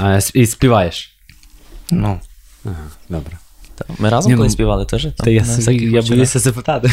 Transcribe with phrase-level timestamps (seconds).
[0.00, 1.16] А, і співаєш?
[1.90, 2.20] Ну.
[2.64, 2.74] Ага,
[3.08, 3.38] добре.
[3.98, 5.06] Ми разом Ні, коли ну, співали теж?
[5.18, 6.08] Та я, на собі, всяких я вечорах.
[6.16, 6.90] боюся запитати.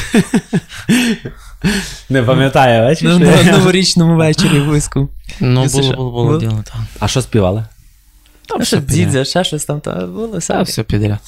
[2.09, 3.03] Не пам'ятаю, бачиш?
[3.03, 5.09] Ну, на новорічному вечорі в виску.
[5.39, 5.93] Ну, було, що?
[5.93, 6.39] було, було Було?
[6.39, 6.75] діло, так.
[6.99, 7.65] А що співали?
[8.47, 8.95] Там Та все підряд.
[8.95, 10.61] дідзя, ще щось там, та було все.
[10.61, 11.19] Все підряд.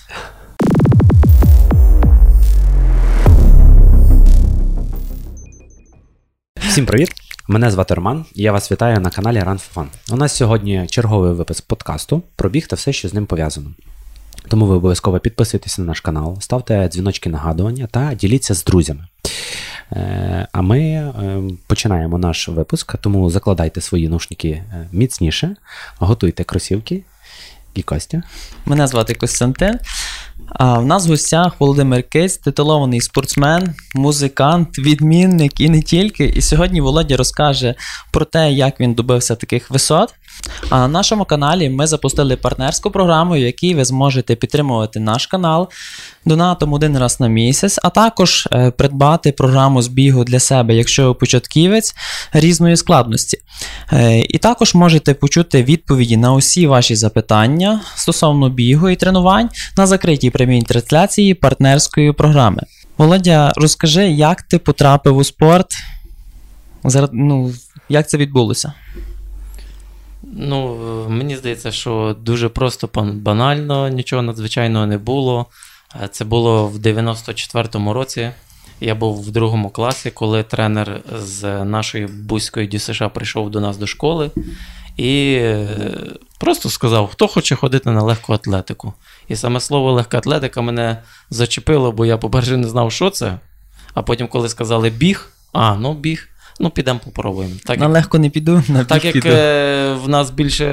[6.68, 7.10] Всім привіт!
[7.48, 9.88] Мене звати Роман, і я вас вітаю на каналі Run for Fun.
[10.12, 13.70] У нас сьогодні черговий випуск подкасту про біг та все, що з ним пов'язано.
[14.48, 19.08] Тому ви обов'язково підписуйтесь на наш канал, ставте дзвіночки нагадування та діліться з друзями.
[19.91, 25.55] Е, А ми е, починаємо наш випуск, тому закладайте свої наушники е, міцніше,
[25.98, 27.03] готуйте кросівки
[27.73, 28.23] і Костя.
[28.66, 29.80] Мене звати Костянтин.
[30.49, 36.25] А в нас в гостях Володимир Киць, титулований спортсмен, музикант, відмінник і не тільки.
[36.25, 37.75] І сьогодні Володя розкаже
[38.11, 40.13] про те, як він добився таких висот.
[40.70, 45.69] А на нашому каналі ми запустили партнерську програму, в якій ви зможете підтримувати наш канал
[46.25, 51.08] донатом один раз на місяць, а також е, придбати програму з бігу для себе, якщо
[51.08, 51.95] ви початківець
[52.33, 53.38] різної складності.
[53.94, 59.88] Е, І також можете почути відповіді на усі ваші запитання стосовно бігу і тренувань на
[59.88, 62.64] закритій прямій трансляції партнерської програми.
[62.97, 65.67] Володя, розкажи, як ти потрапив у спорт?
[67.11, 67.53] Ну,
[67.89, 68.73] як це відбулося?
[70.34, 70.78] Ну,
[71.09, 75.45] мені здається, що дуже просто банально, нічого надзвичайного не було.
[76.04, 78.32] Е, Це було в 94-му році.
[78.82, 83.88] Я був в другому класі, коли тренер з нашої бузької ДЮСШ прийшов до нас до
[83.88, 84.32] школи
[84.98, 85.67] і е,
[86.39, 88.94] просто сказав, хто хоче ходити на легку атлетику.
[89.28, 93.39] І саме слово легка атлетика мене зачепило, бо я, по-перше, не знав, що це.
[93.94, 97.56] А потім, коли сказали біг, а, ну біг, ну підемо попробуємо.
[97.66, 99.30] Так, на як- легко не піду, на так як піду.
[99.30, 100.66] е, в нас більше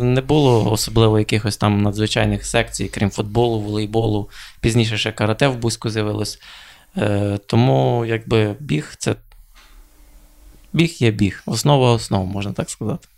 [0.00, 4.30] не було особливо якихось там надзвичайних секцій, крім футболу, волейболу,
[4.60, 6.38] пізніше ще карате в Бузьку з'явилось.
[6.96, 9.14] Е, тому якби біг це.
[10.72, 11.42] Біг є біг.
[11.46, 13.08] Основа основ, можна так сказати.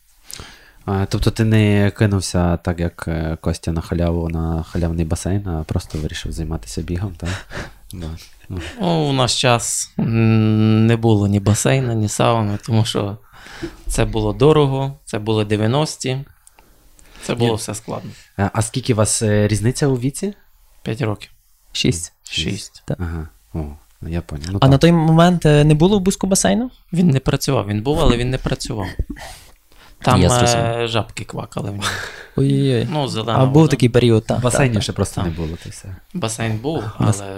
[0.85, 5.65] А, Тобто ти не кинувся так, як е, Костя на халяву на халявний басейн, а
[5.67, 7.29] просто вирішив займатися бігом, так?
[7.93, 13.19] Ну, у наш час не було ні басейна, ні сауни, тому що
[13.87, 16.19] це було дорого, це були 90-ті.
[17.23, 17.57] Це було Ні.
[17.57, 18.11] все складно.
[18.37, 20.35] А скільки у вас е, різниця у віці?
[20.83, 21.31] 5 років.
[21.73, 22.13] Шість.
[22.31, 22.83] Шість.
[22.99, 23.29] Ага.
[23.55, 23.59] О,
[24.03, 24.47] я понял.
[24.51, 24.71] Ну, А так.
[24.71, 26.71] на той момент е, не було в буску басейну?
[26.93, 28.87] Він не працював, він був, але він не працював.
[30.03, 30.29] Там Я
[30.83, 31.85] е, жабки квакали в.
[32.37, 32.89] Ой-ой-ой.
[32.91, 33.39] Ну, зелена.
[33.39, 34.41] А був такий період, так.
[34.41, 35.25] Басейнів ще просто так.
[35.25, 35.97] не було, то все.
[36.15, 37.35] Басейн був, Бас- але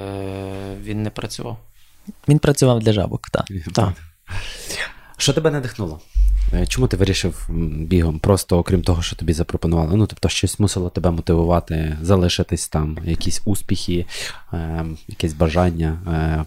[0.82, 1.58] він не працював.
[2.28, 3.46] Він працював для жабок, так.
[3.72, 3.92] Так.
[5.16, 6.00] Що тебе надихнуло?
[6.52, 8.18] Е, Чому ти вирішив бігом?
[8.18, 9.96] Просто окрім того, що тобі запропонували.
[9.96, 14.06] Ну, тобто, щось мусило тебе мотивувати, залишитись там, якісь успіхи,
[14.52, 16.44] е, якесь бажання е,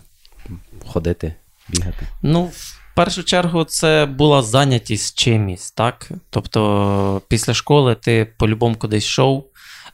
[0.85, 1.35] ходити,
[1.69, 2.07] бігати.
[2.21, 6.11] Ну, в першу чергу, це була зайнятість чимось, так?
[6.29, 9.45] Тобто, після школи ти по-любому кудись йшов,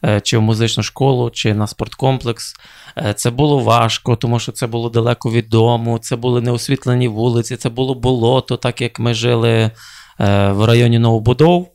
[0.06, 2.54] е, чи в музичну школу, чи на спорткомплекс.
[2.98, 7.58] Е, Це було важко, тому що це було далеко від дому, це були неосвітлені вулиці,
[7.58, 9.72] це було болото, так як ми жили е,
[10.52, 11.71] в районі Новобудов.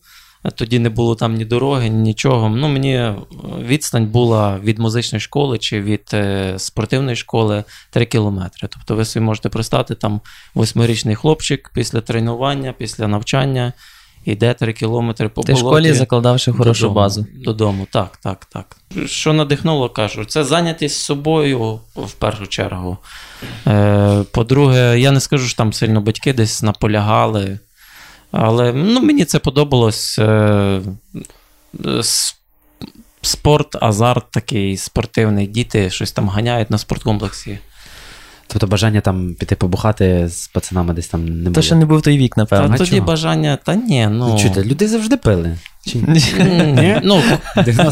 [0.54, 2.48] Тоді не було там ні дороги, ні нічого.
[2.48, 3.14] Ну, мені е,
[3.60, 8.68] відстань була від музичної школи чи від е, спортивної школи 3 кілометри.
[8.72, 10.20] Тобто ви собі можете пристати там
[10.54, 13.72] восьмирічний хлопчик після тренування, після навчання,
[14.24, 17.26] йде 3 кілометри по Ти в школі закладавши хорошу додому, базу.
[17.44, 18.76] Додому, так, так, так.
[19.06, 22.96] Що надихнуло, кажу, це зайнятість собою в першу чергу.
[23.66, 27.58] Е, по-друге, я не скажу, що там сильно батьки десь наполягали.
[28.32, 30.18] Але ну, мені це подобалось.
[30.18, 30.80] Е,
[33.22, 35.46] спорт, азарт такий спортивний.
[35.46, 37.58] Діти щось там ганяють на спорткомплексі.
[38.46, 41.54] Тобто бажання там піти побухати з пацанами десь там не було.
[41.54, 42.68] То ще не був той вік, напевно.
[42.68, 43.06] Та тоді чого?
[43.06, 44.28] бажання, та ні, ну.
[44.28, 45.58] Ну, чути, люди завжди пили.
[45.86, 45.98] Чи...
[46.38, 47.22] Ні, ну,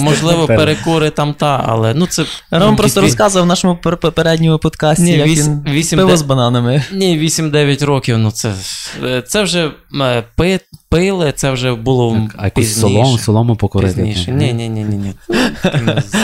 [0.01, 0.59] можливо, пили.
[0.59, 2.25] перекури там та, але ну це.
[2.51, 6.83] Ром ну, просто розказував в нашому попередньому подкасті, як він пиво з бананами.
[6.93, 8.53] Ні, 8-9 років, ну це,
[9.27, 9.71] це вже
[10.01, 10.25] е,
[10.95, 12.81] пили, це вже було А якусь
[13.19, 13.95] солому, покорити.
[13.95, 14.33] Пізніше.
[14.33, 15.15] Ні, ні, ні, ні, ні.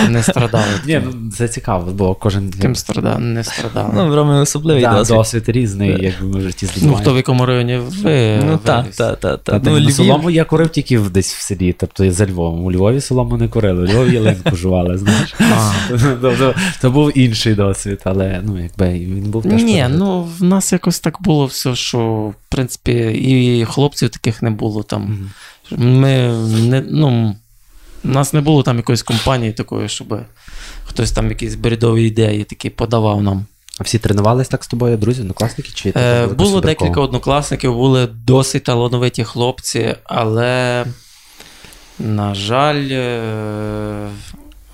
[0.08, 0.64] Не, страдали.
[0.86, 3.92] Ні, ну це цікаво, бо кожен Ким страдали, не страдали.
[3.94, 5.16] Ну, в Ромі особливий досвід.
[5.16, 8.42] досвід різний, якби ми в житті з ну, хто в якому районі ви.
[8.46, 9.62] Ну так, так, так.
[9.64, 12.64] Ну, Ну, солому я курив тільки десь в селі, тобто за Львовом.
[12.64, 15.34] У Львові солому не курили, у Львові ялинку жували, знаєш.
[16.22, 19.62] Тобто, це був інший досвід, але ну, якби він був теж.
[19.62, 24.50] Ні, ну в нас якось так було все, що в принципі і хлопців таких не
[24.50, 25.30] було там.
[25.70, 26.32] Ми
[26.68, 27.36] не, ну,
[28.04, 30.20] у нас не було там якоїсь компанії такої, щоб
[30.84, 33.46] хтось там якісь бредові ідеї такі подавав нам.
[33.80, 35.70] А всі тренувались так з тобою, друзі, однокласники?
[35.74, 40.84] Чи Е, було декілька однокласників, були досить талановиті хлопці, але,
[42.00, 44.08] на жаль, е,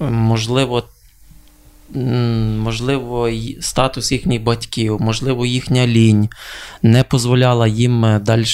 [0.00, 0.82] можливо,
[2.58, 3.30] можливо,
[3.60, 6.28] статус їхніх батьків, можливо, їхня лінь
[6.82, 8.44] не дозволяла їм далі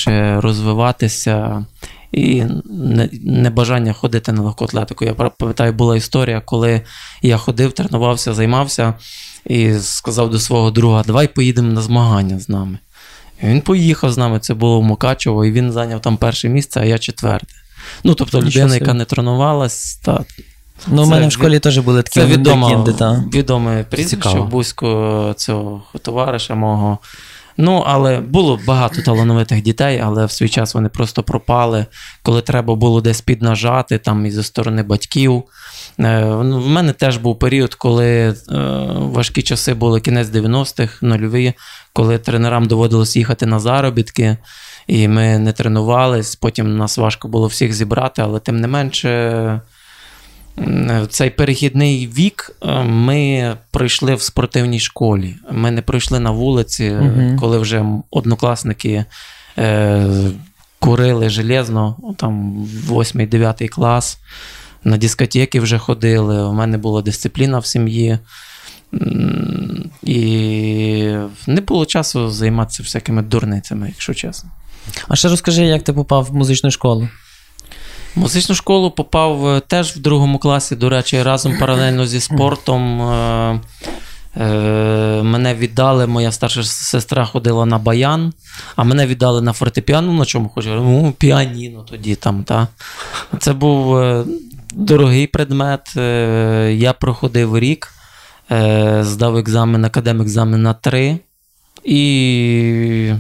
[0.40, 1.66] розвиватися.
[2.12, 5.04] І не- небажання ходити на легку атлетику.
[5.04, 6.80] Я пам'ятаю, була історія, коли
[7.22, 8.94] я ходив, тренувався, займався
[9.46, 12.78] і сказав до свого друга: давай поїдемо на змагання з нами.
[13.42, 16.80] І він поїхав з нами, це було в Мукачево, і він зайняв там перше місце,
[16.80, 17.54] а я четверте.
[18.05, 20.25] Ну, тобто Нічого людина, яка не тренувалась, та,
[20.87, 22.26] Ну, у мене в від- школі теж були такі це
[22.93, 23.25] та.
[23.34, 24.29] відоме прізвище.
[24.50, 26.99] Бузько цього товариша мого.
[27.56, 31.87] Ну, але було багато талановитих дітей, але в свій час вони просто пропали,
[32.23, 35.43] коли треба було десь піднажати, там і зі сторони батьків.
[36.00, 38.35] Е, ну, В мене теж був період, коли е,
[38.96, 41.52] важкі часи були кінець 90-х, нульові,
[41.93, 44.37] коли тренерам доводилось їхати на заробітки,
[44.92, 46.36] і ми не тренувались.
[46.36, 49.60] Потім нас важко було всіх зібрати, але тим не менше.
[51.10, 55.36] Цей перехідний вік е, ми пройшли в спортивній школі.
[55.50, 57.38] Ми не пройшли на вулиці, Мгм.
[57.40, 59.04] коли вже однокласники
[59.58, 60.06] е,
[60.78, 64.18] курили железно, там 8-9 клас.
[64.84, 66.42] На дискотеки вже ходили.
[66.42, 68.18] У мене була дисципліна в сім'ї.
[70.02, 71.14] І
[71.46, 74.50] не було часу займатися всякими дурницями, якщо чесно.
[75.08, 77.08] А ще розкажи, як ти попав в музичну школу?
[78.14, 83.02] В Музичну школу попав е, теж в другому класі, до речі, разом паралельно зі спортом.
[83.02, 83.61] Е,
[84.37, 88.32] е, Мене віддали, моя старша сестра ходила на баян,
[88.76, 90.69] а мене віддали на фортепіано, на чому хочу.
[90.69, 92.44] Ну, піаніно тоді там.
[92.44, 92.69] Та.
[93.38, 94.00] Це був
[94.75, 95.96] дорогий предмет.
[96.76, 97.93] Я проходив рік,
[99.00, 101.19] здав екзамен, академ-екзамен на три.
[101.85, 103.12] І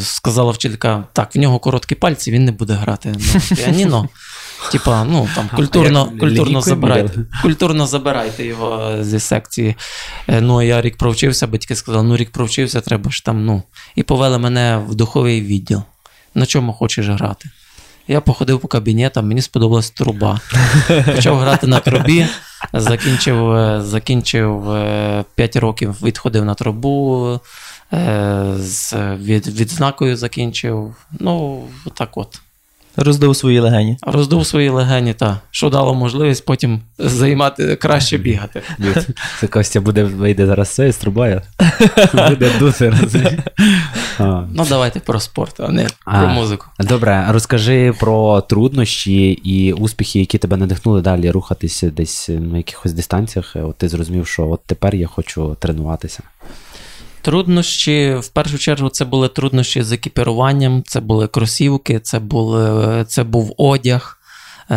[0.00, 4.08] сказала вчителька: так, в нього короткі пальці, він не буде грати на піаніно.
[4.72, 7.20] Типа, ну там культурно, культурно забирайте.
[7.42, 9.76] Культурно забирайте його зі секції.
[10.28, 13.62] Е, Ну, я рік провчився, батьки сказали, ну рік провчився, треба ж там, ну.
[13.94, 15.82] І повели мене в духовий відділ.
[16.34, 17.50] На чому хочеш грати?
[18.08, 20.40] Я походив по кабінетам, мені сподобалась труба.
[21.14, 22.26] Почав грати на трубі,
[22.72, 24.64] закінчив, е, закінчив
[25.34, 27.38] 5 років, відходив на трубу, е,
[28.56, 30.94] з від, відзнакою закінчив.
[31.20, 31.62] Ну,
[31.94, 32.40] так от.
[32.96, 33.96] Роздав свої легені.
[34.02, 38.62] Роздув свої легені, та, що дало можливість потім займати краще бігати.
[39.40, 41.42] Це Костя буде вийде зараз все з трубою.
[42.28, 43.32] Буде дути розумієш?
[44.50, 46.18] Ну, давайте про спорт, а не А.
[46.18, 46.66] про музику.
[46.78, 53.56] Добре, розкажи про труднощі і успіхи, які тебе надихнули далі рухатися десь на якихось дистанціях.
[53.56, 56.22] От ти зрозумів, що от тепер я хочу тренуватися.
[57.26, 63.24] Труднощі, в першу чергу, це були труднощі з екіпіруванням, це були кросівки, це, були, це
[63.24, 64.18] був одяг.
[64.70, 64.76] Е,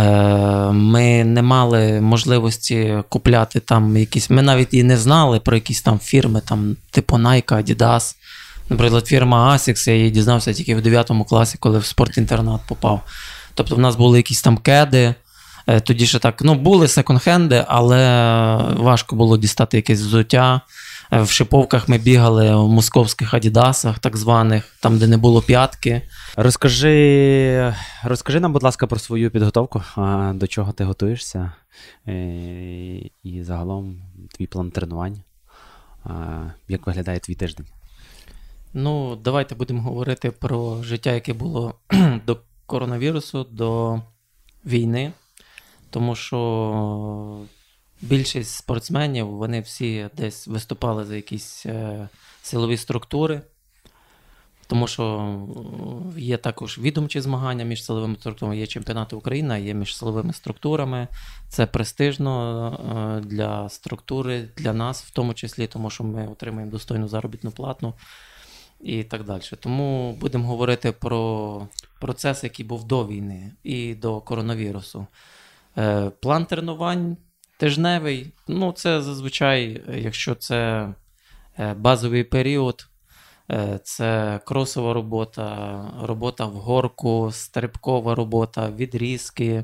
[0.72, 4.30] Ми не мали можливості купляти там якісь.
[4.30, 8.16] Ми навіть і не знали про якісь там фірми, там, типу Nike, Adidas.
[8.70, 13.02] Наприклад, фірма Asics, я її дізнався тільки в 9 класі, коли в спортінтернат попав.
[13.54, 15.14] Тобто, в нас були якісь там кеди.
[15.68, 17.98] Е, Тоді ще так, ну, були секонд-хенди, але
[18.78, 20.62] важко було дістати якесь взуття.
[21.12, 26.02] Е, В шиповках ми бігали в московських адідасах, так званих, там, де не було п'ятки.
[26.36, 27.74] Розкажи,
[28.04, 29.84] розкажи нам, будь ласка, про свою підготовку,
[30.34, 31.52] до чого ти готуєшся,
[32.08, 32.14] е,
[33.24, 34.02] і загалом
[34.38, 35.24] твій план тренувань.
[36.68, 37.66] Як виглядає твій тиждень?
[38.74, 41.74] Ну, давайте будемо говорити про життя, яке було
[42.26, 44.02] до коронавірусу, до
[44.66, 45.12] війни.
[45.90, 47.46] Тому що
[48.02, 52.10] більшість спортсменів, вони всі десь виступали за якісь е,
[52.42, 53.42] силові структури.
[54.68, 55.04] Тому що
[56.18, 61.08] е, є також відомчі змагання між силовими структурами, є чемпіонати України, є між силовими структурами.
[61.48, 67.08] Це престижно е, для структури, для нас, в тому числі, тому що ми отримуємо достойну
[67.08, 67.94] заробітну плату
[68.82, 69.42] і так далі.
[69.60, 71.68] Тому будемо говорити про
[72.00, 75.08] процес, який був до війни і до коронавірусу.
[76.20, 77.18] План тренувань
[77.60, 78.34] тижневий.
[78.48, 80.90] Ну, це зазвичай, якщо це
[81.60, 82.88] е, базовий період,
[83.52, 89.64] е, це кросова робота, робота в горку, стрибкова робота, відрізки.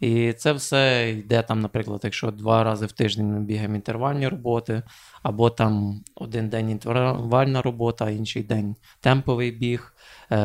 [0.00, 4.82] І це все йде там, наприклад, якщо два рази в тиждень ми бігаємо інтервальні роботи,
[5.22, 9.94] або там один день інтервальна робота, інший день темповий біг,
[10.32, 10.36] е,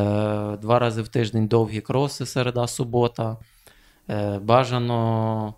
[0.58, 3.38] два рази в тиждень довгі кроси, середа, субота.
[4.42, 5.54] Бажано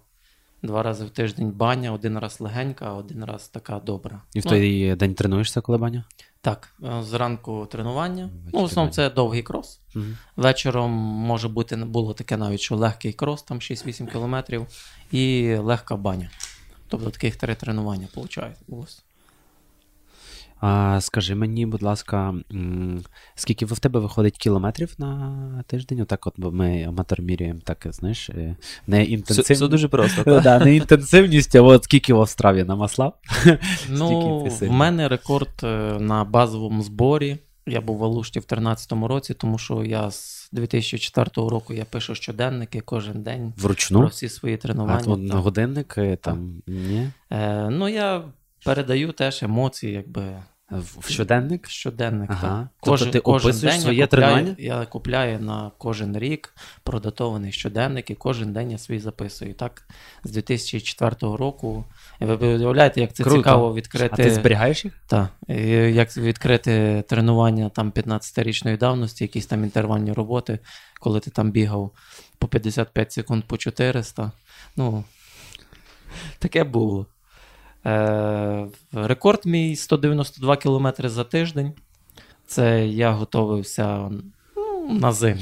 [0.64, 4.22] два рази в тиждень баня, один раз легенька, а один раз така добра.
[4.34, 6.04] І в Ну, той день тренуєшся, коли баня?
[6.42, 8.24] так, е, зранку тренування.
[8.24, 9.80] Вечері Ну, в основному це довгий крос.
[9.96, 10.06] Угу.
[10.36, 14.68] Вечором може бути було таке навіть, що легкий крос, там 6-8 кілометрів,
[15.12, 16.30] і легка баня.
[16.88, 18.58] Тобто таких три тренування виходить.
[20.66, 22.36] А скажи мені, будь ласка,
[23.36, 26.02] скільки в тебе виходить кілометрів на тиждень?
[26.02, 28.56] Отак, от бо ми аматор міряємо, так знаєш, е,
[28.88, 29.52] не інтенсивність.
[29.52, 30.24] все дуже просто.
[30.26, 33.14] Ну, да, не інтенсивність, а от скільки в Страві намаслав.
[33.90, 35.68] Ну, ти в мене рекорд е,
[36.00, 37.38] на базовому зборі.
[37.66, 42.16] Я був в Алушті в 2013 році, тому що я з 2004 року я пишу
[42.16, 44.00] щоденники кожен день Вручну.
[44.00, 45.04] про всі свої тренування.
[45.04, 47.10] то на годинник там ні.
[47.32, 48.24] Е, ну, я
[48.66, 50.24] передаю теж емоції, якби
[50.80, 51.70] В в щоденник.
[51.70, 52.30] щоденник.
[52.32, 52.42] Ага.
[52.42, 52.68] так.
[52.80, 54.56] Тобто Кожен, ти кожен описуєш день своє я купляю, тренування?
[54.60, 59.52] Я купляю на кожен рік продатований щоденник, і кожен день я свій записую.
[59.52, 59.88] І Так,
[60.24, 61.86] з 2004 року.
[62.22, 63.38] І ви уявляєте, як це Круто.
[63.38, 64.10] цікаво відкрити.
[64.12, 64.94] А ти зберігаєш їх?
[65.08, 70.60] Так, і як відкрити тренування там 15-річної давності, якісь там інтервальні роботи,
[71.00, 71.92] коли ти там бігав
[72.40, 74.32] по 55 секунд по 400.
[74.76, 75.04] Ну,
[76.40, 77.06] таке було.
[77.86, 81.74] Е, рекорд мій 192 км за тиждень.
[82.46, 84.10] Це я готовився
[84.56, 85.42] ну, на зиму.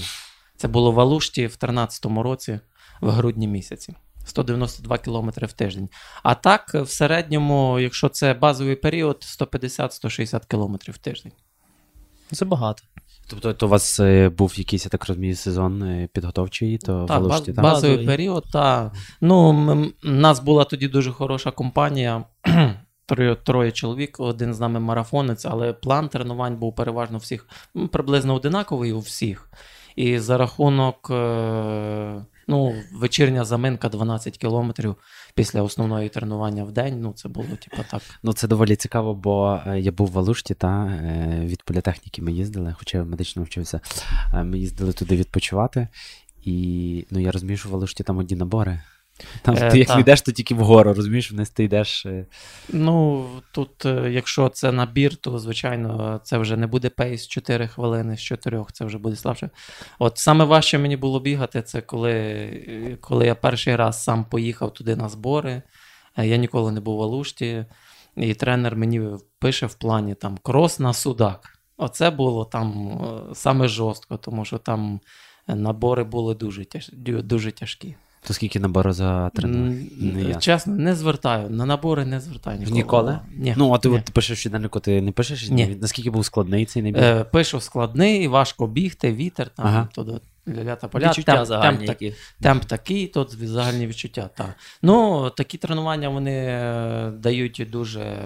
[0.57, 2.59] Це було в Алушті в 2013 році,
[3.01, 3.95] в грудні місяці.
[4.25, 5.89] 192 км в тиждень.
[6.23, 11.31] А так, в середньому, якщо це базовий період, 150-160 км в тиждень.
[12.31, 12.83] Це багато.
[13.29, 17.21] Тобто, то у вас е, був якийсь, я так розумію, сезон е, підготовчий, то Так,
[17.21, 17.55] в баз, так?
[17.55, 18.05] базовий Базовий.
[18.05, 18.91] період, так.
[19.21, 22.23] Ну, м- у нас була тоді дуже хороша компанія.
[23.05, 27.47] Троє, троє чоловік, один з нами марафонець, але план тренувань був переважно всіх
[27.77, 29.49] м, приблизно одинаковий у всіх.
[29.95, 34.95] І за рахунок е, ну, вечірня заминка 12 кілометрів
[35.35, 37.01] після основної тренування в день.
[37.01, 38.01] Ну, це було типу так.
[38.23, 42.31] Ну, це доволі цікаво, бо е, я був в Алушті, та е, від політехніки ми
[42.31, 43.79] їздили, хоча я медично вчився.
[44.33, 45.87] Е, Ми їздили туди відпочивати,
[46.43, 48.81] і ну, я розумію, що в Алушті там одні набори.
[49.41, 52.05] Там Е, ти як йдеш, то тільки вгору, розумієш, вниз ти йдеш.
[52.05, 52.25] е,
[52.69, 58.17] Ну, тут, е, якщо це набір, то звичайно це вже не буде pace 4 хвилини
[58.17, 59.49] з 4, це вже буде слабше.
[59.99, 64.95] От саме важче мені було бігати, це коли, коли я перший раз сам поїхав туди
[64.95, 65.61] на збори.
[66.17, 67.65] Я ніколи не був в Алушті,
[68.17, 69.01] і тренер мені
[69.39, 71.59] пише в плані там крос на Судак.
[71.77, 72.99] Оце було там
[73.33, 74.99] саме жорстко, тому що там
[75.47, 76.89] набори були дуже, тяж...
[76.93, 77.95] дуже тяжкі.
[78.27, 79.85] То скільки набору за тренування?
[79.99, 80.35] Не я.
[80.35, 81.49] Чесно, не звертаю.
[81.49, 82.75] На набори не звертаю ніколи.
[82.77, 83.19] Ніколи?
[83.35, 83.53] Ні.
[83.57, 83.95] Ну, а ти ні.
[83.95, 85.49] от пишеш щоденнику, ти не пишеш?
[85.49, 85.77] Ні.
[85.81, 87.03] Наскільки був складний цей набір?
[87.03, 89.87] Е, пишу складний, важко бігти, вітер, там Ага.
[89.93, 90.13] туди
[90.47, 91.09] ля та поля.
[91.09, 92.15] Відчуття темп, загальні темп, так- які.
[92.41, 94.29] темп такий, тут загальні відчуття.
[94.35, 94.55] Так.
[94.81, 98.17] Ну, такі тренування вони е, дають дуже.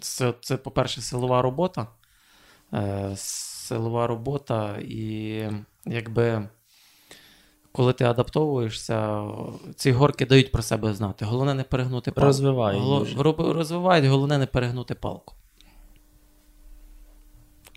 [0.00, 1.86] Це, це, по-перше, силова робота.
[2.74, 5.42] Е, Силова робота, і
[5.86, 6.48] якби.
[7.76, 9.24] Коли ти адаптовуєшся,
[9.74, 11.24] ці горки дають про себе знати.
[11.24, 12.26] Головне не перегнути палку.
[12.26, 15.34] Розвивають Голо- Розвивають, головне не перегнути палку.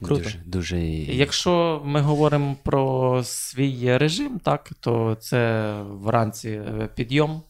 [0.02, 0.24] круто.
[0.24, 0.80] Дуже, дуже...
[0.80, 7.42] Якщо ми говоримо про свій режим, так, то це вранці е, підйом,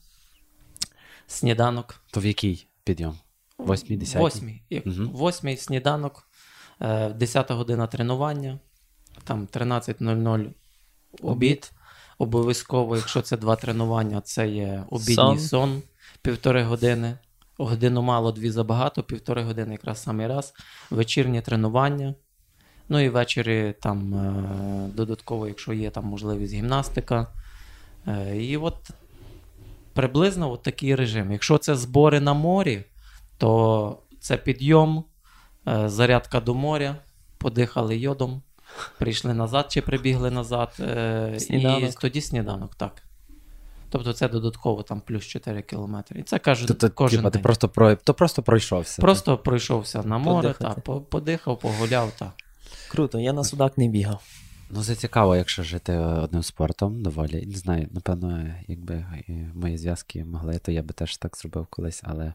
[1.28, 2.04] сніданок.
[2.12, 3.18] То в який підйом?
[3.58, 4.20] Восьмій, десятій?
[4.20, 4.62] Восьмій.
[5.14, 6.30] Восьмій сніданок,
[6.82, 8.60] е, 10 година тренування,
[9.24, 10.50] там 13.00
[11.22, 11.72] обід.
[12.22, 15.40] Обов'язково, якщо це два тренування, це є обідній Сон.
[15.40, 15.82] сон,
[16.22, 17.18] півтори години.
[17.58, 20.54] Годину мало, дві забагато, півтори години якраз самий раз.
[20.90, 22.16] Вечірнє тренування.
[22.90, 27.28] Ну і ввечері там е, додатково, якщо є там можливість гімнастика.
[28.08, 28.90] Е, і от
[29.94, 31.32] приблизно от такий режим.
[31.32, 32.84] Якщо це збори на морі,
[33.38, 35.04] то це підйом,
[35.68, 36.96] е, зарядка до моря,
[37.38, 38.42] подихали йодом,
[38.98, 40.76] прийшли назад чи прибігли назад.
[40.80, 42.92] е, І тоді сніданок, так.
[43.92, 46.20] Тобто це додатково там плюс 4 кілометри.
[46.20, 47.96] І це кажуть То, то, кожен типа, ти просто, про...
[47.96, 49.02] то просто пройшовся.
[49.02, 50.76] Просто пройшовся на море, Подихати.
[50.76, 52.12] так, по- подихав, погуляв.
[52.20, 52.32] Так.
[52.92, 54.22] Круто, я на судак не бігав.
[54.72, 57.46] Ну, це цікаво, якщо жити одним спортом доволі.
[57.46, 62.02] Не знаю, напевно, якби е, мої зв'язки могли, то я би теж так зробив колись,
[62.06, 62.34] але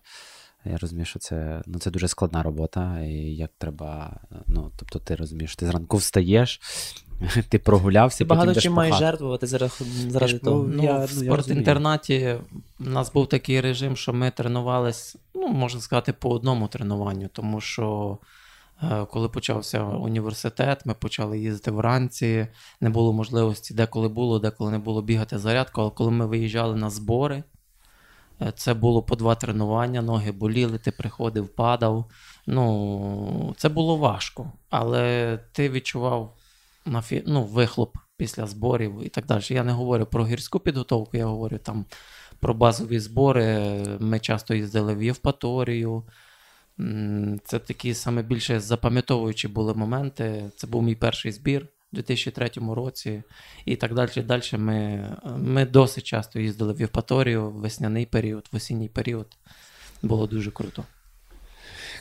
[0.65, 4.21] я розумію, що це ну, це дуже складна робота, і як треба.
[4.47, 6.61] Ну, тобто, ти розумієш, ти зранку встаєш,
[7.49, 9.73] ти прогулявся, Ти багато потім чим маєш жертвувати заради,
[10.09, 10.63] заради того.
[10.63, 12.37] ну, Ну, я- в ну, спортінтернаті
[12.81, 17.61] у нас був такий режим, що ми тренувались, ну, можна сказати, по одному тренуванню, тому
[17.61, 18.19] що
[18.83, 22.47] е, коли почався університет, ми почали їздити вранці,
[22.81, 26.91] не було можливості, деколи було, деколи не було бігати зарядку, але коли ми виїжджали на
[26.91, 27.43] збори,
[28.53, 32.05] це було по два тренування, ноги боліли, ти приходив, падав.
[32.47, 36.37] Ну, це було важко, але ти відчував
[36.87, 37.23] на фі...
[37.27, 39.43] ну, вихлоп після зборів і так далі.
[39.49, 41.85] Я не говорю про гірську підготовку, я говорю там
[42.41, 43.59] про базові збори.
[44.01, 46.05] Ми часто їздили в Євпаторію.
[47.45, 50.51] Це такі саме більше запам'ятовуючі були моменти.
[50.57, 53.23] Це був мій перший збір у 2003 році.
[53.65, 54.23] І так далі.
[54.23, 54.43] далі.
[54.53, 59.27] Ми, ми досить часто їздили в Євпаторію, в весняний період, в осінній період.
[60.03, 60.85] Було дуже круто.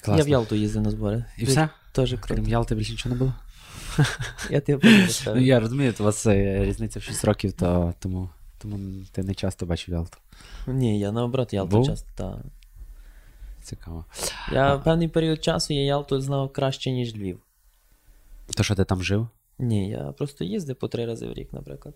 [0.01, 0.17] Класно.
[0.17, 1.25] Я в Ялту їздив на збори.
[1.37, 1.69] І все?
[1.91, 2.47] Теж Крім.
[2.47, 3.33] Ялти більше нічого не було?
[4.49, 9.05] Я тебе Ну, я розумію, у вас е, різниця в 6 років, то тому, тому
[9.11, 10.17] ти не часто бачив Ялту.
[10.67, 11.87] Ні, я наоборот Ялту Був?
[11.87, 12.09] часто.
[12.15, 12.43] Та.
[13.63, 14.05] Цікаво.
[14.51, 17.39] Я в певний період часу я Ялту знав краще, ніж Львів.
[18.55, 19.27] То, що ти там жив?
[19.59, 21.95] Ні, я просто їздив по три рази в рік, наприклад.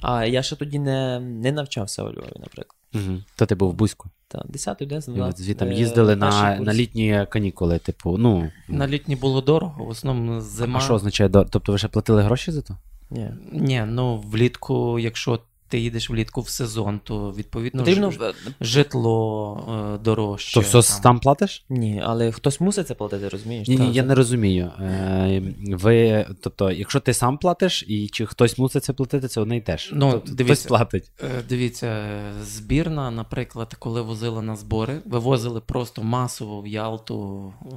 [0.00, 2.76] А я ще тоді не, не навчався у Львові, наприклад.
[2.94, 3.18] Угу.
[3.36, 4.08] То ти був в Бузьку.
[4.28, 8.50] Та, 10 11 І от звідти е, їздили на, на літні канікули, типу, ну.
[8.68, 10.78] На літні було дорого, в основному зима.
[10.78, 11.30] А що означає?
[11.30, 12.76] Тобто ви ще платили гроші за то?
[13.10, 13.30] Ні.
[13.52, 15.38] Ні, ну влітку, якщо
[15.70, 18.10] ти їдеш влітку в сезон, то відповідно Потрібно...
[18.10, 20.54] ж- житло е, дорожче.
[20.54, 21.64] То все там платиш?
[21.68, 23.68] Ні, але хтось мусить це платити, розумієш?
[23.68, 24.72] Ні, ні, я не розумію.
[24.80, 29.56] Е, ви, тобто, якщо ти сам платиш, і чи хтось мусить це платити, це одне
[29.56, 29.90] й те ж.
[29.94, 31.10] Ну, тобто, хтось платить.
[31.22, 32.08] Е, Дивіться,
[32.42, 37.74] збірна, наприклад, коли возила на збори, вивозили просто масово в Ялту е,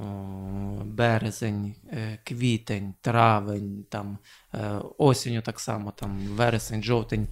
[0.84, 4.18] березень, е, квітень, травень, там,
[4.54, 4.58] е,
[4.98, 7.28] осінню так само, там, вересень, жовтень.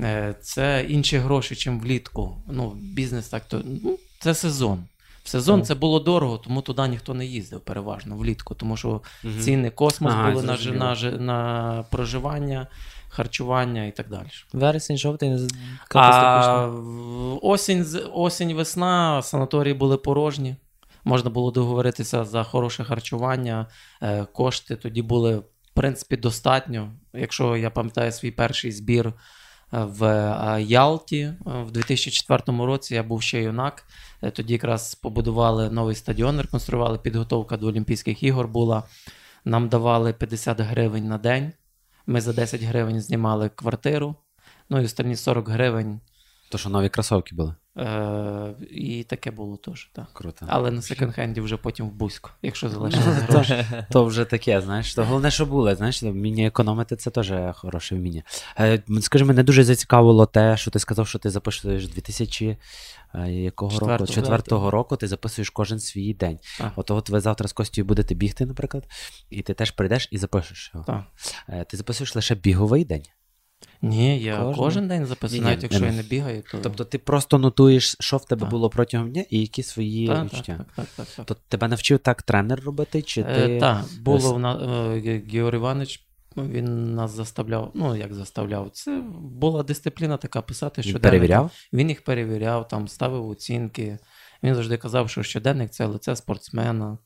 [0.00, 2.36] Е, Це інші гроші, ніж влітку.
[2.48, 3.62] Ну, бізнес так то.
[3.84, 4.84] Ну, це сезон.
[5.24, 5.66] В сезон Так.
[5.68, 9.40] це було дорого, тому туди ніхто не їздив переважно влітку, тому що Мгм.
[9.40, 12.66] ціни космос Ага, були на, на, на проживання,
[13.08, 14.26] харчування і так далі.
[14.52, 15.48] Вересень, жовтень
[15.94, 16.66] А
[17.42, 20.56] осінь, осінь, весна, санаторії були порожні.
[21.04, 23.66] Можна було договоритися за хороше харчування,
[24.02, 25.44] е, кошти тоді були, в
[25.74, 26.92] принципі, достатньо.
[27.14, 29.12] Якщо я пам'ятаю свій перший збір
[29.72, 33.84] в Ялті в 2004 році, я був ще юнак.
[34.22, 38.82] Е, Тоді якраз побудували новий стадіон, реконстрували підготовка до Олімпійських ігор була.
[39.44, 41.52] Нам давали 50 гривень на день.
[42.06, 44.16] Ми за 10 гривень знімали квартиру.
[44.70, 46.00] Ну і останні 40 гривень.
[46.50, 47.54] То, що нові кросовки були.
[47.78, 49.90] Е, і таке було теж.
[49.92, 50.06] Так.
[50.12, 50.46] Круто.
[50.48, 53.64] Але на секонд-хенді вже потім в Бузьку, якщо залишилися гроші.
[53.90, 54.94] То вже таке, знаєш.
[54.94, 58.22] То головне, що було, знаєш, вміння економити це теж хороше вміння.
[58.58, 62.58] Е, скажи, мене дуже зацікавило те, що ти сказав, що ти записуєш 2000
[63.14, 63.80] е, якого року?
[63.80, 64.12] Четвертого.
[64.12, 66.38] Четвертого року ти записуєш кожен свій день.
[66.58, 66.72] Так.
[66.76, 68.84] От, от ви завтра з Костю будете бігти, наприклад,
[69.30, 70.86] і ти теж прийдеш і запишеш його.
[70.86, 71.66] Так.
[71.66, 73.02] Ти записуєш лише біговий день.
[73.82, 74.54] Ні, я Кожен?
[74.54, 76.58] кожен, день записую, навіть якщо я я не- не бігаю, то.
[76.62, 78.50] Тобто ти просто нотуєш, що в тебе Так.
[78.50, 80.56] було протягом дня і які свої так, відчуття.
[80.58, 81.26] так, так, так, так.
[81.26, 83.30] То тебе навчив так тренер робити, чи ти.
[83.30, 88.70] Е, так, було в на, е, Ге- Георг Іванович, він нас заставляв, ну як заставляв,
[88.70, 91.02] це була дисципліна така писати, щоденник.
[91.02, 91.50] перевіряв?
[91.72, 93.98] Він їх перевіряв, там ставив оцінки.
[94.42, 96.98] Він завжди казав, що щоденник це лице спортсмена.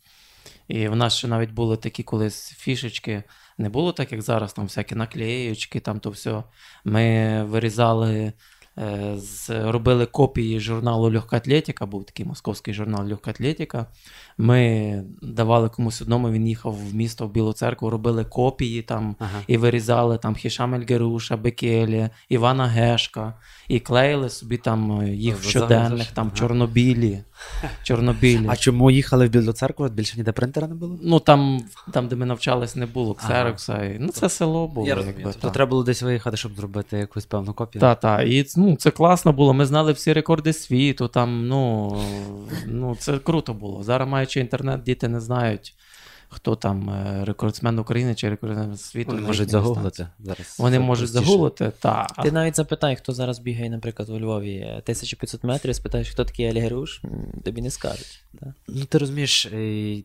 [0.69, 3.23] І в нас ще навіть були такі колись фішечки.
[3.59, 6.43] Не було так, як зараз, там всякі наклеєчки, там то все.
[6.85, 8.33] Ми вирізали,
[8.79, 13.87] е, з, робили копії журналу Легка Атлетика, був такий московський журнал Легка Атлетика.
[14.39, 19.41] Ми давали комусь одному, він їхав в місто в Білу церкву, робили копії там Ага.
[19.47, 23.35] і вирізали там Хішам Ельгеруша, Бекелі, Івана Гешка,
[23.71, 27.23] і клеїли собі там е, їх в щоденних, там чорнобілі.
[27.83, 28.47] Чорнобілі.
[28.49, 29.89] А чому їхали в Білу церкву?
[29.89, 30.99] Більше ніде принтера не було?
[31.03, 31.61] Ну там,
[31.93, 33.29] там, де ми навчались, не було Ага.
[33.29, 33.85] ксерокса.
[33.85, 34.87] І, ну, це село було.
[34.87, 37.81] якби, То треба було десь виїхати, щоб зробити якусь певну копію.
[37.81, 38.23] Та, та.
[38.23, 39.55] І ну, це класно було.
[39.55, 41.09] Ми знали всі рекорди світу.
[41.09, 41.97] Там, ну,
[42.67, 43.83] ну, це круто було.
[43.83, 45.75] Зараз, маючи інтернет, діти не знають.
[46.33, 49.11] Хто там е, рекордсмен України чи рекордсмен світу.
[49.11, 50.57] Вони можуть загуглити зараз.
[50.59, 51.25] Вони це можуть простіше.
[51.31, 52.07] загуглити, та.
[52.23, 56.47] Ти навіть запитай, хто зараз бігає, наприклад, у Львові е, 1500 метрів, спитаєш, хто такий
[56.47, 57.03] Елі Геруш,
[57.45, 58.25] тобі не скажуть.
[58.33, 58.55] Да.
[58.69, 60.03] Ну, ти розумієш, е,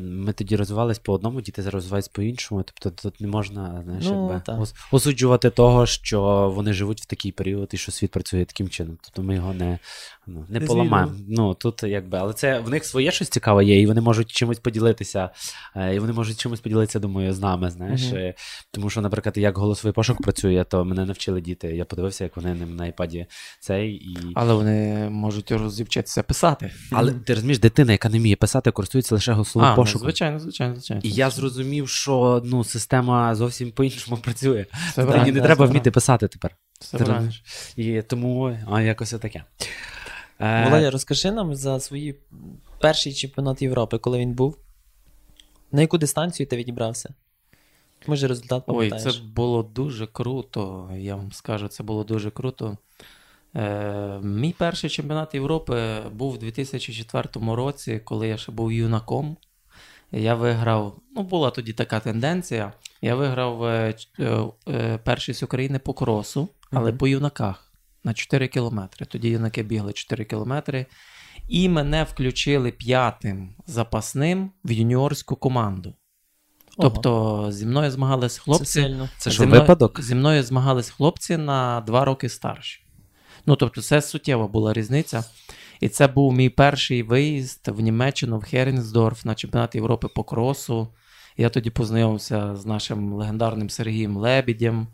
[0.00, 2.62] ми тоді розвивались по одному, діти зараз розвиваються по-іншому.
[2.62, 7.32] Тобто тут не можна знаєш, Ну, якби, ос- осуджувати того, що вони живуть в такий
[7.32, 8.98] період і що світ працює таким чином.
[9.02, 9.78] Тобто ми його не,
[10.26, 11.12] ну, не Не поламаємо.
[11.28, 14.58] Ну, тут якби, але це в них своє щось цікаве є, і вони можуть чимось
[14.58, 15.30] поділитися.
[15.76, 17.70] Е, І вони можуть чимось поділитися, думаю, з нами.
[17.70, 18.02] Знаєш.
[18.02, 18.34] Е,
[18.70, 21.76] тому що, наприклад, як голосовий пошук працює, то мене навчили діти.
[21.76, 23.26] Я подивився, як вони ним на iPad
[23.60, 24.18] цей і.
[24.34, 26.70] Але вони можуть розівчитися писати.
[26.92, 30.02] Але ти розумієш, дитина, яка не вміє писати, користується лише голосовим а, ну, пошуком.
[30.02, 31.02] звичайно, звичайно, звичайно.
[31.04, 34.66] І я зрозумів, що ну, система зовсім по-іншому працює.
[34.96, 35.66] Мені не треба правильно.
[35.66, 36.56] вміти писати тепер.
[36.80, 37.30] Це Ти
[37.82, 39.44] І тому а, якось отаке.
[40.40, 42.20] Е, Володя, розкажи нам за свої
[42.80, 44.58] перший чемпіонат Європи, коли він був.
[45.72, 47.14] На яку дистанцію ти відібрався?
[48.06, 50.90] Може, результат Ой, це було дуже круто.
[50.96, 52.78] Я вам скажу, це було дуже круто.
[53.56, 59.36] Е, мій перший чемпіонат Європи був у 2004 році, коли я ще був юнаком.
[60.12, 62.72] Я виграв, ну, була тоді така тенденція.
[63.02, 66.98] Я виграв е, е, е, першість України по кросу, але Мгм.
[66.98, 67.72] по юнаках
[68.04, 69.06] на 4 кілометри.
[69.06, 70.86] Тоді юнаки бігли 4 кілометри.
[71.48, 75.94] І мене включили п'ятим запасним в юніорську команду.
[76.76, 76.90] Ого.
[76.90, 78.64] Тобто зі мною змагались Це хлопці.
[78.64, 79.08] сильно.
[79.18, 80.00] Це Зі мною- випадок?
[80.02, 82.80] Зі мною змагались хлопці на два роки старші.
[83.46, 85.24] Ну, тобто, це суттєва була різниця.
[85.80, 90.88] І це був мій перший виїзд в Німеччину, в Херінсдорф на чемпіонат Європи по кросу.
[91.36, 94.86] Я тоді познайомився з нашим легендарним Сергієм Лебідєм.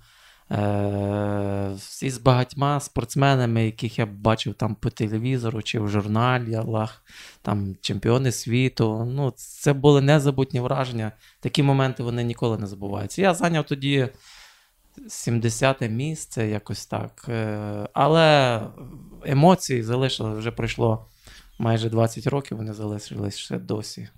[0.53, 7.05] Е- і з багатьма спортсменами, яких я бачив там по телевізору чи в журналі Аллах,
[7.43, 9.05] там чемпіони світу.
[9.11, 11.13] Ну, це були незабутні враження.
[11.41, 13.23] Такі моменти вони ніколи не забуваються.
[13.23, 14.09] Я зайняв тоді
[15.09, 17.27] 70-те місце, якось так.
[17.29, 18.61] Е, Але
[19.25, 21.07] емоції залишили, вже пройшло
[21.59, 24.09] майже 20 років, вони залишились ще досі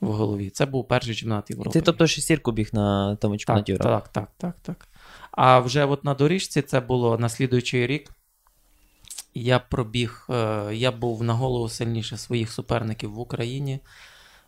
[0.00, 0.50] в голові.
[0.50, 1.70] Це був перший чемпіонат Європи.
[1.70, 4.08] Ти, тобто, шестірку біг на тому так, чемпіонаті Європи?
[4.12, 4.88] так, так, так, так.
[5.36, 8.10] А вже от на доріжці це було на слідуючий рік.
[9.34, 13.80] Я пробіг, е, я був на голову сильніше своїх суперників в Україні.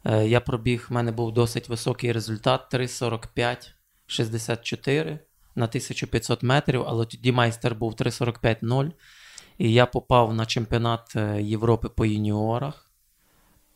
[0.04, 5.18] Е, Я пробіг, в мене був досить високий результат 3.45-64
[5.54, 8.92] на 1500 метрів, але тоді майстер був 3.45-0.
[9.58, 12.90] І я попав на чемпіонат е, Європи по юніорах.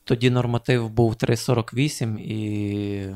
[0.04, 3.14] Тоді норматив був 3.48, і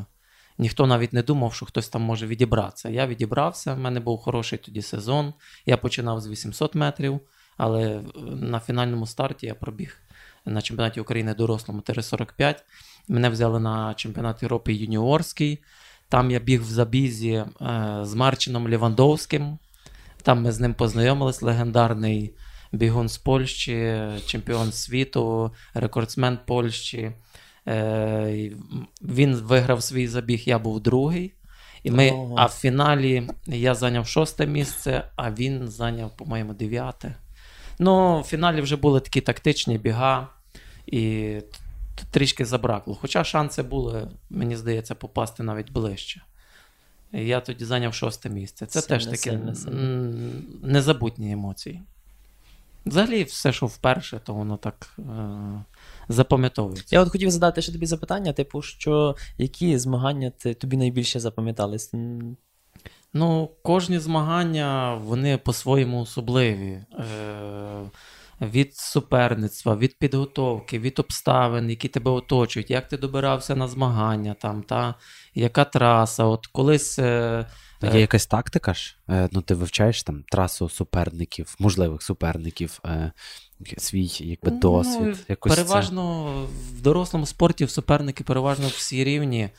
[0.59, 2.89] ніхто навіть не думав, що хтось там може відібратися.
[2.89, 5.35] Я відібрався, в мене був хороший тоді сезон.
[5.67, 7.21] Я починав з 800 метрів,
[7.57, 9.99] але е, на фінальному старті я пробіг
[10.45, 12.55] на чемпіонаті України дорослому 3.45.
[13.09, 15.59] Мене взяли на чемпіонат Європи юніорський.
[16.09, 17.47] Там я біг в забізі е,
[18.03, 19.59] з Марчином Лівандовським.
[20.23, 22.35] Там ми з ним познайомились, легендарний
[22.73, 27.13] бігун з Польщі, чемпіон світу, рекордсмен Польщі.
[27.69, 28.51] Е,
[29.03, 31.33] він виграв свій забіг, я був другий.
[31.83, 32.35] І ми, Ого.
[32.39, 37.15] а в фіналі я зайняв шосте місце, а він зайняв, по-моєму, дев'яте.
[37.79, 40.29] Ну, в фіналі вже були такі тактичні біга,
[40.87, 41.35] і
[42.11, 42.95] трішки забракло.
[43.01, 46.23] Хоча шанси були, мені здається, попасти навіть ближче.
[47.13, 48.67] Я тоді зайняв шосте місце.
[48.67, 50.33] Це Сильно, теж сильно, сильно.
[50.63, 51.83] незабутні емоції.
[52.87, 55.03] Взагалі, все, що вперше, то воно так е-
[56.09, 56.97] запам'ятовується.
[56.97, 61.93] Я от хотів задати ще тобі запитання, типу, що які змагання ти, тобі найбільше запам'ятались?
[63.15, 66.85] Ну, кожні змагання вони по-своєму особливі.
[66.99, 67.91] Е,
[68.41, 74.63] від суперництва, від підготовки, від обставин, які тебе оточують, як ти добирався на змагання, там,
[74.63, 74.95] та,
[75.35, 76.25] яка траса.
[76.25, 76.99] От колись.
[76.99, 77.47] Е,
[77.93, 78.97] Є якась тактика ж?
[79.11, 83.13] Е, Ну, ти вивчаєш там трасу суперників, можливих суперників, е,
[83.79, 85.25] свій якби, Ну, досвід.
[85.29, 85.57] якось це.
[85.63, 86.33] переважно
[86.77, 89.51] в дорослому спорті суперники переважно всі рівні.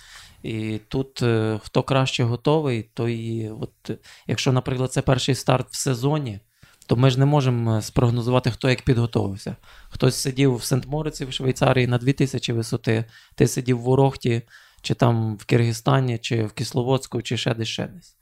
[0.43, 5.75] І тут е, хто краще готовий, то і от, якщо, наприклад, це перший старт в
[5.77, 6.39] сезоні,
[6.87, 9.55] то ми ж не можемо е, спрогнозувати, хто як підготовився.
[9.89, 13.05] Хтось сидів в Сент-Мориці в Швейцарії на 2000 висоти,
[13.35, 14.41] ти сидів в Урохті,
[14.81, 18.15] чи там в Киргизстані, чи в Кисловодську, чи ще десь ще десь.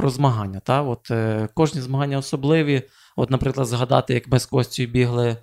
[0.00, 0.60] Про змагання.
[0.60, 0.82] Та?
[0.82, 2.82] От, е, кожні змагання особливі.
[3.16, 5.36] От, наприклад, згадати, як ми з Костю бігли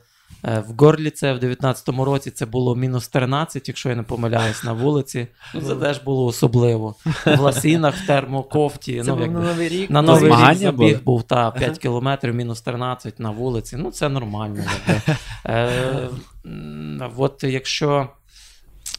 [0.45, 4.73] е, в Горліце в 19-му році, це було мінус 13, якщо я не помиляюсь, на
[4.73, 5.27] вулиці.
[5.53, 6.95] Ну, це теж було особливо.
[7.25, 9.01] В ласінах, в термокофті.
[9.01, 9.39] Це ну, був якби.
[9.39, 9.89] на Новий рік.
[9.89, 10.99] На новий рік змагання забіг були?
[11.05, 13.77] був та 5 кілометрів, мінус 13 на вулиці.
[13.77, 14.63] Ну, це нормально.
[14.87, 15.01] якби.
[15.45, 16.09] Е,
[16.45, 18.09] м, от якщо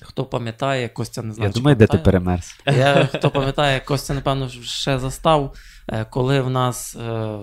[0.02, 1.50] Хто пам'ятає, Костя не знає.
[1.50, 2.54] Я думаю, де ти перемерз.
[2.66, 5.54] Я, хто пам'ятає, Костя, напевно, ще застав,
[5.88, 7.38] е, коли в нас е,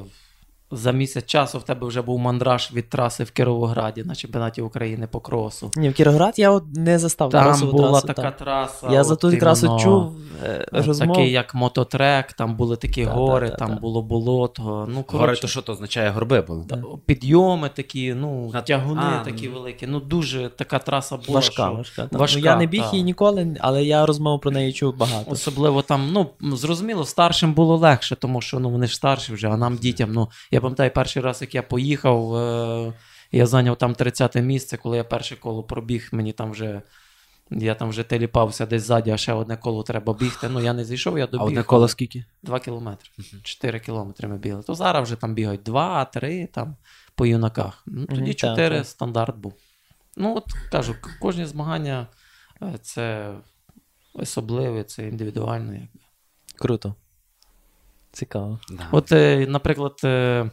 [0.72, 5.08] за місяць часу в тебе вже був мандраж від траси в Кіровограді на чемпіонаті України
[5.12, 5.72] по кросу.
[5.76, 8.38] Ні, в Кіроград я от не застав Там красову була трасу, така так.
[8.38, 8.88] траса.
[8.92, 11.16] Я от за ту трасу чув е, е, розмов.
[11.18, 13.76] Такий, як мототрек, там були такі Та, та, гори, та, там та.
[13.76, 14.88] було болото.
[14.94, 16.66] Ну, Гори, то що то означає горби були?
[16.70, 19.54] та- підйоми такі, ну, На- тягуни А, такі ну.
[19.54, 19.88] великі.
[19.88, 21.36] Ну, дуже така траса була.
[21.36, 21.74] важка, що...
[21.74, 22.08] важка.
[22.08, 22.18] та.
[22.18, 22.90] важка, ну, я не біг та.
[22.92, 25.32] її ніколи, але я розмов про неї чув багато.
[25.32, 29.58] Особливо там, ну, зрозуміло, старшим було легше, тому що ну, вони ж старші вже, а
[29.58, 30.12] нам дітям.
[30.14, 32.94] Ну, я пам'ятаю, перший раз, як я поїхав, е-
[33.32, 36.82] я зайняв там 30-те місце, коли я перше коло пробіг, мені там вже.
[37.52, 40.50] Я там вже теліпався десь ззаді, а ще одне коло треба бігти.
[40.50, 41.46] Ну, я не зійшов, я А добіг.
[41.48, 42.26] одне коло скільки?
[42.44, 43.10] 2 кілометри.
[43.44, 44.64] 4 кілометри ми бігли.
[44.64, 46.76] То зараз вже там бігають 2, 3 там
[47.16, 47.84] по юнаках.
[47.86, 49.54] Ну, тоді 4 стандарт був.
[50.18, 52.08] Ну, от кажу, кожні змагання
[52.62, 53.34] е, це
[54.14, 55.80] особливе, це індивідуально.
[56.56, 56.96] Круто.
[58.16, 58.60] Цікаво.
[58.70, 58.88] Да.
[58.92, 60.50] От, е, наприклад, е,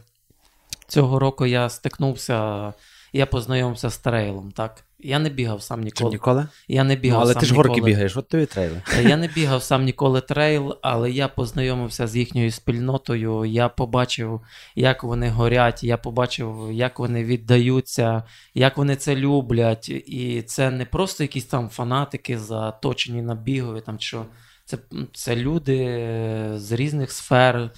[0.87, 2.73] цього року я стикнувся,
[3.13, 4.83] я познайомився з трейлом, так?
[4.99, 6.09] Я не бігав сам Чи ніколи.
[6.11, 6.47] ніколи?
[6.67, 7.67] Я не Ну, але сам ти ж ніколи.
[7.69, 8.81] горки бігаєш, от тобі трейли.
[8.97, 13.45] Е, Я не бігав сам ніколи трейл, але я познайомився з їхньою спільнотою.
[13.45, 14.41] Я побачив,
[14.75, 18.23] як вони горять, я побачив, як вони віддаються,
[18.53, 19.89] як вони це люблять.
[19.89, 24.25] І це не просто якісь там фанатики заточені на бігові, там що.
[24.73, 24.77] Це,
[25.13, 27.69] це люди е, з різних сфер.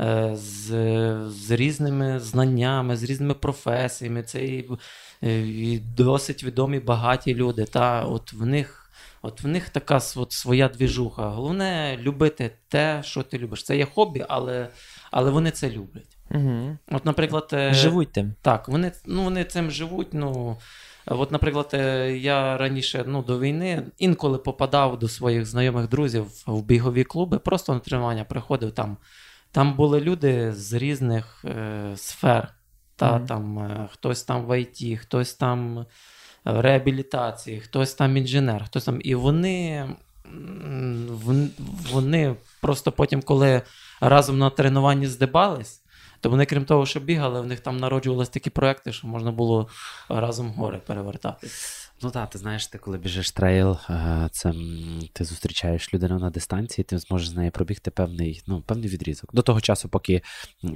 [0.00, 0.66] е, З,
[1.28, 4.70] з різними знаннями, з різними професіями, це і,
[5.22, 7.64] е, і досить відомі багаті люди.
[7.64, 8.80] Та от в них
[9.22, 11.28] От в них така от своя двіжуха.
[11.28, 13.64] Головне любити те, що ти любиш.
[13.64, 14.68] Це є хобі, але,
[15.10, 16.16] але вони це люблять.
[16.30, 16.78] Угу.
[16.90, 18.34] От, наприклад, Живуть тим.
[18.42, 20.08] так, вони, ну, вони цим живуть.
[20.14, 20.56] Ну,
[21.06, 26.62] от, наприклад, е, я раніше ну, до війни інколи попадав до своїх знайомих друзів в
[26.62, 28.96] бігові клуби, просто на тренування приходив там.
[29.52, 32.54] Там були люди з різних е, сфер.
[32.96, 33.26] Та, Мгм.
[33.26, 35.86] там, е, хтось там в ІТ, хтось там
[36.44, 39.00] в реабілітації, хтось там інженер, хтось там.
[39.04, 39.88] І вони,
[41.92, 43.62] вони просто потім, коли
[44.00, 45.83] разом на тренуванні здибались,
[46.24, 49.68] то вони, крім того, що бігали, в них там народжувалися такі проекти, що можна було
[50.08, 51.48] разом гори перевертати.
[52.02, 54.52] Ну так, ти знаєш, ти коли біжиш трейл, е, це
[55.12, 59.34] ти зустрічаєш людину на дистанції, ти зможеш з нею пробігти певний, ну, певний відрізок.
[59.34, 60.22] До того часу, поки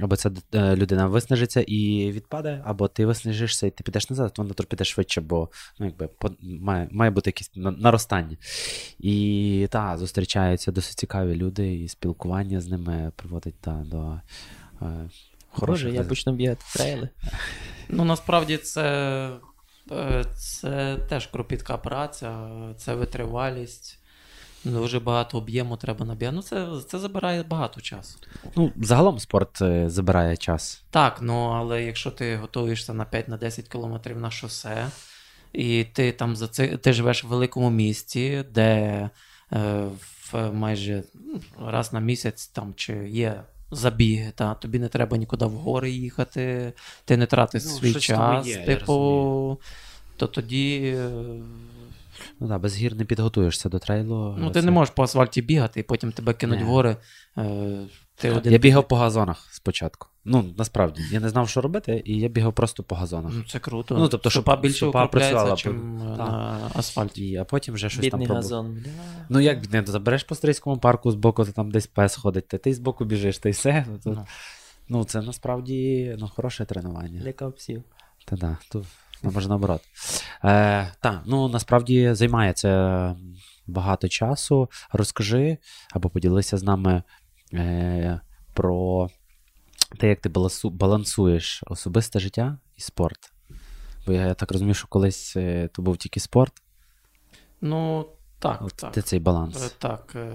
[0.01, 4.41] або ця е, людина виснажиться і відпаде, або ти виснажишся і ти підеш назад, то
[4.41, 6.09] вона піде швидше, бо ну, якби,
[6.41, 8.37] має, має бути якесь наростання.
[8.99, 14.19] І так, зустрічаються досить цікаві люди, і спілкування з ними приводить та, до.
[15.57, 17.09] Боже, я почну бігати трейли.
[17.91, 18.83] Ну, насправді, це,
[19.91, 23.99] е, це теж кропітка праця, це витривалість.
[24.63, 26.35] Дуже багато об'єму треба набігати.
[26.35, 28.19] Ну, це, це забирає багато часу.
[28.55, 30.83] Ну, загалом спорт е, забирає час.
[30.89, 34.87] Так, ну але якщо ти готуєшся на 5-10 кілометрів на шосе,
[35.53, 38.69] і ти там за це ти живеш в великому місті, де
[39.53, 39.85] е,
[40.31, 45.45] в майже ну, раз на місяць там чи є забіги, та тобі не треба нікуди
[45.45, 46.73] в гори їхати,
[47.05, 49.59] ти не тратиш Ну, свій час, є, типу,
[50.17, 50.93] то тоді.
[50.97, 51.09] е,
[52.39, 54.35] Ну так, без гір не підготуєшся до трейлу.
[54.39, 56.65] Ну, Це- ти не можеш по асфальті бігати, і потім тебе кинуть не.
[56.65, 56.95] в гори.
[58.19, 60.07] Ти один Я бігав по газонах спочатку.
[60.25, 63.31] Ну, насправді, я не знав, що робити, і я бігав просто по газонах.
[63.35, 63.97] Ну, це круто.
[63.97, 67.25] Ну, тобто, щоб більше стопа працювала, чим е, на асфальті.
[67.27, 68.63] І, а потім вже щось Бідний там пробував.
[68.65, 68.85] газон.
[69.29, 72.57] Ну, як не забереш по стрийському парку з боку, то там десь пес ходить, та
[72.57, 73.85] ти з боку біжиш, та й все.
[73.89, 74.25] Ну, то, Ну.
[74.89, 77.21] ну це насправді ну, хороше тренування.
[77.23, 77.83] Лякав псів.
[78.25, 78.85] Та да, тут
[79.23, 79.81] ну, може наоборот.
[80.43, 83.15] Е, та, ну насправді займає це
[83.67, 84.69] багато часу.
[84.93, 85.57] Розкажи
[85.93, 87.03] або поділися з нами
[87.53, 88.19] е,
[88.53, 89.09] про
[89.99, 93.33] те, як ти балансу, балансуєш особисте життя і спорт.
[94.07, 96.53] Бо я, я так розумію, що колись е, то був тільки спорт.
[97.61, 98.05] Ну,
[98.39, 98.91] так, От так.
[98.93, 99.65] де цей баланс?
[99.65, 100.11] Е, Так.
[100.15, 100.31] е,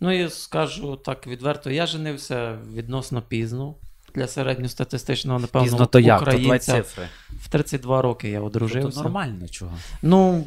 [0.00, 3.74] Ну і скажу так відверто, я женився відносно пізно.
[4.14, 6.24] Для середньостатистичного, напевно, Пізно то як?
[6.24, 7.08] То цифри.
[7.30, 9.02] В 32 роки я Тобто одружився.
[9.02, 9.78] нормально чого.
[10.02, 10.46] Ну,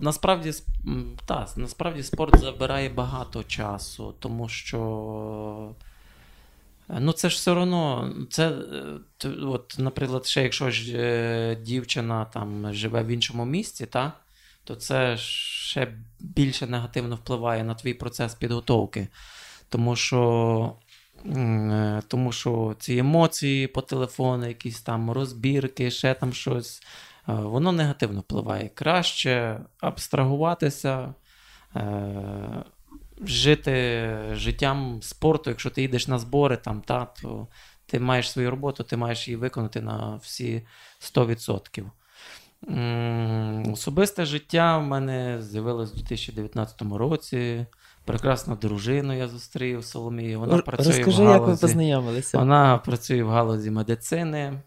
[0.00, 0.52] насправді,
[1.26, 5.74] та, насправді спорт забирає багато часу, тому що.
[6.90, 8.48] е, Ну, це ж все одно, це,
[9.24, 14.12] е, от, наприклад, ще якщо ж е, дівчина там живе в іншому місті, та,
[14.64, 19.08] то це ще більше негативно впливає на твій процес підготовки.
[19.68, 20.72] Тому що,
[21.26, 26.82] е, тому що ці емоції по телефону, якісь там розбірки, ще там щось.
[27.26, 28.68] Воно негативно впливає.
[28.68, 31.14] Краще абстрагуватися,
[33.24, 37.48] жити життям спорту, якщо ти йдеш на збори, там, та, то
[37.86, 40.66] ти маєш свою роботу, ти маєш її виконати на всі
[41.00, 41.84] 100%.
[43.72, 47.66] Особисте життя в мене з'явилось у 2019 році.
[48.04, 50.40] Прекрасну дружину я зустрів Соломію.
[50.40, 52.38] Вона працює Розкажи, в галузі, як ви познайомилися.
[52.38, 54.62] Вона працює в галузі медицини.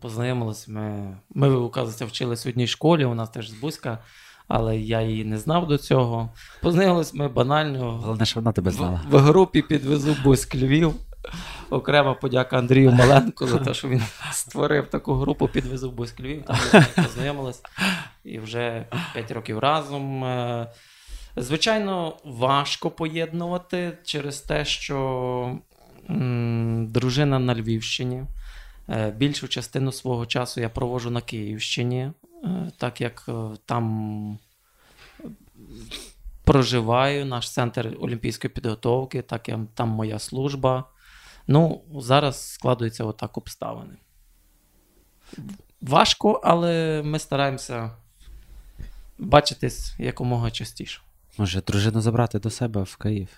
[0.00, 1.16] Познайомилися ми.
[1.34, 3.98] Ми, оказується, вчились в одній школі, у нас теж з Бузька,
[4.48, 6.30] але я її не знав до цього.
[6.60, 7.90] Познайомились ми банально.
[7.90, 9.00] Головне, що вона тебе знала.
[9.10, 10.94] В, в групі підвезу Бузьк Львів.
[11.70, 16.42] Окрема подяка Андрію Маленко за те, що він створив таку групу, підвезу Бузьк Львів.
[16.44, 17.62] Там ми познайомились
[18.24, 20.24] і вже 5 років разом.
[20.24, 20.66] Е,
[21.36, 25.58] звичайно, важко поєднувати через те, що
[26.10, 28.22] м, дружина на Львівщині.
[28.92, 32.10] Е, більшу частину свого часу я проводжу на Київщині,
[32.44, 33.28] е, так як
[33.66, 34.38] там
[36.44, 40.84] проживаю, наш центр олімпійської підготовки, так як там моя служба.
[41.46, 43.94] Ну, зараз складуються отак обставини.
[45.80, 47.90] Важко, але ми стараємося
[49.18, 51.00] бачитись якомога частіше.
[51.38, 53.28] Може, дружину забрати до себе в Київ?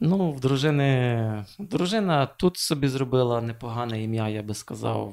[0.00, 1.44] Ну, в дружини.
[1.58, 5.12] Дружина тут собі зробила непогане ім'я, я би сказав.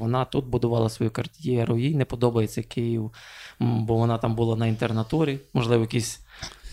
[0.00, 3.12] Вона тут будувала свою кар'єру, їй не подобається Київ,
[3.60, 5.38] бо вона там була на інтернатурі.
[5.54, 6.20] Можливо, якісь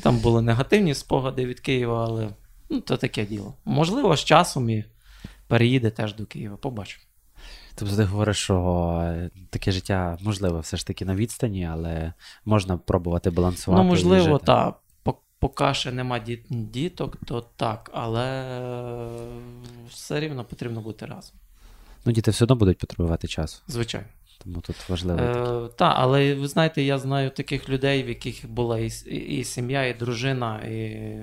[0.04, 2.30] там були негативні спогади від Києва, але
[2.70, 3.54] Ну, то таке діло.
[3.66, 4.86] Можливо, з часом і
[5.48, 6.58] переїде теж до Києва.
[6.58, 7.04] Побачимо.
[7.76, 12.14] Тобто ти говориш, що е, таке життя можливо все ж таки на відстані, але
[12.46, 13.84] можна пробувати балансувати.
[13.84, 14.80] Ну, можливо, так.
[15.44, 18.44] Поки ще нема діток, то так, але
[19.90, 21.36] все рівно потрібно бути разом.
[22.06, 23.62] Ну, діти все одно будуть потребувати часу.
[23.68, 24.08] Звичайно.
[24.44, 25.20] Тому тут важливо.
[25.20, 29.86] Е, Так, але ви знаєте, я знаю таких людей, в яких була і, і сім'я,
[29.86, 31.18] і дружина, і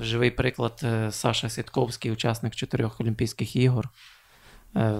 [0.00, 3.88] Живий приклад е, Саша Сітковський, учасник чотирьох Олімпійських ігор.
[4.76, 4.92] Е,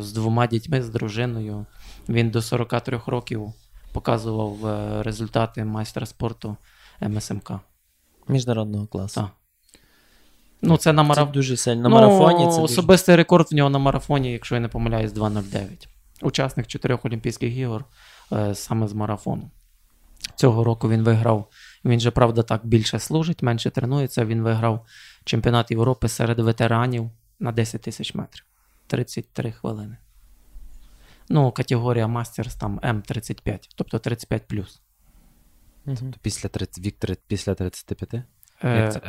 [0.00, 1.66] з двома дітьми, з дружиною.
[2.08, 3.52] Він до 43 років
[3.92, 6.56] показував е, результати майстра спорту
[7.08, 7.52] МСМК.
[8.28, 9.20] Міжнародного класу.
[9.20, 9.30] Так.
[10.62, 11.28] Ну, це на мараф...
[11.28, 11.82] Це дуже сильно.
[11.82, 13.16] На ну, марафоні це Особистий дуже...
[13.16, 15.86] рекорд в нього на марафоні, якщо я не помиляюсь, 2.09.
[16.22, 17.84] Учасник чотирьох Олімпійських ігор
[18.54, 19.50] саме з марафону.
[20.36, 21.48] Цього року він виграв
[21.84, 24.24] він же, правда, так більше служить, менше тренується.
[24.24, 24.86] Він виграв
[25.24, 27.10] чемпіонат Європи серед ветеранів
[27.40, 28.44] на 10 тисяч метрів.
[28.86, 29.96] 33 хвилини.
[31.28, 34.42] Ну, категорія мастерс там М35, тобто 35.
[35.84, 38.24] Тобто після 30, вік після 35?
[38.64, 39.00] Е, Як це?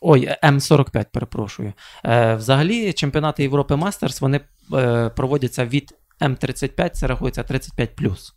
[0.00, 1.72] Ой, М45, перепрошую.
[2.04, 4.40] Е, Взагалі, чемпіонати Європи Мастерс вони
[4.72, 7.90] е, проводяться від М35, це рахується 35.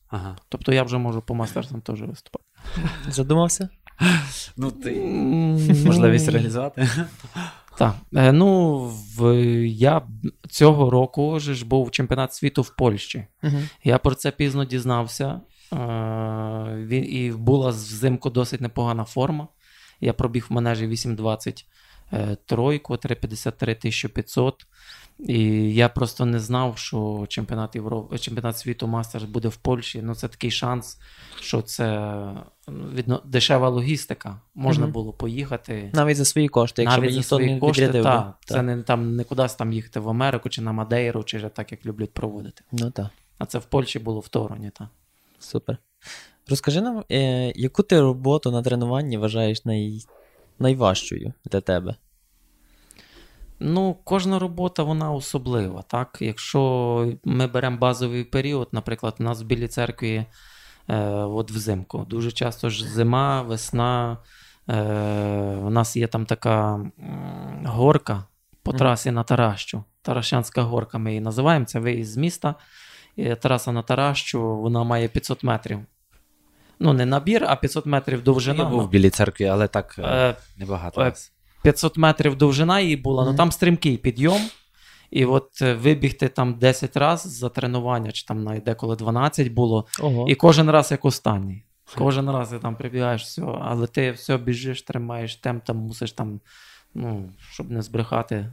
[0.08, 0.36] Ага.
[0.50, 2.46] Тобто я вже можу по мастерсам теж виступати.
[3.10, 3.70] Задумався?
[4.58, 4.92] Ну, ти
[5.86, 6.90] можливість реалізувати.
[7.78, 7.96] Так.
[8.12, 8.78] Ну,
[9.18, 10.02] в, я
[10.50, 13.26] цього року ж був чемпіонат світу в Польщі.
[13.84, 15.42] Я про це пізно дізнався.
[15.72, 19.48] Він, І була взимку досить непогана форма.
[20.02, 21.66] Я пробіг в манежі 8.20
[22.14, 24.66] е, тройку, 3.53 1500.
[25.20, 30.02] І я просто не знав, що чемпіонат Європи, чемпіонат світу Мастерс буде в Польщі.
[30.04, 31.00] Ну, це такий шанс,
[31.42, 32.12] що це
[32.94, 34.42] відно, дешева логістика.
[34.56, 35.92] Можна mm було поїхати.
[35.94, 38.34] Навіть за свої кошти, якщо Навіть за свої не кошти, та, та.
[38.46, 41.86] Це не там не кудись там їхати в Америку чи на Мадейру, чи так, як
[41.86, 42.64] люблять проводити.
[42.72, 43.08] Ну так.
[43.38, 44.88] А це в Польщі було в Тороні, так.
[45.40, 45.78] Супер.
[46.50, 50.00] Розкажи нам, е, яку ти роботу на тренуванні вважаєш най...
[50.60, 51.96] найважчою для тебе?
[53.60, 55.82] Ну, кожна робота вона особлива.
[55.82, 56.18] так?
[56.22, 60.26] Якщо ми беремо базовий період, наприклад, у нас в Білій церкві
[60.88, 62.06] е, от взимку.
[62.10, 64.18] Дуже часто ж зима, весна.
[64.70, 64.82] Е,
[65.64, 66.86] У нас є там така
[67.66, 68.24] горка
[68.64, 69.84] по трасі на Таращу.
[70.02, 71.66] Таращанська горка ми її називаємо.
[71.66, 72.56] Це виїзд з міста.
[73.42, 75.80] Траса на Таращу, вона має 500 метрів.
[76.80, 78.64] Ну, не набір, а 500 метрів довжина.
[78.64, 81.02] Я був в Білій церкві, але так е, небагато.
[81.02, 81.14] Е,
[81.64, 83.32] 500 метрів довжина її була, mm-hmm.
[83.32, 84.42] ну там стрімкий підйом.
[85.12, 89.86] І от е, вибігти там 10 разів за тренування, чи там навіть деколи 12 було,
[90.00, 90.26] Ого.
[90.30, 91.64] і кожен раз як останній.
[91.98, 96.40] Кожен раз ти там прибігаєш, все, але ти все біжиш, тримаєш темп, там мусиш там,
[96.94, 98.52] ну, щоб не збрехати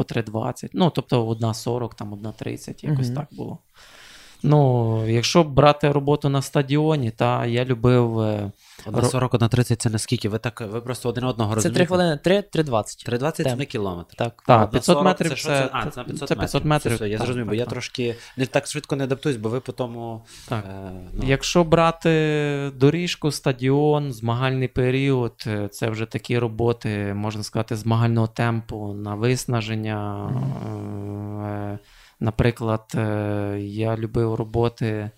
[0.00, 0.70] по 3,20.
[0.72, 3.14] Ну, тобто одна 40, там 1,30, якось mm-hmm.
[3.14, 3.58] так було.
[4.42, 8.20] Ну, якщо брати роботу на стадіоні, та я любив.
[8.86, 10.28] Одна 40 на 30 це наскільки?
[10.28, 13.08] Ви так ви просто один одного Це 3 хвилини, 3, 3.20.
[13.08, 13.58] 3,20 це Темп.
[13.58, 14.16] не кілометр.
[14.16, 14.42] Так.
[14.46, 16.94] Так, 500 40 метрів що це- А, це- це, на 500 це 500 метрів.
[16.94, 17.72] Все, я Так, зрозумів, бо так, я так.
[17.72, 20.24] трошки не так швидко не адаптуюсь, бо ви по тому.
[20.48, 20.64] Так.
[20.68, 22.10] Е, ну, Якщо брати
[22.76, 30.28] доріжку, стадіон, змагальний період, е, це вже такі роботи, можна сказати, змагального темпу на виснаження.
[31.74, 31.78] Е,
[32.22, 35.10] Наприклад, е, я любив роботи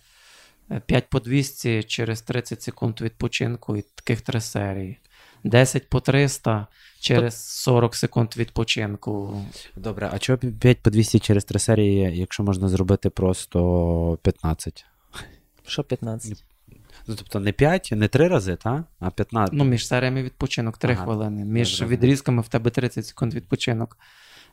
[0.80, 4.98] 5 по 200 через 30 секунд відпочинку і таких три серії.
[5.44, 6.66] 10 по 300
[7.00, 9.44] через 40 секунд відпочинку.
[9.76, 14.84] Добре, а чого 5 по 200 через 3 серії, якщо можна зробити просто 15?
[15.66, 16.44] Що 15?
[17.06, 18.84] Ну, тобто не 5, не 3 рази, та?
[19.00, 19.54] а 15.
[19.54, 21.44] Ну, між серіями відпочинок 3 Ага, хвилини.
[21.44, 23.98] Між відрізками в тебе 30 секунд відпочинок.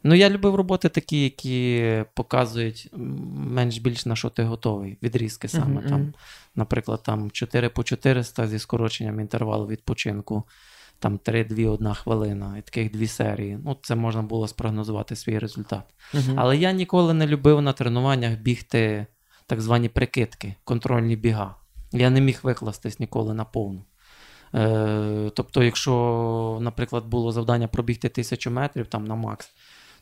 [0.03, 2.89] Ну, я любив роботи такі, які показують
[3.33, 4.97] менш-більш на що ти готовий.
[5.03, 6.13] Відрізки саме Мгм, там.
[6.55, 10.43] Наприклад, там 4 по 400 зі скороченням інтервалу відпочинку.
[10.99, 13.59] Там 3-2, 1 хвилина, і таких дві серії.
[13.65, 15.83] Ну, це можна було спрогнозувати свій результат.
[16.13, 16.33] Мгм.
[16.35, 19.05] Але я ніколи не любив на тренуваннях бігти
[19.49, 21.55] так звані прикидки, контрольні біга.
[21.91, 23.85] Я не міг викластись ніколи на повну.
[24.55, 29.51] Е, тобто, якщо, наприклад, було завдання пробігти тисячу метрів там на макс,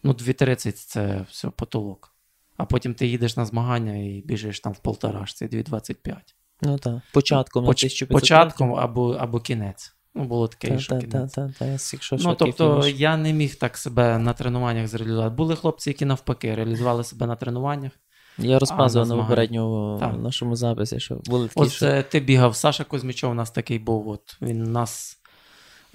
[0.04, 2.14] ну 2.30 це все потолок.
[2.58, 6.16] А потім ти їдеш на змагання і біжиш там в полторашці 2.25.
[6.62, 6.96] Ну так.
[7.14, 9.94] Початком на Поч- 1500 початком або, або кінець.
[10.16, 11.94] Ну, було таке, і що так, кінець.
[11.94, 13.00] якщо Ну, тобто фініш.
[13.00, 15.36] я не міг так себе на тренуваннях зреалізувати.
[15.36, 17.92] Були хлопці, які навпаки реалізували себе на тренуваннях.
[18.38, 21.86] Я розказував на попередньому нашому записі, що були такі, От що...
[21.86, 24.08] е, ти бігав, Саша Кузьмічов у нас такий був.
[24.08, 25.18] От він нас.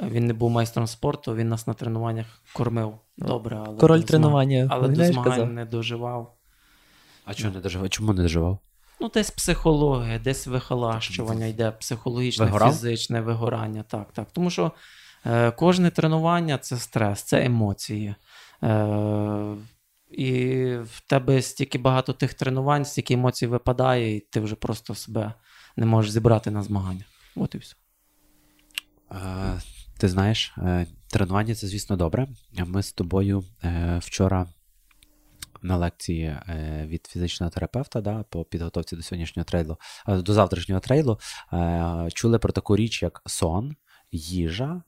[0.03, 4.89] Він не був майстром спорту, він нас на тренуваннях кормив добре, але Король тренування, але
[4.89, 5.53] до змагань казав.
[5.53, 6.35] не доживав.
[7.25, 7.91] А чого не доживав?
[7.91, 8.59] Чому не доживав?
[9.01, 12.73] Ну, десь психологія, десь вихолащування йде, психологічне, Вигорав?
[12.73, 13.83] фізичне вигорання.
[13.83, 14.29] Так, так.
[14.33, 14.73] Тому що
[15.27, 18.15] е, кожне тренування це стрес, це емоції.
[18.63, 19.55] Е,
[20.11, 25.33] і в тебе стільки багато тих тренувань, стільки емоцій випадає, і ти вже просто себе
[25.77, 27.05] не можеш зібрати на змагання.
[27.37, 27.77] От і все.
[29.13, 29.61] Е,
[29.99, 32.29] ти знаєш, е, тренування це, звісно, добре.
[32.67, 34.47] Ми з тобою е, вчора
[35.63, 39.77] на лекції е, від фізичного терапевта да, по підготовці до сьогоднішнього трейлу,
[40.09, 41.19] до завтрашнього трейлу,
[42.15, 43.77] чули про таку річ, як сон,
[44.13, 44.83] їжа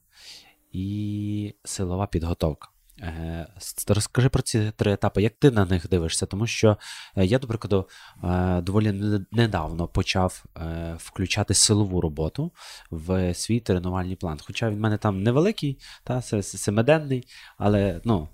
[0.72, 2.68] і силова підготовка.
[3.00, 3.46] Е,
[3.88, 6.76] Розкажи про ці три етапи, як ти на них дивишся, тому що
[7.16, 7.88] е, я, до прикладу,
[8.24, 10.44] е, доволі недавно почав
[10.98, 12.52] включати силову роботу
[12.90, 14.38] в свій тренувальний план.
[14.46, 17.28] Хоча він в мене там невеликий, та, се- се- семиденний,
[17.58, 18.28] але ну,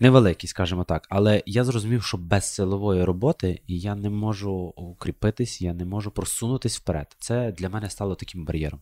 [0.00, 1.06] невеликий, скажімо так.
[1.10, 6.78] Але я зрозумів, що без силової роботи я не можу укріпитись, я не можу просунутись
[6.78, 7.16] вперед.
[7.18, 8.80] Це для мене стало таким бар'єром.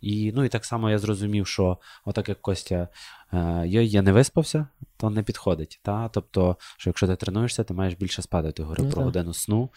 [0.00, 2.88] І, ну, і так само я зрозумів, що отак як Костя,
[3.32, 5.80] е, я, я не виспався, то не підходить.
[5.82, 6.08] Та?
[6.08, 8.52] Тобто, що якщо ти тренуєшся, ти маєш більше спати.
[8.52, 9.04] Ти говорив Ну, про так.
[9.04, 9.70] годину сну.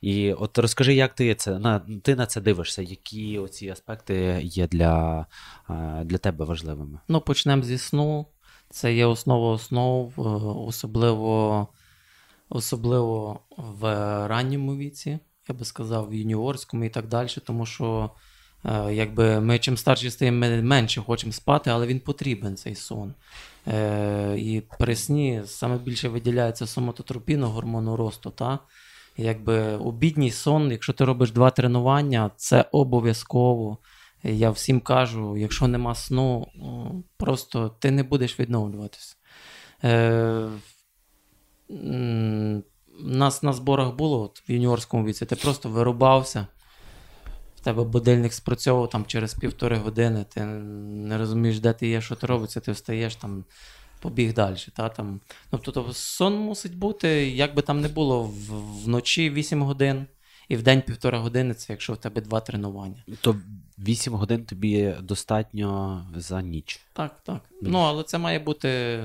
[0.00, 4.66] І от розкажи, як ти це на ти на це дивишся, які оці аспекти є
[4.68, 5.26] для,
[5.70, 6.98] е, для тебе важливими?
[7.08, 8.26] Ну, почнемо зі сну.
[8.70, 10.20] Це є основа основ, е,
[10.68, 11.68] особливо,
[12.48, 13.82] особливо в
[14.28, 15.18] ранньому віці,
[15.48, 18.10] я би сказав, в юніорському і так далі, тому що
[18.92, 23.14] якби ми чим старші стаємо, ми менше хочемо спати, але він потрібен цей сон.
[23.66, 28.30] Е, і при сні саме більше виділяється соматотропіну, гормону росту.
[28.30, 28.58] Та?
[29.16, 33.78] Якби обідній сон, якщо ти робиш два тренування, це обов'язково.
[34.22, 36.46] Я всім кажу, якщо нема сну,
[37.16, 39.16] просто ти не будеш відновлюватися.
[39.84, 40.48] Е,
[43.00, 46.46] нас на зборах було от, в юніорському віці, ти просто вирубався,
[47.58, 52.14] в тебе будильник спрацьовував там через півтори години, ти не розумієш, де ти є, що
[52.14, 53.44] ти робиться, ти встаєш там.
[54.00, 54.56] Побіг далі.
[54.76, 55.20] Та, там.
[55.52, 58.30] Ну, тобто сон мусить бути, як би там не було,
[58.84, 60.06] вночі 8 годин
[60.48, 63.04] і в день півтора години це якщо в тебе два тренування.
[63.20, 63.36] То
[63.78, 66.80] 8 годин тобі достатньо за ніч.
[66.92, 67.40] Так, так.
[67.62, 69.00] Ну, але це має бути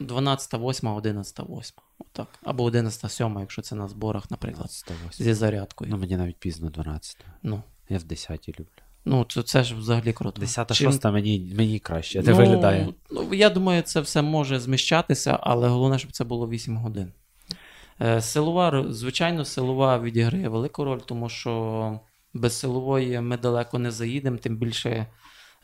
[0.00, 1.76] 12, 8, 11, 8.
[1.98, 2.28] Отак.
[2.42, 5.24] Або 11, 7, якщо це на зборах, наприклад, 108.
[5.24, 5.90] зі зарядкою.
[5.90, 7.16] Ну, мені навіть пізно 12.
[7.42, 8.64] Ну, Я в 10 люблю.
[9.04, 10.40] ну це, це ж взагалі круто.
[10.40, 12.88] 10 Чим- 6 мені, мені краще, не ну, виглядає.
[13.10, 17.12] Ну, я думаю, це все може зміщатися, але головне, щоб це було 8 годин.
[18.00, 22.00] Е, Силова, звичайно, силова відіграє велику роль, тому що
[22.34, 25.06] без силової ми далеко не заїдемо, тим більше.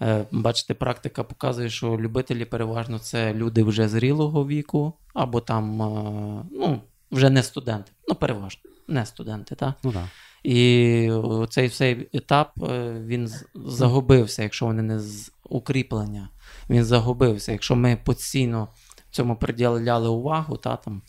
[0.02, 6.44] е, Бачите, практика показує, що любителі переважно це люди вже зрілого віку, або там, е,
[6.52, 7.92] ну, вже не студенти.
[8.08, 8.60] Ну, переважно.
[8.88, 9.54] не студенти.
[9.54, 9.74] Та?
[9.84, 10.04] Ну так.
[10.42, 11.10] І
[11.50, 16.28] цей цей етап е, він загубився, якщо вони не з укріплення.
[16.70, 17.52] Він загубився.
[17.52, 18.68] Якщо ми постійно
[19.10, 21.02] цьому приділяли увагу, та, там,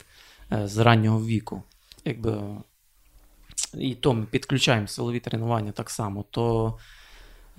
[0.51, 1.63] е, з раннього віку,
[2.05, 2.41] якби,
[3.73, 6.77] і то ми підключаємо силові тренування так само, то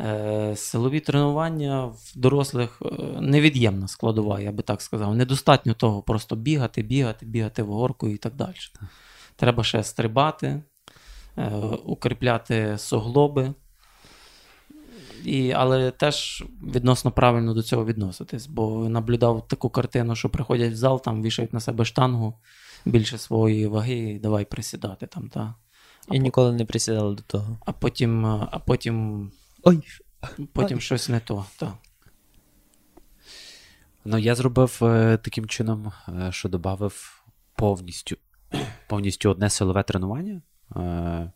[0.01, 2.89] е, силові тренування в дорослих е,
[3.21, 5.15] невід'ємна складова, я би так сказав.
[5.15, 8.57] Недостатньо того просто бігати, бігати, бігати в горку і так далі.
[9.37, 10.63] Треба ще стрибати,
[11.85, 13.55] укріпляти суглоби.
[15.25, 20.77] І, але теж відносно правильно до цього відноситись, бо наблюдав таку картину, що приходять в
[20.77, 22.35] зал, там вішають на себе штангу
[22.85, 25.55] більше своєї ваги, і давай присідати там, та.
[26.11, 27.59] І ніколи не присідали до того.
[27.67, 29.31] А потім, е, а потім,
[29.63, 29.83] Ой.
[30.53, 31.45] потім щось не то.
[31.57, 31.73] Та.
[34.05, 37.23] Ну, я зробив е, таким чином, е, що додав
[37.57, 38.17] повністю,
[38.89, 40.43] повністю одне силове тренування.
[40.77, 41.31] Е,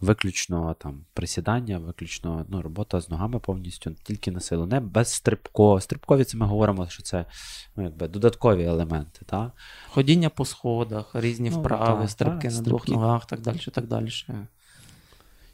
[0.00, 4.66] виключно там присідання, виключно ну, робота з ногами повністю, тільки на силу.
[4.66, 5.80] Не без стрибко.
[5.80, 7.24] Стрибкові це ми говоримо, що це
[7.76, 9.20] ну, якби, додаткові елементи.
[9.26, 9.52] Та?
[9.88, 13.86] Ходіння по сходах, різні Ну, вправи, та, стрибки та, на двох ногах, так далі, так
[13.86, 14.10] далі.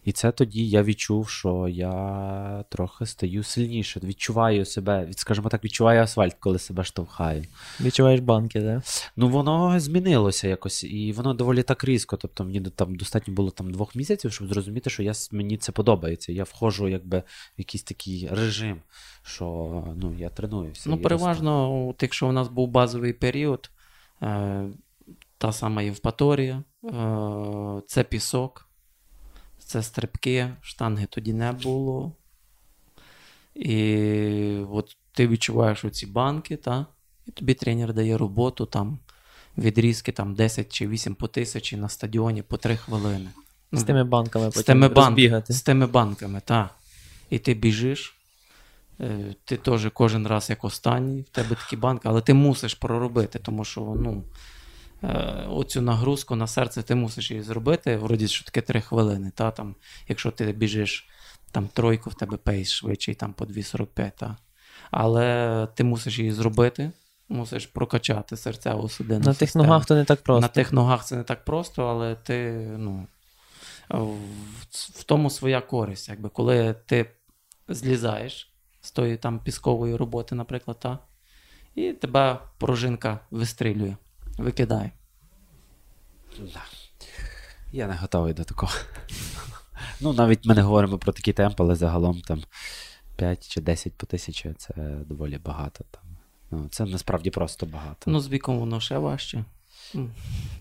[0.05, 4.00] І це тоді я відчув, що я трохи стаю сильніше.
[4.05, 7.44] Відчуваю себе, скажімо так, відчуваю асфальт, коли себе штовхаю.
[7.80, 8.82] Відчуваєш банки, так?
[9.16, 12.16] Ну, воно змінилося якось, і воно доволі так різко.
[12.16, 16.32] Тобто мені там достатньо було там двох місяців, щоб зрозуміти, що я, мені це подобається.
[16.32, 17.24] Я входжу якби в
[17.59, 18.80] якийсь такий режим,
[19.22, 19.44] що
[19.96, 20.90] ну, я тренуюся.
[20.90, 23.70] Ну, переважно, от якщо у нас був базовий період,
[24.22, 24.64] е,
[25.38, 28.68] та сама Євпаторія, е, це пісок,
[29.74, 32.12] це стрибки, штанги тоді не було.
[33.54, 33.76] І
[34.70, 36.86] от ти відчуваєш оці банки, та?
[37.26, 38.98] і тобі тренер дає роботу, там,
[39.58, 43.28] відрізки там, 10 чи 8 по тисячі на стадіоні по 3 хвилини.
[43.72, 45.06] З тими банками потім З тими, бан...
[45.06, 45.52] розбігати.
[45.52, 46.74] з тими банками, так.
[47.30, 48.16] І ти біжиш,
[49.00, 53.38] е, ти теж кожен раз як останній, в тебе такі банки, але ти мусиш проробити,
[53.38, 54.24] тому що ну,
[55.48, 57.96] оцю нагрузку на серце ти мусиш її зробити.
[57.96, 59.32] Вроді, що таке 3 хвилини.
[59.34, 59.74] Та, там,
[60.09, 61.09] якщо ти біжиш
[61.52, 64.12] там тройку, в тебе pace швидший, там по 2,45.
[64.18, 64.36] Та.
[64.90, 66.90] Але ти мусиш її зробити,
[67.28, 69.64] мусиш прокачати серцево-судинну На тих систему.
[69.64, 70.40] ногах то не так просто.
[70.40, 73.07] На тих ногах це не так просто, але ти, ну,
[73.88, 74.16] в,
[74.70, 76.09] в тому своя користь.
[76.09, 77.11] Якби, коли ти
[77.68, 80.98] злізаєш з тої там піскової роботи, наприклад, та,
[81.74, 83.96] і тебе пружинка вистрілює,
[84.39, 84.91] викидає.
[86.39, 86.62] Да.
[87.72, 88.72] Я не готовий до такого.
[90.01, 92.43] Ну, навіть ми не говоримо про такі темпи, але загалом там
[93.16, 94.74] 5 чи 10 по тисячі це
[95.07, 95.85] доволі багато.
[95.91, 96.03] Там.
[96.51, 98.11] Ну, це насправді просто багато.
[98.11, 99.45] Ну, з віком воно ще важче.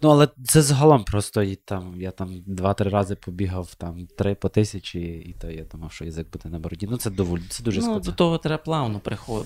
[0.02, 4.50] Ну, але це загалом просто і там, я там два-три рази побігав там три по
[4.50, 6.88] тисячі, і то я думав, що язик буде на бороді.
[6.92, 8.04] Ну, це доволі, це дуже Ну, складно.
[8.04, 9.02] до того треба плавно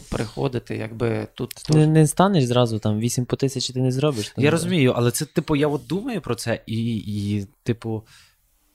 [0.10, 1.52] приходити, якби тут.
[1.70, 4.34] Не, не станеш зразу там 8 по тисячі ти не зробиш.
[4.38, 8.04] Я розумію, але це, типу, я от думаю про це, і, і типу,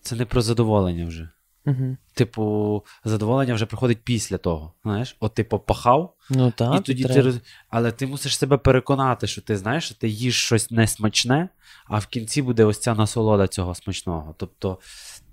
[0.03, 1.29] це не про задоволення вже.
[1.67, 1.97] Угу.
[2.15, 4.73] Типу, задоволення вже приходить після того.
[4.83, 6.81] Знаєш, от ти попахав, Ну так.
[6.81, 7.27] і тоді ти треба.
[7.27, 7.39] роз...
[7.69, 11.49] Але ти мусиш себе переконати, що ти знаєш, що ти їш щось несмачне,
[11.87, 14.35] а в кінці буде ось ця насолода цього смачного.
[14.39, 14.79] Тобто,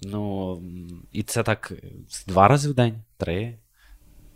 [0.02, 0.62] ну,
[1.12, 1.74] і це так
[2.28, 3.58] два рази в день, три,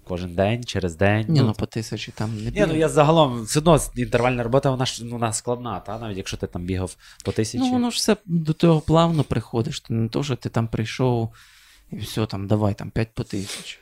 [0.04, 1.26] кожен день, через день.
[1.30, 4.86] Ні, ну по тисячі там не Ні, ну я загалом все одно інтервальна робота, вона
[4.86, 6.00] ж ну, вона складна, та?
[6.00, 7.64] навіть якщо ти там бігав по тисячі.
[7.64, 9.84] Ну, воно ж все до того плавно приходиш.
[9.90, 11.34] Не то, що ти там прийшов
[11.94, 13.80] і все, там, давай там 5 по тисяч.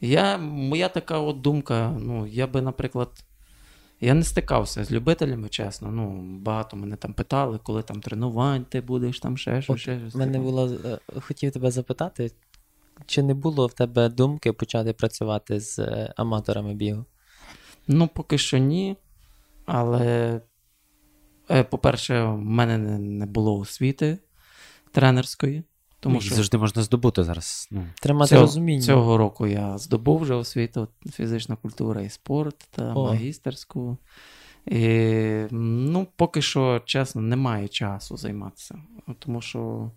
[0.00, 3.24] Я, моя така от думка, ну, я би, наприклад,
[4.00, 5.90] я не стикався з любителями, чесно.
[5.90, 9.80] Ну, багато мене там питали, коли там тренувань ти будеш, там ще щось.
[9.80, 10.14] Ще щось.
[10.14, 10.44] Мене Типу.
[10.44, 12.32] було е, хотів тебе запитати,
[13.06, 17.04] чи не було в тебе думки почати працювати з е, аматорами бігу?
[17.88, 18.96] Ну, поки що ні.
[19.66, 20.40] Але,
[21.50, 24.18] е, по-перше, в мене не, не було освіти
[24.92, 25.64] тренерської.
[26.00, 27.68] Тому Їх що завжди можна здобути зараз.
[27.70, 27.86] Ну.
[28.02, 28.82] Тримати Цього, розуміння.
[28.82, 33.06] цього року я здобув вже освіту фізична культура і спорт та О.
[33.06, 33.96] магістерську.
[34.66, 34.88] І,
[35.50, 38.78] ну, поки що, чесно, немає часу займатися.
[39.18, 39.90] Тому що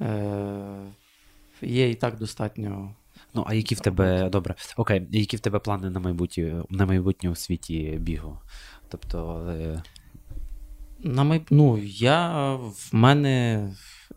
[0.00, 0.92] е,
[1.62, 2.94] є і так достатньо.
[3.34, 4.28] Ну, а які в тебе.
[4.30, 8.38] Добре, окей, які в тебе плани на майбутнє, на майбутнє у світі бігу?
[8.88, 9.52] Тобто.
[11.02, 11.42] На май...
[11.50, 13.68] ну, я, в мене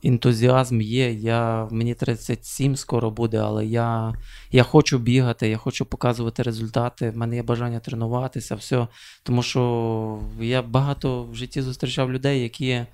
[0.04, 1.14] ентузіазм є.
[1.14, 4.14] Я, мені 37 скоро буде, але я,
[4.52, 7.10] я хочу бігати, я хочу показувати результати.
[7.10, 8.88] В мене є бажання тренуватися, все.
[9.24, 12.86] Тому що я багато в житті зустрічав людей, які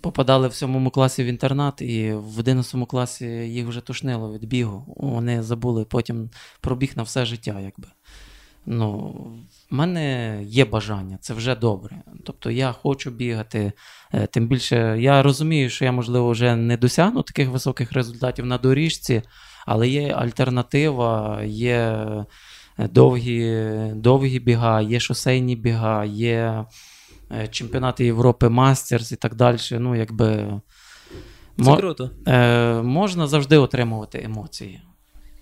[0.00, 4.94] попадали в сьомому класі в інтернат, і в 11 класі їх вже тушнило від бігу.
[4.96, 6.30] Вони забули потім
[6.60, 7.60] про біг на все життя.
[7.60, 7.88] якби.
[8.66, 9.14] Ну,
[9.70, 11.96] в мене є бажання, це вже добре.
[12.24, 13.72] Тобто я хочу бігати.
[14.12, 18.58] Е, тим більше я розумію, що я, можливо, вже не досягну таких високих результатів на
[18.58, 19.22] доріжці,
[19.66, 21.76] але є альтернатива, є
[22.78, 26.64] е, довгі довгі біга, є шосейні біга, є
[27.30, 29.58] е, чемпіонати Європи, Мастерс і так далі.
[29.72, 30.60] Ну, якби...
[31.64, 32.10] Це круто.
[32.82, 34.82] Можна завжди отримувати емоції.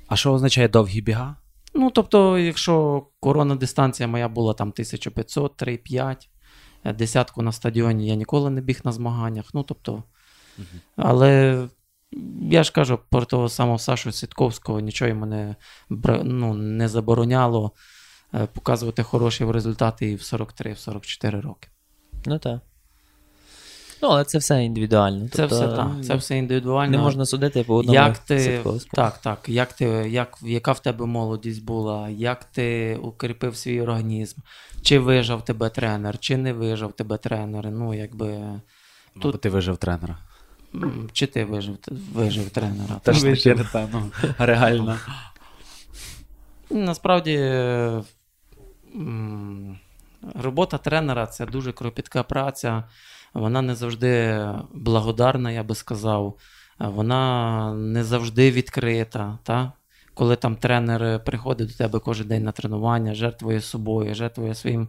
[0.09, 1.37] А що означає довгі біга?
[1.75, 6.29] Ну, тобто, якщо корона дистанція моя була там 1500, 3,5,
[6.85, 9.51] е, десятку на стадіоні я ніколи не біг на змаганнях.
[9.55, 10.03] Ну, тобто,
[10.97, 11.63] але
[12.41, 15.57] я ж кажу, про того самого Сашу Сітковського нічого йому не,
[16.25, 17.73] ну, не забороняло
[18.35, 21.69] е, показувати хороші результати і в 43-44 роки.
[22.27, 22.61] Ну так.
[24.03, 25.29] Ну, але це все індивідуально.
[25.29, 26.97] Це Тобто, все так, це все індивідуально.
[26.97, 27.95] Не можна судити по одному.
[27.95, 28.61] Як ти,
[28.93, 34.41] так, так, як ти, як, яка в тебе молодість була, як ти укріпив свій організм,
[34.83, 38.61] чи вижав тебе тренер, чи не вижав тебе тренер, ну, якби,
[39.15, 39.23] Тут...
[39.23, 40.19] Тут- Бо ти вижив тренера.
[41.13, 41.77] чи ти вижив,
[42.15, 42.95] вижив тренера.
[43.03, 43.57] Теж Ти вижив.
[43.57, 44.99] таке, напевно, реально.
[46.71, 47.37] Насправді,
[48.97, 49.79] м,
[50.35, 52.85] робота тренера це дуже кропітка праця.
[53.35, 56.39] Вона не завжди благодарна, я би сказав.
[56.79, 59.39] Вона не завжди відкрита.
[59.43, 59.73] Та?
[60.15, 64.89] Коли там тренер приходить до тебе кожен день на тренування, жертвує собою, жертвує своїм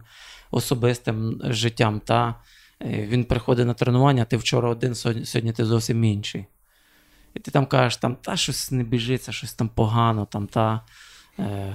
[0.50, 2.00] особистим життям.
[2.00, 2.34] Та?
[2.82, 6.46] Е, Він приходить на тренування, ти вчора один, сьогодні ти зовсім інший.
[7.34, 10.80] І ти там кажеш, там, та щось не біжиться, щось там погано, там, та,
[11.38, 11.74] е,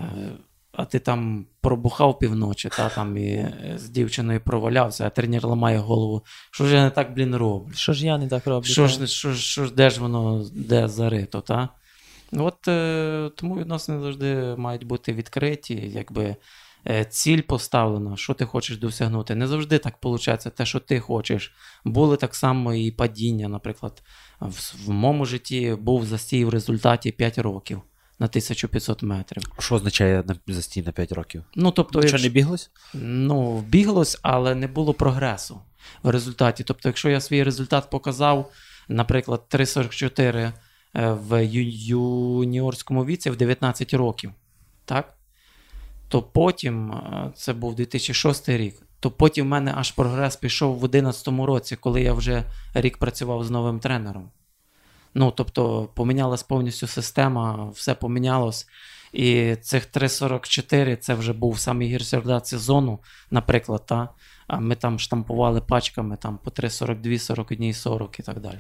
[0.80, 5.78] а ти там пробухав півночі, та, там, і е, з дівчиною провалявся, а тренер ламає
[5.78, 6.24] голову.
[6.52, 7.74] Що ж я не так, блін, роблю?
[7.74, 8.68] Що ж я не так роблю?
[8.68, 11.70] Що ж, що, що ж, де ж воно, де зарито, та?
[12.32, 16.36] Ну, От е, тому відносини завжди мають бути відкриті, якби
[16.88, 19.36] е, ціль поставлена, що ти хочеш досягнути.
[19.36, 21.54] Не завжди так виходить, те, що ти хочеш.
[21.86, 24.04] Були так само і падіння, наприклад,
[24.40, 27.82] в, в моєму житті був застій в результаті 5 років
[28.20, 29.44] на 1500 метрів.
[29.60, 31.44] Що означає на- застій на 5 років?
[31.56, 32.72] Ну, тобто, Що не біглось?
[32.94, 35.62] Ну, біглось, але не було прогресу
[36.04, 36.64] в результаті.
[36.64, 38.52] Тобто, якщо я свій результат показав,
[38.88, 40.52] наприклад, 3,44
[40.96, 41.64] е, в ю-
[42.44, 44.32] юніорському віці в 19 років,
[44.86, 45.14] так?
[46.08, 50.80] то потім, е, це був 2006 рік, то потім в мене аж прогрес пішов в
[50.80, 52.44] 2011 році, коли я вже
[52.74, 54.30] рік працював з новим тренером.
[55.14, 58.68] Ну, тобто, помінялась повністю система, все помінялось.
[59.14, 63.00] І цих 3,44 це вже був самий гірший результат сезону,
[63.32, 64.10] наприклад, та?
[64.50, 68.60] а ми там штампували пачками там, по 3,42, 41, 40 і так далі.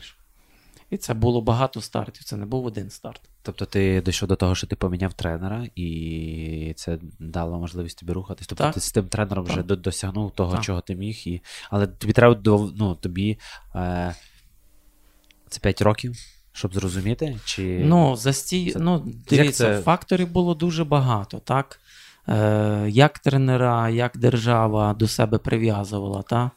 [0.90, 3.22] І це було багато стартів, це не був один старт.
[3.42, 8.48] Тобто ти дійшов до того, що ти поміняв тренера, і це дало можливість тобі рухатись.
[8.48, 8.74] Тобто Так.
[8.74, 9.66] ти з тим тренером вже Так.
[9.66, 10.64] до- досягнув того, Так.
[10.64, 11.22] чого ти міг.
[11.26, 11.42] І...
[11.70, 12.42] Але тобі треба
[12.76, 13.40] ну, тобі
[13.76, 14.16] е...
[15.50, 16.16] це 5 років,
[16.54, 17.40] щоб зрозуміти?
[17.46, 17.82] Чи...
[17.86, 21.80] Ну, застій, Це- ну, дивіться, це- факторів було дуже багато, так?
[22.30, 26.50] Е, як тренера, як держава до себе прив'язувала, так?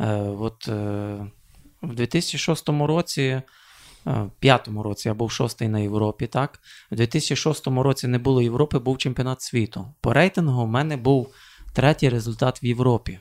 [0.00, 1.26] Е, от, е,
[1.82, 3.42] в 2006 році, е,
[4.04, 6.60] в п'ятому році я був шостий на Європі, так?
[6.90, 9.86] В 2006 році не було Європи, був чемпіонат світу.
[10.00, 11.34] По рейтингу в мене був
[11.72, 13.18] третій результат в Європі.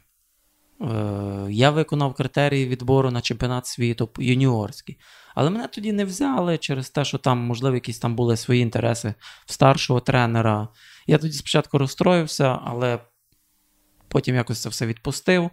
[0.81, 4.97] Е, Я виконав критерії відбору на чемпіонат світу юніорський.
[5.39, 9.13] Але мене тоді не взяли через те, що там, можливо, якісь там були свої інтереси
[9.45, 10.67] в старшого тренера.
[11.07, 12.99] Я тоді спочатку розстроївся, але
[14.07, 15.49] потім якось це все відпустив.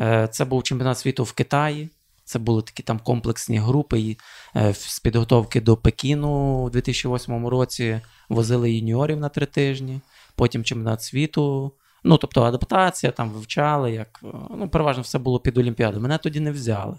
[0.00, 1.90] Е, Це був чемпіонат світу в Китаї.
[2.24, 4.18] Це були такі там комплексні групи і,
[4.56, 8.00] е, з підготовки до Пекіну у 2008 році.
[8.28, 10.00] Возили юніорів на три тижні,
[10.36, 11.72] потім чемпіонат світу.
[12.04, 14.20] Ну, тобто адаптація, там вивчали, як.
[14.50, 16.00] Ну, переважно все було під Олімпіаду.
[16.00, 16.96] Мене тоді не взяли.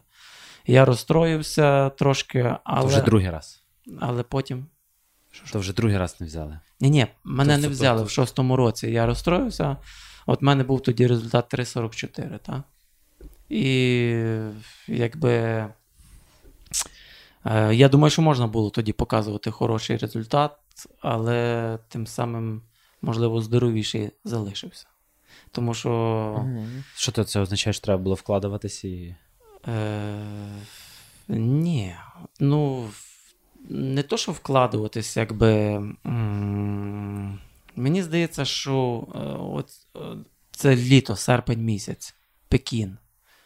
[0.68, 3.64] Я розстроївся трошки, То але, вже другий раз.
[4.00, 4.66] але потім.
[5.52, 6.60] То вже другий раз не взяли.
[6.80, 8.88] Ні, ні, мене Тобто не це взяли просто- в шостому році.
[8.92, 9.78] Я розстроївся.
[10.26, 12.62] От в мене був тоді результат 3,44, так?
[13.50, 13.64] І
[14.88, 15.32] якби.
[17.46, 20.52] е, Я думаю, що можна було тоді показувати хороший результат,
[21.02, 22.62] але тим самим,
[23.02, 24.88] можливо, здоровіший залишився.
[25.52, 26.46] Тому що.
[26.96, 29.16] Що це означає, що треба було вкладуватись і.
[29.68, 30.26] Е,
[31.28, 31.96] ні.
[32.40, 32.90] Ну,
[33.70, 35.80] не то, що вкладуватись, якби.
[37.76, 40.00] Мені здається, що е, от, е,
[40.52, 42.16] це літо, серпень місяць,
[42.50, 42.98] Пекін,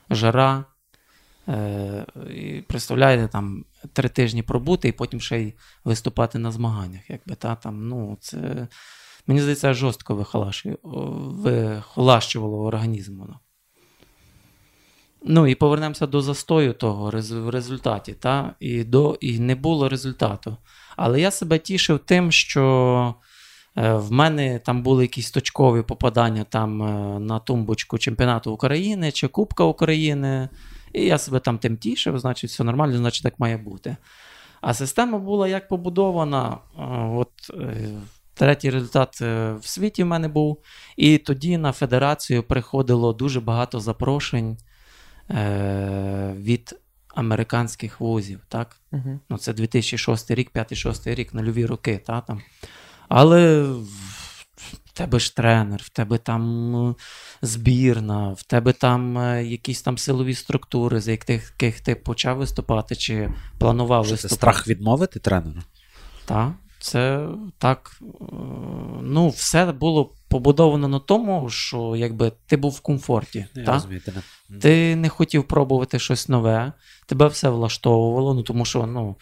[0.10, 0.66] жара,
[2.68, 5.54] Представляєте, там три тижні пробути і потім ще й
[5.84, 7.10] виступати на змаганнях.
[7.10, 8.68] Якби, та, там, ну, це,
[9.28, 10.16] Мені здається, жорстко
[10.84, 13.40] вихолащувало організм воно.
[15.28, 18.14] Ну і повернемося до застою того в результаті.
[18.14, 18.56] Та?
[18.60, 20.58] І до, і не було результату.
[20.96, 23.16] Але я себе тішив тим, що
[23.78, 29.28] е, в мене там були якісь точкові попадання там е, на тумбочку чемпіонату України чи
[29.28, 30.50] Кубка України.
[30.94, 33.98] І я себе там тим тішив, значить, все нормально, значить, так має бути.
[34.62, 36.58] А система була як побудована.
[36.80, 36.82] Е,
[37.16, 37.32] от
[38.38, 40.62] Третій результат в світі в мене був.
[40.98, 44.58] І тоді на федерацію приходило дуже багато запрошень
[46.36, 46.76] від
[47.16, 48.40] американських вузів.
[48.48, 48.78] так?
[48.92, 49.20] Uh-huh.
[49.30, 52.02] Ну, Це 2006 рік, 5-6 рік, нульові роки.
[52.06, 52.42] Та, там.
[53.10, 56.98] Але в тебе ж тренер, в тебе там ну,
[57.42, 63.32] збірна, в тебе там е, якісь там силові структури, з яких ти почав виступати чи
[63.60, 64.30] планував Що виступати.
[64.30, 65.62] Це страх відмовити тренеру?
[66.26, 66.52] Так.
[66.86, 67.28] Це
[67.58, 67.92] так.
[68.02, 68.06] Е,
[69.02, 73.46] ну, все було побудовано на тому, що якби ти був в комфорті.
[73.56, 73.74] Я та?
[73.74, 74.14] розумію, ти,
[74.50, 74.60] не...
[74.60, 76.74] ти не хотів пробувати щось нове,
[77.06, 78.34] тебе все влаштовувало.
[78.34, 79.16] Ну, тому що, ну,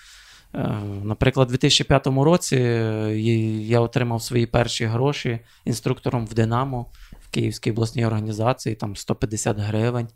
[0.55, 0.67] е,
[1.03, 3.19] наприклад, у 2005 році е,
[3.59, 6.85] я отримав свої перші гроші інструктором в Динамо
[7.21, 10.07] в Київській обласній організації, там 150 гривень.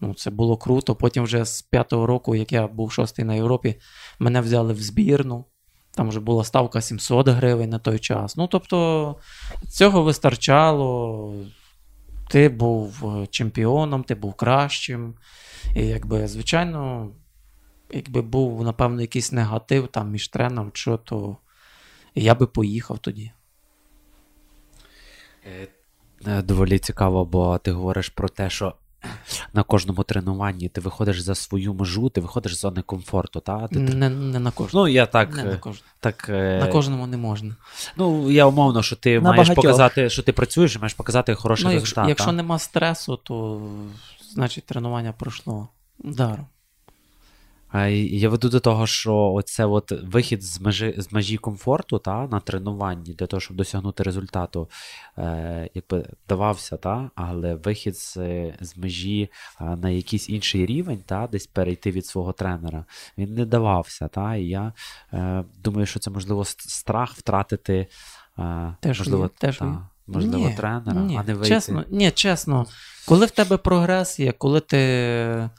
[0.00, 0.94] Ну, Це було круто.
[0.94, 3.74] Потім, вже з п'ятого року, як я був шостий на Європі,
[4.18, 5.44] мене взяли в збірну.
[5.90, 8.36] Там вже була ставка 700 гривень на той час.
[8.36, 9.16] Ну, тобто,
[9.68, 11.34] цього вистачало.
[12.30, 15.14] Ти був е, чемпіоном, ти був кращим.
[15.76, 17.10] І, якби, звичайно,
[17.90, 21.36] якби був, напевно, якийсь негатив там між тренером, що, то
[22.14, 23.32] я би поїхав тоді.
[25.46, 25.68] Е,
[26.26, 28.74] е, доволі цікаво, бо ти говориш про те, що
[29.52, 33.40] на кожному тренуванні ти виходиш за свою межу, ти виходиш з зони комфорту.
[33.40, 33.68] Та?
[33.68, 33.78] Ти...
[33.78, 34.86] Не не на кожному.
[34.86, 35.90] Ну, я так, не на кожному.
[36.00, 37.56] Так, на кожному не можна.
[37.96, 39.64] Ну, я умовно, що ти на маєш багатьох.
[39.64, 41.96] показати, що ти працюєш і маєш показати хороший ну, результат.
[41.96, 43.62] Якщо, якщо нема стресу, то
[44.32, 46.46] значить тренування пройшло даром.
[47.74, 52.40] Я веду до того, що оце от вихід з межі з межі комфорту та, на
[52.40, 54.68] тренуванні для того, щоб досягнути результату,
[55.18, 58.14] е, якби давався, та, але вихід з
[58.60, 62.84] з межі е, на якийсь інший рівень, та, десь перейти від свого тренера,
[63.18, 64.08] він не давався.
[64.08, 64.72] Та, І я
[65.12, 67.86] е, думаю, що це можливо страх втратити
[68.38, 71.54] е, теж можливо, є, теж та, можливо ні, тренера, ні, а не вийти.
[71.54, 72.66] Чесно, ні, чесно,
[73.08, 75.50] коли в тебе прогрес є, коли ти.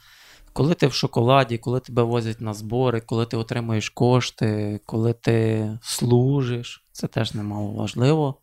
[0.53, 5.69] Коли ти в шоколаді, коли тебе возять на збори, коли ти отримуєш кошти, коли ти
[5.81, 8.37] служиш, це теж немало важливо.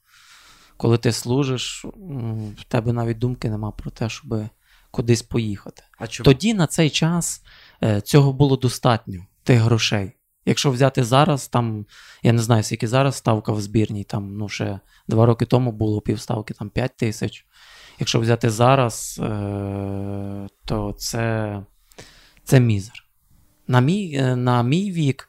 [0.76, 1.84] Коли ти служиш,
[2.58, 4.34] в тебе навіть думки нема про те, щоб
[4.90, 5.82] кудись поїхати.
[5.98, 6.24] А чому?
[6.24, 7.42] Тоді на цей час
[7.82, 10.12] е, цього було достатньо, тих грошей.
[10.46, 11.86] Якщо взяти зараз, там,
[12.22, 16.00] я не знаю, скільки зараз ставка в збірній, там, ну, ще два роки тому було
[16.00, 17.46] півставки там 5 тисяч.
[17.98, 21.62] Якщо взяти зараз, е, то це
[22.48, 23.04] це мізер.
[23.66, 25.28] На мій е, на мій вік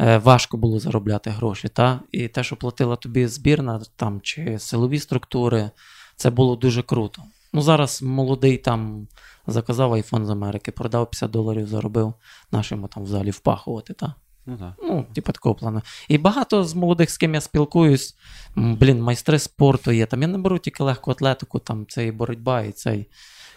[0.00, 1.68] е, важко було заробляти гроші.
[1.68, 2.00] Та?
[2.12, 5.70] І те, що платила тобі збірна там, чи силові структури,
[6.16, 7.22] це було дуже круто.
[7.52, 9.08] Ну, Зараз молодий там
[9.46, 12.14] заказав айфон з Америки, продав 50 доларів, заробив
[12.52, 13.94] нашому там в залі впахувати.
[13.94, 14.14] Та?
[14.46, 14.72] Ну, так.
[14.82, 15.82] Ну, типу такого плану.
[16.08, 18.16] І багато з молодих, з ким я спілкуюсь,
[18.56, 20.06] блін, майстри спорту є.
[20.06, 23.08] Там Я не беру тільки легку атлетику, там це і боротьба, і цей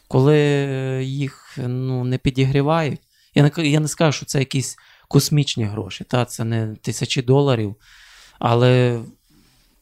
[0.10, 0.38] коли
[1.04, 3.00] їх ну, не підігрівають.
[3.36, 4.76] Я не я не скажу, що це якісь
[5.08, 7.76] космічні гроші, та, це не тисячі доларів,
[8.40, 9.00] але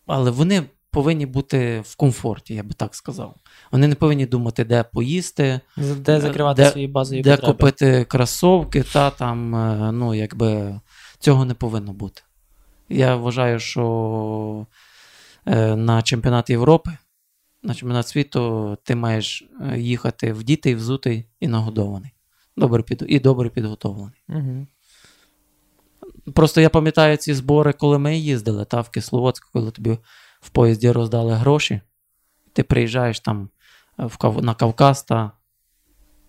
[0.08, 3.36] але вони повинні бути в комфорті, я би так сказав.
[3.72, 7.54] Вони не повинні думати, де поїсти, де закривати де, свої базові де потреби.
[7.54, 10.80] купити кросовки, та там, е, ну, якби
[11.20, 12.22] цього не повинно бути.
[12.90, 14.66] Я вважаю, що
[15.46, 16.98] е, на чемпіонат Європи
[17.68, 22.12] на чемпіонат світу ти маєш е, їхати вдітий, взутий і нагодований.
[22.58, 23.06] Добре під...
[23.08, 24.24] І добре підготовлений.
[24.30, 24.68] Угу.
[26.34, 29.98] Просто я пам'ятаю ці збори, коли ми їздили та, в Кисловодську, коли тобі
[30.42, 31.82] в поїзді роздали гроші,
[32.54, 33.50] ти приїжджаєш там
[34.00, 34.44] е, в Кав...
[34.44, 35.32] на Кавказ, та,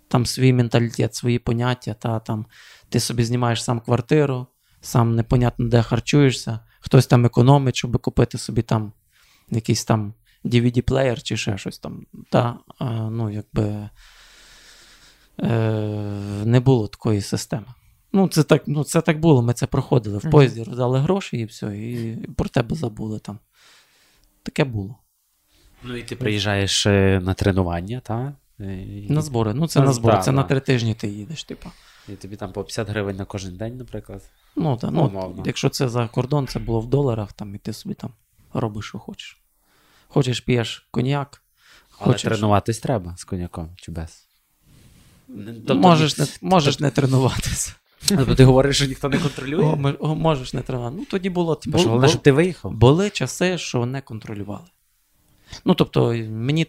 [0.09, 2.47] там свій менталітет, свої поняття, та, там,
[2.89, 4.47] ти собі знімаєш сам квартиру,
[4.81, 8.93] сам непонятно де харчуєшся, хтось там економить, щоб купити собі там
[9.51, 10.15] якийсь там
[10.45, 12.07] DVD-плеєр чи ще щось там.
[12.31, 12.59] Та,
[13.11, 13.89] ну, якби
[15.41, 15.49] е,
[16.45, 17.67] не було такої системи.
[18.13, 20.19] Ну, це так ну, це так було, ми це проходили.
[20.19, 23.39] В поїзді роздали гроші і все, і про тебе забули там.
[24.43, 24.97] Таке було.
[25.83, 28.35] Ну, і ти приїжджаєш е, на тренування, та?
[28.59, 29.55] І, На збори.
[29.55, 30.17] Ну, це Ну, на збори.
[30.17, 31.71] да, це на три тижні ти їдеш, типу.
[32.09, 34.23] і тобі там по 50 гривень на кожен день, наприклад.
[34.57, 35.43] Ну, та, ну, Умовно.
[35.47, 38.13] якщо це за кордон, це було в доларах, там, і ти собі там
[38.55, 39.41] робиш, що хочеш.
[40.09, 41.43] Хочеш, п'єш коньяк,
[41.99, 42.23] Але хочеш.
[42.23, 44.25] тренуватись треба з коньяком чи без.
[45.29, 47.75] Не- тобто можеш, не, можеш не тренуватися.
[48.09, 49.65] Тобто ти говориш, що ніхто не контролює?
[49.65, 50.97] О, ми- о, можеш не тренувати.
[50.99, 51.55] Ну, тоді було.
[51.55, 52.73] Типу, що бу- головне, бу- щоб ти виїхав.
[52.73, 54.67] Були часи, що не контролювали.
[55.65, 56.67] Ну, тобто, мені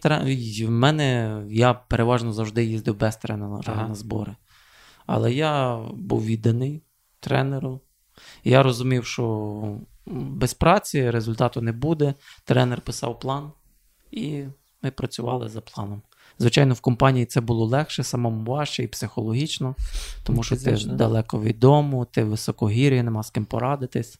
[0.66, 3.88] в мене я переважно завжди їздив без тренера Ага.
[3.88, 4.36] на збори.
[5.06, 6.82] Але я був відданий
[7.20, 7.80] тренеру.
[8.44, 9.78] Я розумів, що
[10.10, 12.14] без праці результату не буде.
[12.44, 13.52] Тренер писав план,
[14.10, 14.44] і
[14.82, 16.02] ми працювали за планом.
[16.38, 19.74] Звичайно, в компанії це було легше, самому важче і психологічно,
[20.24, 20.94] тому що ти Фізично.
[20.94, 24.18] далеко від дому, ти високогір'я, нема з ким порадитись,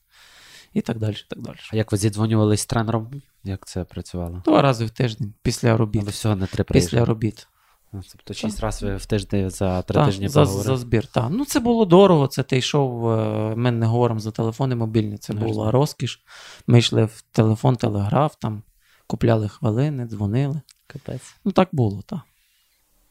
[0.72, 1.16] і так далі.
[1.28, 1.56] так далі.
[1.72, 3.22] А як ви зідзвонювались з тренером?
[3.44, 4.42] Як це працювало?
[4.44, 6.02] Два рази в тиждень після робіт.
[6.02, 7.48] Але всього на три Після робіт.
[7.92, 11.06] Тобто 6 разів в тиждень за три Та, тижні за, за збір.
[11.06, 11.28] Та.
[11.28, 12.26] Ну, це було дорого.
[12.26, 13.10] Це ти йшов.
[13.10, 15.18] е, Ми не говоримо за телефони мобільні.
[15.18, 16.22] Це Ну, була розкіш.
[16.66, 18.62] Ми йшли в телефон, телеграф, там
[19.06, 20.60] купляли хвилини, дзвонили.
[20.86, 21.34] Капець.
[21.44, 22.20] Ну, так було, так.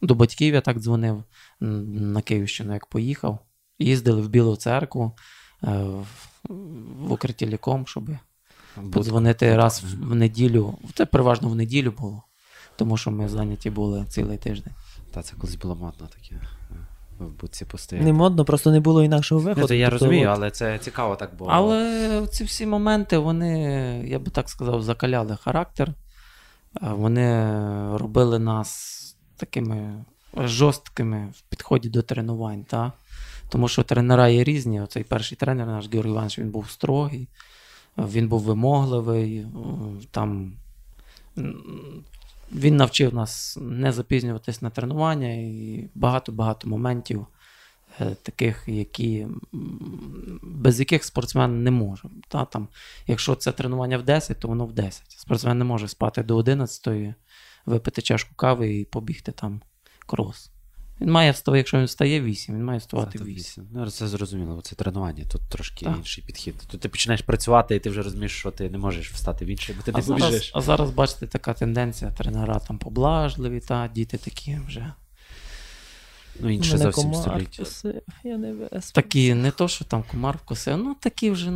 [0.01, 1.23] До батьків я так дзвонив
[1.59, 3.39] на Київщину, як поїхав.
[3.79, 5.11] Їздили в Білу церкву
[5.63, 6.05] е, в,
[7.07, 8.09] в укритіліком, щоб
[8.93, 10.77] подзвонити раз в неділю.
[10.95, 12.23] Це переважно в неділю було,
[12.79, 14.73] тому що ми зайняті були цілий тиждень.
[15.11, 16.35] Та це колись було модно таке.
[16.35, 16.75] е,
[17.19, 18.05] В будці постояти.
[18.05, 19.61] Не модно, просто не було інакшого виходу.
[19.61, 21.51] Ну, то я Тобто, розумію, от, але це цікаво так було.
[21.53, 23.51] Але ці всі моменти, вони,
[24.07, 25.93] я би так сказав, закаляли характер.
[26.81, 27.51] Вони
[27.97, 28.95] робили нас
[29.37, 30.05] такими
[30.37, 32.63] жорсткими в підході до тренувань.
[32.63, 32.91] Та?
[33.49, 34.81] Тому що тренера є різні.
[34.81, 37.27] Оцей перший тренер, наш Георгій Іванович, він був строгий,
[37.97, 39.45] він був вимогливий.
[40.11, 40.53] Там,
[42.51, 47.27] він навчив нас не запізнюватись на тренування і багато-багато моментів
[48.01, 49.27] е, таких, які,
[50.41, 52.09] без яких спортсмен не може.
[52.27, 52.67] Та, там,
[53.07, 55.11] якщо це тренування в 10, то воно в 10.
[55.11, 57.15] Спортсмен не може спати до 11,
[57.65, 59.61] випити чашку кави і побігти там
[60.05, 60.51] крос.
[61.01, 63.67] Він має вставати, якщо він встає 8, він має вставати 8.
[63.73, 65.97] Ну, це зрозуміло, це тренування, тут трошки Так.
[65.97, 66.55] інший підхід.
[66.67, 69.75] Тут ти починаєш працювати, і ти вже розумієш, що ти не можеш встати в інший,
[69.75, 70.51] бо ти А не зараз, побіжиш.
[70.55, 74.93] а зараз, бачите, така тенденція, тренера там поблажливі, та, діти такі вже.
[76.39, 77.63] Ну, інше мене зовсім століття.
[78.23, 78.91] я не вес.
[78.91, 81.51] Такі, не то, що там комар вкусив, ну такі вже.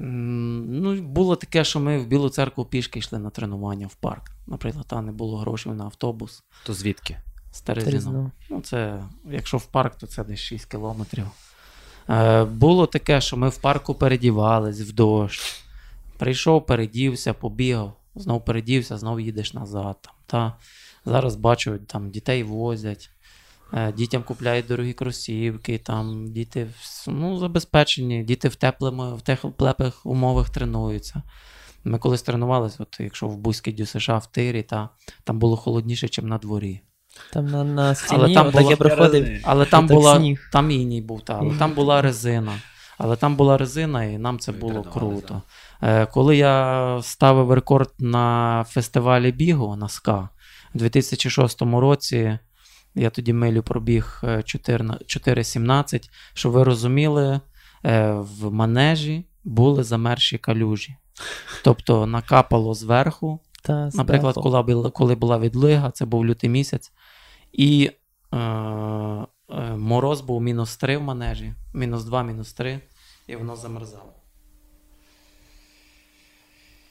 [0.00, 4.30] Ну, було таке, що ми в Білу церкву пішки йшли на тренування в парк.
[4.46, 6.42] Наприклад, там не було грошей на автобус.
[6.64, 7.18] То звідки?
[7.64, 8.30] Терезно.
[8.50, 11.26] Ну, це, якщо в парк, то це десь 6 кілометрів.
[12.08, 15.62] Е, було таке, що ми в парку передівались в дощ.
[16.18, 19.96] Прийшов, передівся, побігав, знов передівся, знов їдеш назад.
[20.02, 20.56] Там, та.
[21.04, 23.10] Зараз бачу, там дітей возять,
[23.72, 26.70] е, дітям купляють дорогі кросівки, там діти
[27.06, 31.22] ну, забезпечені, діти в теплому, в теплих умовах тренуються.
[31.84, 34.88] Ми колись тренувалися, от якщо в Бузькій ДЮСШ в тирі, та,
[35.24, 36.80] там було холодніше, ніж на дворі.
[37.32, 39.40] Там на, на стіні Але там було- я проходив.
[39.44, 40.48] Але там була сніг.
[40.52, 42.52] там іній був, та, але там була резина.
[42.98, 45.42] Але там була резина, і нам це Ви було круто.
[45.82, 50.28] Е, коли я ставив рекорд на фестивалі бігу на СКА
[50.74, 52.38] у 2006 році,
[52.94, 57.40] я тоді милю пробіг е, 4 4.17, щоб ви розуміли,
[57.84, 60.96] е, в манежі були замерші калюжі.
[61.64, 66.92] Тобто накапало зверху, Та, Наприклад, коли, була- коли була відлига, це був лютий місяць,
[67.58, 67.90] і
[68.32, 69.26] е, е,
[69.76, 72.80] мороз був мінус 3 в манежі, мінус 2, мінус 3,
[73.26, 74.12] і воно замерзало.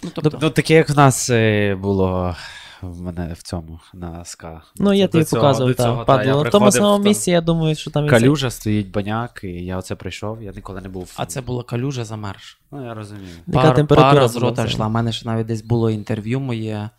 [0.03, 2.35] Ну, тобто, Ну, таке, як в нас е, було
[2.81, 4.61] в мене в цьому, на СКА.
[4.75, 6.43] Ну, я тобі показував, так, та, падало.
[6.43, 10.43] В тому самому місці, я думаю, що там Калюжа стоїть баняк, і я оце прийшов,
[10.43, 11.13] я ніколи не був.
[11.15, 12.57] а це була калюжа замерз.
[12.71, 13.35] Ну, я розумію.
[13.47, 14.87] Яка температура пара з рота йшла.
[14.87, 16.89] У мене ж навіть десь було інтерв'ю моє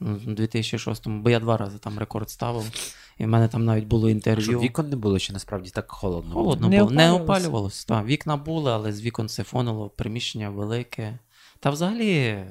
[0.00, 2.70] у 2006-му, бо я два рази там рекорд ставив.
[3.18, 4.60] І в мене там навіть було Що інтерв'ю.
[4.60, 6.30] вікон не було, чи насправді так холодно?
[6.34, 6.44] було?
[6.44, 7.24] Холодно Не було, не опалювалося.
[7.42, 7.86] опалювалося.
[7.86, 11.18] Так, вікна були, але з вікон сифонило, приміщення велике.
[11.60, 12.44] Та взагалі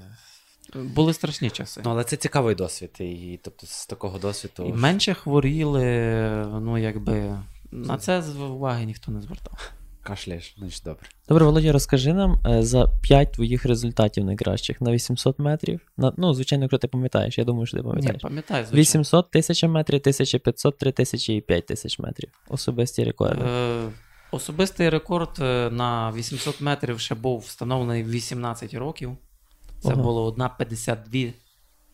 [0.75, 1.81] були страшні часи.
[1.85, 2.91] Ну, але це цікавий досвід.
[2.99, 4.63] І, тобто з такого досвіду.
[4.65, 5.83] І менше хворіли,
[6.61, 7.37] ну якби
[7.71, 9.71] на це з- уваги ніхто не звертав.
[10.05, 11.07] Кашляєш, значить добре.
[11.27, 15.79] Добре, Володя, розкажи нам е, за 5 твоїх результатів найкращих на 800 метрів.
[15.97, 18.81] На, ну, звичайно, якщо ти пам'ятаєш, я думаю, що ти Ні, пам'ятаю, звичайно.
[18.81, 22.29] 800, 1000 метрів, 1500, 3000 і 5000 метрів.
[22.49, 23.45] Особисті рекорди.
[23.45, 23.89] Е,
[24.31, 29.17] особистий рекорд е, на 800 метрів ще був встановлений 18 років.
[29.79, 30.01] Це Ага.
[30.01, 31.33] було 1,52,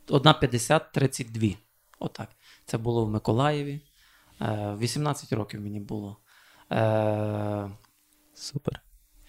[0.08, 1.56] 1,50-32.
[2.00, 2.30] Отак.
[2.66, 3.80] Це було в Миколаєві.
[4.42, 6.18] Е, 18 років мені було.
[8.42, 8.82] Супер.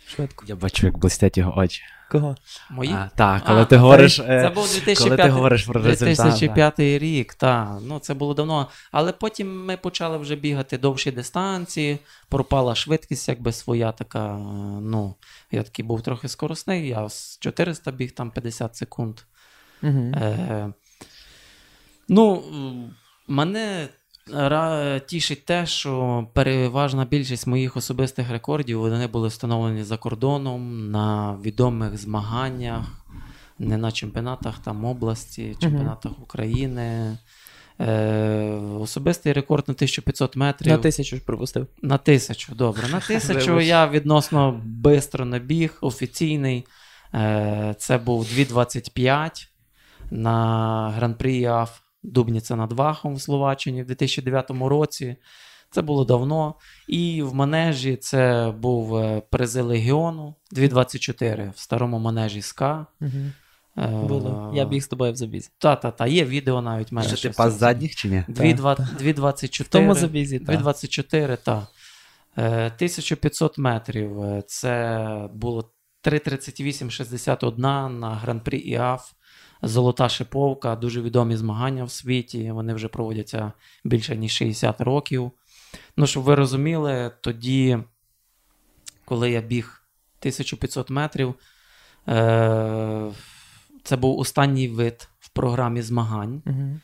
[0.07, 0.45] Швидко.
[0.49, 1.83] Я бачу, як блистять його очі.
[2.11, 2.37] Кого?
[2.71, 2.93] мої?
[2.93, 4.17] А, так, коли А, ти говориш.
[4.17, 7.79] Це, е, був 2005, коли ти говориш про результат, 2005 рік, так.
[7.83, 8.69] Ну, це було давно.
[8.93, 11.99] Але потім ми почали вже бігати довші дистанції,
[12.29, 14.37] пропала швидкість, якби своя така.
[14.83, 15.15] Ну,
[15.51, 19.21] я такий був трохи скоросний, я з 400 біг там 50 секунд.
[19.83, 20.13] Угу.
[20.17, 20.73] Е,
[22.09, 22.43] ну,
[23.29, 23.89] мене
[25.07, 31.97] тішить те, що переважна більшість моїх особистих рекордів вони були встановлені за кордоном на відомих
[31.99, 33.05] змаганнях,
[33.59, 37.19] не на чемпіонатах там області, чемпіонатах України.
[37.81, 40.73] Е, особистий рекорд на 1500 метрів.
[40.73, 41.67] На тисячу ж пропустив.
[41.83, 42.89] На тисячу, добре.
[42.89, 46.67] На тисячу я відносно бистро набіг, офіційний.
[47.15, 49.49] Е, Це був 2.25
[50.11, 55.17] на гран-прі ЯФ Дубніця над Вахом в Словаччині в 2009 році.
[55.71, 56.55] Це було давно.
[56.89, 62.87] І в манежі це був е, призи Легіону 2.24 в старому манежі СКА.
[63.01, 63.11] Угу.
[63.79, 64.53] Е, Було.
[64.55, 65.51] Я біг з тобою в забізі.
[65.59, 67.09] Та-та-та, є відео навіть мене.
[67.09, 68.25] Що ти в пас задніх чи ні?
[68.29, 69.63] 2.24.
[69.63, 70.61] В тому забізі, так.
[70.61, 71.65] 2.24, так.
[72.37, 74.23] Е, 1500 метрів.
[74.23, 75.71] е, Це було
[76.05, 79.13] 3.38.61 на гран-прі ІАФ.
[79.63, 82.51] Золота шиповка, дуже відомі змагання в світі.
[82.53, 83.53] Вони вже проводяться
[83.85, 85.31] більше ніж 60 років.
[85.97, 87.79] Ну, щоб ви розуміли, тоді,
[89.05, 89.83] коли я біг
[90.21, 91.35] 1500 метрів,
[92.09, 93.11] е,
[93.83, 96.43] це був останній вид в програмі змагань.
[96.47, 96.81] Угу.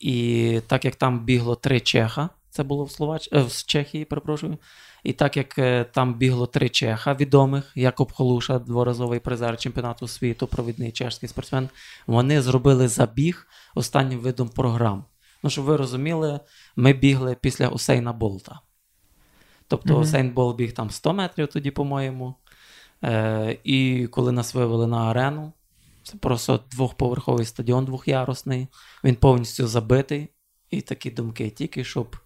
[0.00, 3.28] І так як там бігло три чеха, це було в Словач...
[3.32, 4.58] е, в Чехії, перепрошую.
[5.04, 10.46] І так як е, там бігло три чеха відомих, Якоб Холуша, дворазовий призер чемпіонату світу,
[10.46, 11.68] провідний чешський спортсмен,
[12.06, 15.04] вони зробили забіг останнім видом програм.
[15.42, 16.40] Ну, щоб ви розуміли,
[16.76, 18.60] ми бігли після Усейна Болта.
[19.68, 20.02] Тобто Мгм.
[20.02, 22.34] Усейн Болт біг там 100 метрів тоді, по-моєму.
[23.04, 25.52] Е, і коли нас вивели на арену,
[26.02, 28.68] це просто двохповерховий стадіон двохярусний.
[29.04, 30.28] Він повністю забитий.
[30.70, 32.16] І такі думки, тільки щоб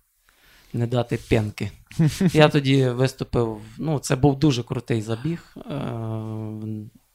[0.74, 1.70] не дати п'янки.
[2.32, 3.60] Я тоді виступив.
[3.78, 5.82] Ну, це був дуже крутий забіг, е,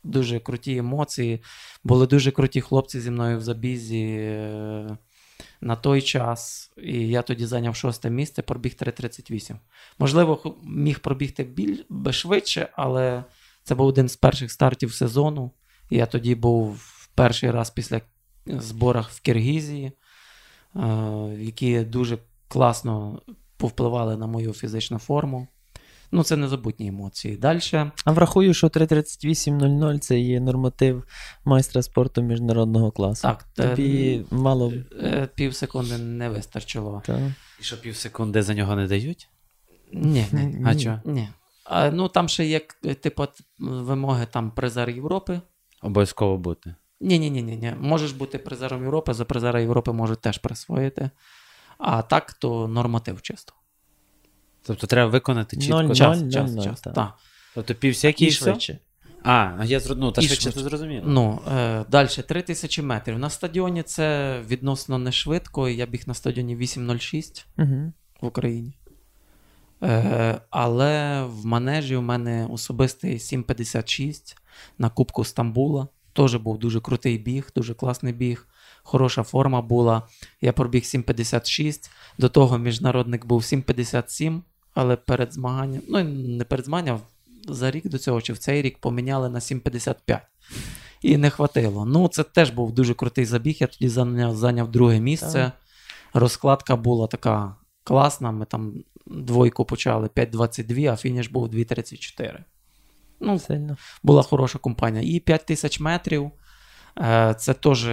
[0.04, 1.44] дуже круті емоції.
[1.84, 4.98] Були дуже круті хлопці зі мною в забізі е,
[5.62, 6.72] на той час.
[6.78, 9.56] І я тоді зайняв шосте місце, пробіг 3.38.
[10.00, 11.78] Можливо, міг пробігти біль
[12.12, 13.24] швидше, але
[13.64, 15.52] це був один з перших стартів сезону.
[15.90, 16.82] Я тоді був
[17.16, 18.02] перший раз після
[18.46, 19.92] зборах в Киргізії,
[20.76, 20.82] е,
[21.40, 23.22] які дуже класно
[23.60, 25.48] повпливали на мою фізичну форму.
[26.12, 27.38] Ну, це незабутні емоції.
[27.38, 27.60] Далі.
[28.06, 31.04] А врахую, що 3.38.00 це є норматив
[31.46, 33.22] майстра спорту міжнародного класу.
[33.22, 34.74] Так, е, Тобі мало.
[35.04, 37.02] е, пів секунди не вистачило.
[37.06, 37.36] Та.
[37.60, 39.30] І що пів секунди за нього не дають?
[39.94, 40.64] Ні, ні.
[40.66, 40.84] А Ні.
[40.84, 41.00] чого?
[41.06, 41.30] ні.
[41.66, 43.28] А, ну, там ще є е, типу
[43.60, 45.42] вимоги там призер Європи.
[45.82, 46.76] Обов'язково бути.
[47.02, 47.74] Ні, ні, ні, ні, ні.
[47.80, 51.10] Можеш бути призером Європи, за призера Європи можуть теж присвоїти.
[51.80, 53.54] А так, то норматив чисто.
[54.64, 55.84] Тобто треба виконати чітко.
[55.84, 56.82] Ноль, Час, ноль, час, ноль, час.
[56.82, 56.94] так.
[56.94, 57.14] Так.
[57.56, 58.80] Тобто пів всякий І швидше.
[59.24, 60.06] А, а я зрозумів.
[60.06, 60.60] Ну, та швидше швидше.
[60.60, 61.04] це зрозуміло.
[61.08, 63.20] Ну, е, далі 3000 метрів.
[63.20, 65.70] На стадіоні це відносно не швидко.
[65.70, 67.94] Я біг на стадіоні 8.06 Угу.
[68.22, 68.74] в Україні.
[69.84, 74.36] Е, але в манежі у мене особистий 7.56
[74.78, 75.88] на Кубку Стамбула.
[76.14, 78.48] Теж був дуже крутий біг, дуже класний біг.
[78.84, 80.04] Хороша форма була.
[80.42, 81.90] Я пробіг 7.56.
[82.18, 84.42] До того міжнародник був 7.57,
[84.74, 87.00] але перед змаганням, ну не перед змаганням,
[87.48, 90.20] за рік до цього чи в цей рік поміняли на 7.55.
[91.02, 91.86] І не хватило.
[91.86, 93.58] Ну, це теж був дуже крутий забіг.
[93.60, 95.34] Я тоді зайняв, зайняв друге місце.
[95.34, 95.54] Так.
[96.14, 98.32] Розкладка була така класна.
[98.32, 98.74] Ми там
[99.06, 102.38] двойку почали 5.22, а фініш був 2.34.
[103.20, 103.78] Ну, Сильно.
[104.04, 105.16] була хороша компанія.
[105.16, 106.32] І 5 тисяч метрів.
[106.98, 107.86] Е, Це теж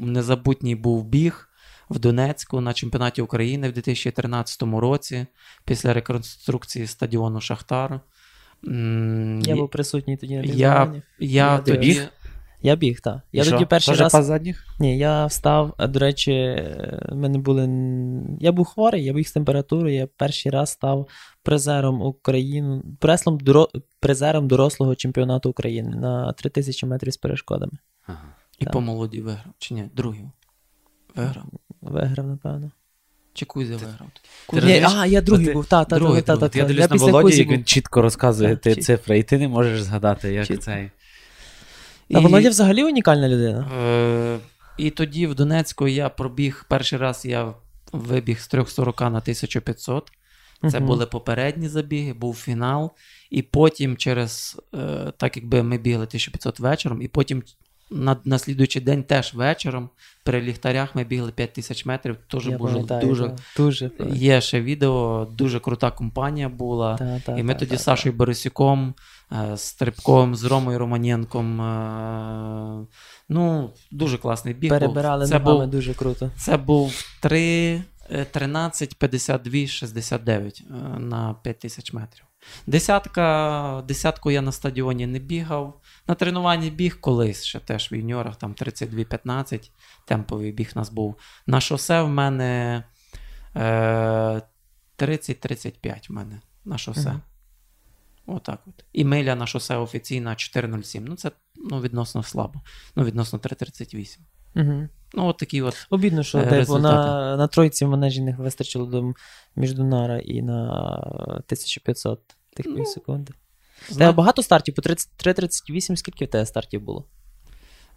[0.00, 1.48] незабутній був біг
[1.90, 5.26] в Донецьку на чемпіонаті України в 2013 році
[5.64, 8.00] після реконструкції стадіону Шахтар.
[9.42, 12.08] Я був присутній тоді на я, я Я тоді.
[12.62, 13.20] Я біг, так.
[13.32, 13.66] Я І тоді що?
[13.66, 14.12] перший Теж раз.
[14.12, 14.64] пас задніх?
[14.80, 16.32] Ні, я встав, а, до речі,
[17.08, 17.62] в мене були.
[18.40, 21.08] Я був хворий, я біг з температурою, я перший раз став
[21.42, 23.68] призером України, преслом, доро...
[24.00, 27.72] призером дорослого чемпіонату України на 3000 метрів з перешкодами.
[28.06, 28.18] Ага.
[28.58, 28.72] І Так.
[28.72, 29.44] по молоді виграв.
[29.58, 29.84] Чи ні?
[29.96, 30.24] Другий.
[31.16, 31.44] Виграв.
[31.80, 32.70] Виграв, напевно.
[33.34, 34.08] Чи Кузя виграв?
[34.50, 34.92] Ти Ні, розумієш?
[34.96, 36.50] а, я другий ти- був, та, та, другий, та, та, другий.
[36.50, 36.68] та, Я та.
[36.68, 37.56] дивлюсь на після Володі, Кузі як був.
[37.56, 38.82] він чітко розказує Так, ті чітко.
[38.82, 40.62] цифри, і ти не можеш згадати, як Чітко.
[40.62, 40.90] цей.
[42.12, 43.70] Та Володя взагалі унікальна людина.
[43.78, 44.38] Е,
[44.78, 47.54] і тоді в Донецьку я пробіг перший раз я
[47.92, 50.12] вибіг з 340 на 1500.
[50.70, 50.86] Це Мгм.
[50.86, 52.90] були попередні забіги, був фінал.
[53.30, 57.42] І потім через, е, так якби ми бігли 1500 вечором, і потім
[57.90, 59.88] на, на слідуючий день теж вечором
[60.24, 62.16] при ліхтарях ми бігли 5000 метрів.
[62.30, 63.90] Теж Я дуже, дуже дуже.
[64.12, 66.96] є ще відео, дуже крута компанія була.
[66.96, 68.94] Та, та, і ми та, тоді з Сашою Борисюком, е,
[69.54, 71.60] з Стрибком, з Ромою Романенком.
[71.60, 72.86] е,
[73.28, 74.70] Ну, дуже класний біг.
[74.70, 76.30] Перебирали це ногами був, дуже круто.
[76.36, 82.24] це був 3, е, 13, 52, 69 е, на 5 тисяч метрів.
[82.66, 85.80] Десятка, десятку я на стадіоні не бігав.
[86.08, 89.70] На тренуванні біг колись ще теж в юніорах, там 32-15,
[90.04, 91.16] темповий біг у нас був.
[91.46, 92.84] На шосе в мене
[93.56, 94.42] е,
[94.98, 97.10] 30-35 в мене на шосе.
[97.10, 97.20] Мгм.
[98.26, 98.84] Отак от.
[98.92, 101.00] І миля на шосе офіційна 4.07.
[101.08, 102.60] Ну, це ну, відносно слабо.
[102.96, 104.18] Ну, відносно 3.38.
[104.56, 104.88] Угу.
[105.14, 105.86] Ну, от такі от.
[105.90, 109.12] Обідно, що Е, типу, на, на тройці не вистачило до
[109.56, 110.70] Міждунара і на
[111.28, 112.20] 1500
[112.56, 113.32] тих Ну, півсекунди.
[113.88, 114.74] Зна- Тебе багато стартів?
[114.74, 117.08] По 30 3.38 скільки в тебе стартів було?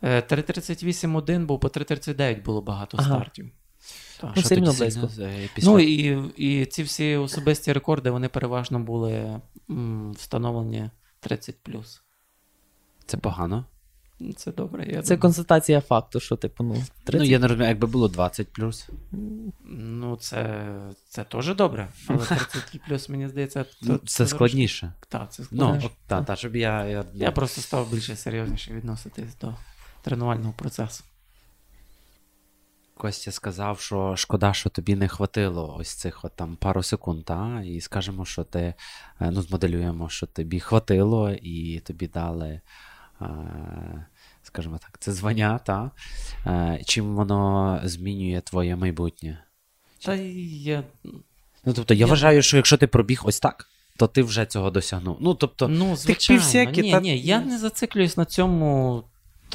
[0.02, 3.16] Е, 3.38.1 був, по 3.39 було багато Ага.
[3.16, 3.52] стартів.
[4.22, 4.32] Так.
[4.36, 5.08] Ну, все рівно близько.
[5.56, 11.56] після- Ну і, і ці всі особисті рекорди, вони переважно були м, встановлені 30
[13.06, 13.66] Це погано.
[14.38, 14.86] Це добре.
[14.86, 15.20] Я Це думаю.
[15.22, 16.74] констатація факту, що типу, ну,
[17.04, 17.14] 30.
[17.14, 18.90] Ну, я не розумію, якби було 20 плюс.
[19.66, 20.66] Ну, це,
[21.10, 21.88] це теж добре.
[22.08, 24.94] Але 33 плюс, мені здається, то- Ну, це складніше.
[25.10, 25.88] Так, це Ну, складніше.
[25.88, 26.86] от, та, та, щоб я.
[26.86, 29.54] Я, Я просто став більше серйозніше відноситись до
[30.02, 31.04] тренувального процесу.
[32.98, 37.62] Костя сказав, що шкода, що тобі не хватило ось цих от там пару секунд, та?
[37.66, 38.74] і скажемо, що ти е,
[39.32, 42.62] ну, змоделюємо, що тобі хватило, і тобі дали,
[43.22, 43.28] е,
[44.44, 45.92] скажімо так, це звання, та?
[46.46, 49.44] Е, чим воно змінює твоє майбутнє?
[50.06, 50.84] Та я
[51.66, 54.72] Ну, тобто, я, Я- вважаю, що якщо ти пробіг ось так, то ти вже цього
[54.72, 55.18] досягнув.
[55.22, 56.42] Ну, тобто, ну, звичайно.
[56.42, 59.04] півсеки ні, та- ні, я не зациклююсь на цьому,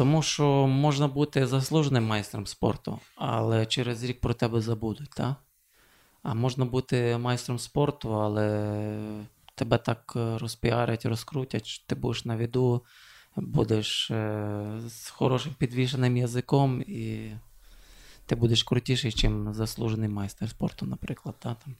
[0.01, 5.35] тому що можна бути заслуженим майстром спорту, але через рік про тебе забудуть, так?
[6.23, 9.25] А можна бути майстром спорту, але
[9.55, 12.85] тебе так е, розпіарять, розкрутять, що ти будеш на віду,
[13.37, 17.31] будеш е, з хорошим підвішеним язиком, і
[18.27, 21.35] ти будеш крутіший, ніж заслужений майстер спорту, наприклад.
[21.39, 21.75] Та, там.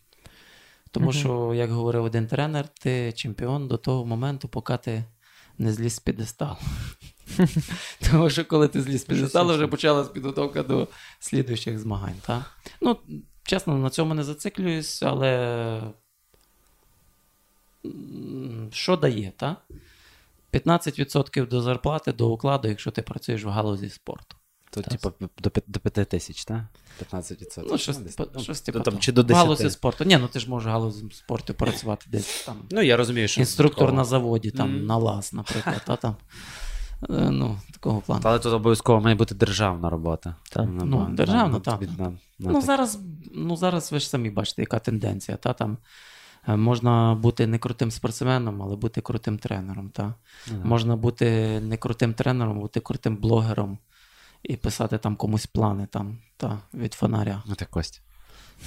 [0.91, 1.15] Тому Мгм.
[1.15, 5.05] що, як говорив один тренер, ти чемпіон до того моменту, поки ти
[5.61, 6.57] не зліз з підесталу.
[8.11, 10.89] Тому що коли ти зліз з підесталу, вже почалась підготовка до
[11.19, 12.21] слідуючих змагань.
[12.27, 12.45] Та?
[12.81, 12.97] Ну,
[13.45, 15.83] чесно, на цьому не зациклююсь, але
[18.73, 19.57] що дає, та?
[20.53, 24.37] 15% до зарплати, до укладу, якщо ти працюєш в галузі спорту.
[24.71, 26.61] То, типу, до, до 5 тисяч, так?
[27.13, 27.67] 15%.
[27.71, 29.43] Ну, щось, десь, ну, щось ну, типу там, чи до 10.
[29.43, 30.05] галузі спорту.
[30.05, 32.57] Ні, ну ти ж можеш галузі спорту працювати десь там.
[32.71, 33.41] Ну, я розумію, що.
[33.41, 33.97] Інструктор такого.
[33.97, 34.87] на заводі, там, Мгм.
[34.87, 36.17] на лаз, наприклад, та там.
[37.11, 38.23] Е, Ну, такого плану.
[38.25, 40.35] Але тут обов'язково має бути державна робота.
[40.51, 40.69] Так.
[40.85, 41.81] Ну, державна, так.
[41.99, 42.99] На, Ну, так- зараз,
[43.35, 45.37] ну, зараз ви ж самі бачите, яка тенденція.
[45.37, 45.77] Та, там,
[46.49, 49.91] е, можна бути не крутим спортсменом, але бути крутим тренером.
[49.91, 50.15] Та.
[50.51, 50.69] ну, да.
[50.69, 53.79] Можна бути не крутим тренером, бути крутим блогером
[54.43, 57.43] і писати там комусь плани там, та, від фонаря.
[57.47, 58.03] Ну, так, Кость.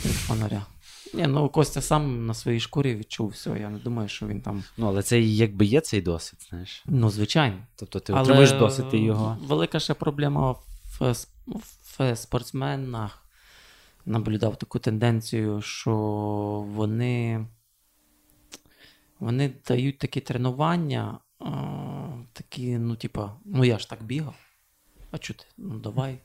[0.05, 0.65] Від фонаря.
[1.13, 3.49] Ні, ну Костя сам на своїй шкурі відчув все.
[3.59, 4.63] Я не думаю, що він там.
[4.77, 6.83] Ну, але це якби є цей досвід, знаєш.
[6.85, 7.57] Ну, звичайно.
[7.75, 9.37] Тобто ти Але отримуєш досвід і його.
[9.41, 10.51] Велика ще проблема
[10.99, 11.15] в,
[11.97, 13.19] в спортсменах.
[14.05, 15.95] Наблюдав таку тенденцію, що
[16.67, 17.45] вони,
[19.19, 21.19] вони дають такі тренування,
[22.33, 24.35] такі, ну, типа, ну я ж так бігав.
[25.13, 25.45] А чого ти?
[25.57, 26.17] Ну давай.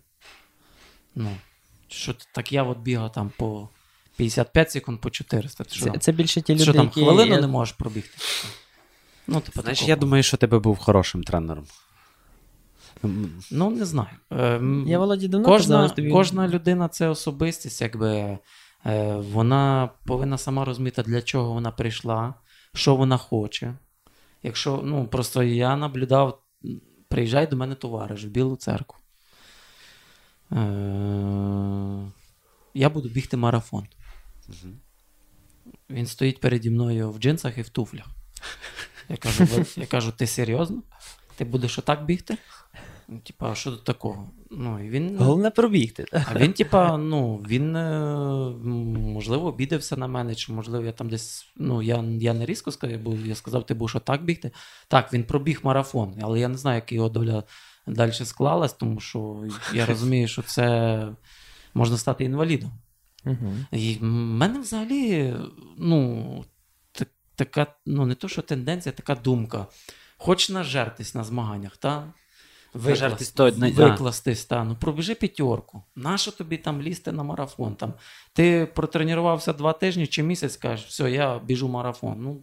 [1.15, 1.37] Ну,
[1.89, 3.69] що ти, так я от бігав там по
[4.17, 5.65] 55 секунд по 400.
[5.65, 6.01] Ти що, Це, там?
[6.01, 7.01] це більше ті люди, що там які...
[7.05, 8.17] хвилину не можеш пробігти?
[9.27, 9.91] Ну, типу, Знаєш, такого.
[9.91, 11.67] я думаю, що тебе був хорошим тренером.
[13.51, 14.09] Ну, не знаю.
[14.31, 18.39] Ем, Я Володі давно кожна, казав, тобі- кожна людина це особистість, якби
[18.87, 22.35] е, вона повинна сама розуміти, для чого вона прийшла,
[22.75, 23.75] що вона хоче.
[24.43, 26.43] Якщо, ну, просто я наблюдав,
[27.09, 28.99] м, приїжджає до мене товариш в Білу церкву.
[30.53, 30.57] Е,
[32.75, 33.87] я буду бігти марафон.
[35.91, 38.07] Він стоїть переді мною в джинсах і в туфлях.
[39.09, 40.83] Я кажу, я кажу, ти серйозно?
[41.37, 42.37] Ти будеш отак бігти?
[43.09, 44.31] Ну, Типа, що тут такого?
[44.51, 46.07] Ну, і він, Головне пробігти.
[46.13, 48.09] а він, типа, ну, він, е,
[48.99, 51.53] можливо, обідався на мене, чи, можливо, я там десь.
[51.57, 54.51] Ну, я, я не різко сказав, бо я сказав, ти будеш отак бігти.
[54.89, 57.43] Так, він пробіг марафон, але я не знаю, як його доля
[57.87, 59.45] далі склалась, тому що
[59.75, 61.09] я розумію, що це
[61.75, 62.73] можна стати інвалідом.
[63.25, 63.55] Угу.
[63.73, 65.35] І в мене взагалі,
[65.79, 66.45] ну,
[66.93, 69.67] так, така, ну, не то, що тенденція, така думка.
[70.17, 72.13] Хоч нажертись на змаганнях, та?
[72.75, 74.65] Нажертись то- на- викластись, та.
[74.65, 75.83] ну пробіжи п'ятерку.
[75.97, 77.75] Нащо тобі там лізти на марафон?
[77.75, 77.93] Там?
[78.33, 82.17] Ти протренувався два тижні чи місяць, кажеш, все, я біжу марафон.
[82.19, 82.41] Ну,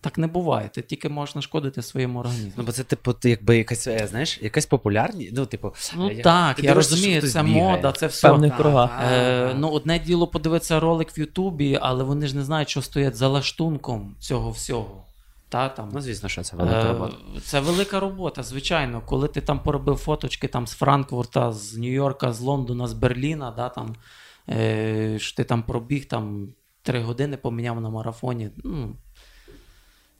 [0.00, 0.68] так не буває.
[0.68, 2.52] Ти тільки можеш нашкодити своєму організму.
[2.56, 5.32] Ну, бо це, типу, ти якби якась, е, знаєш, якась популярність.
[5.34, 7.62] Ну, типу, Ну я- так, ти я розумію, це бігає.
[7.62, 8.28] мода, це все.
[8.28, 8.90] Певних Так, кругах.
[9.12, 13.16] Е, ну, одне діло подивитися ролик в Ютубі, але вони ж не знають, що стоять
[13.16, 15.05] за лаштунком цього всього.
[15.48, 15.90] Та, там.
[15.92, 17.14] Ну, звісно, що це велика Е, робота.
[17.42, 19.02] Це велика робота, звичайно.
[19.06, 23.68] Коли ти там поробив фоточки там, з Франкфурта, з Нью-Йорка, з Лондона, з Берліна, да,
[23.68, 23.94] там,
[24.48, 26.48] е, що ти там пробіг там,
[26.82, 28.50] три години поміняв на марафоні.
[28.64, 28.96] Ну,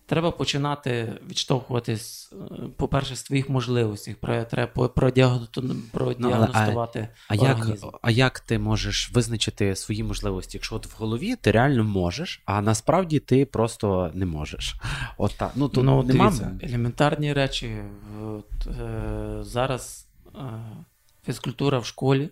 [0.07, 2.37] треба починати відштовхуватись, е,
[2.77, 4.16] по-перше, з твоїх можливостей.
[4.51, 7.87] Треба по- продіагносту- продіагностувати А як, організм.
[8.03, 12.62] а як ти можеш визначити свої можливості, якщо от в голові ти реально можеш, а
[12.62, 14.77] насправді ти просто не можеш?
[15.19, 15.53] От так.
[15.55, 16.33] Ну, тут ну, нема...
[16.62, 17.77] елементарні речі.
[18.23, 20.39] От, е, зараз е,
[21.27, 22.31] фізкультура в школі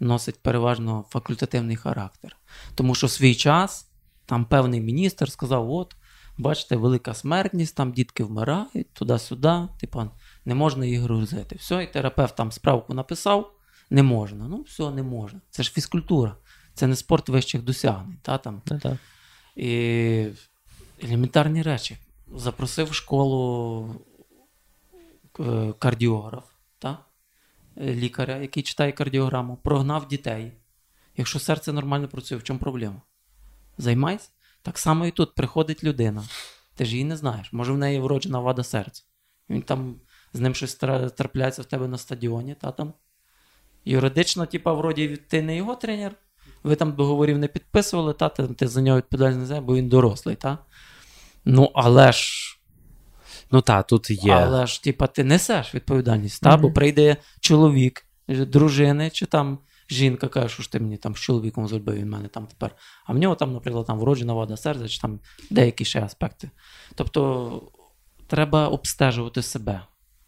[0.00, 2.36] носить переважно факультативний характер.
[2.74, 3.88] Тому що в свій час
[4.26, 5.96] там певний міністр сказав: от,
[6.38, 10.10] бачите, велика смертність, там дітки вмирають, туди-сюди, типа,
[10.44, 11.56] не можна їх грузити.
[11.56, 13.54] Все, і терапевт там справку написав,
[13.90, 14.48] не можна.
[14.48, 15.40] Ну, все, не можна.
[15.50, 16.36] Це ж фізкультура,
[16.74, 18.18] це не спорт вищих досягнень.
[18.22, 18.62] Та, там.
[18.70, 18.96] Ну, так.
[19.56, 20.26] І
[21.02, 21.96] елементарні речі.
[22.36, 23.96] Запросив в школу
[25.40, 26.44] е, кардіограф,
[26.78, 26.98] та?
[27.78, 30.52] лікаря, який читає кардіограму, прогнав дітей.
[31.16, 33.02] Якщо серце нормально працює, в чому проблема?
[33.78, 34.28] Займайся.
[34.64, 36.24] Так само і тут приходить людина.
[36.74, 37.52] Ти ж її не знаєш.
[37.52, 39.02] Може, в неї вроджена вада серця.
[39.50, 39.96] Він там
[40.32, 42.92] з ним щось трапляється в тебе на стадіоні, та там.
[43.84, 46.12] Юридично, типа, вроді, ти не його тренер,
[46.62, 49.88] ви там договорів не підписували, та ти, ти за нього відповідальність не знаєш, бо він
[49.88, 50.58] дорослий, та?
[51.44, 52.58] Ну, але ж,
[53.50, 54.32] Ну так, тут є.
[54.32, 56.56] але ж, типа, ти несеш відповідальність, та?
[56.56, 59.58] бо прийде чоловік, дружини, чи там
[59.94, 62.76] жінка каже, що ж ти мені там з чоловіком зробив, він мене там тепер.
[63.06, 66.50] А в нього там, наприклад, там вроджена вада серця, чи там деякі ще аспекти.
[66.94, 67.62] Тобто,
[68.26, 69.80] треба обстежувати себе.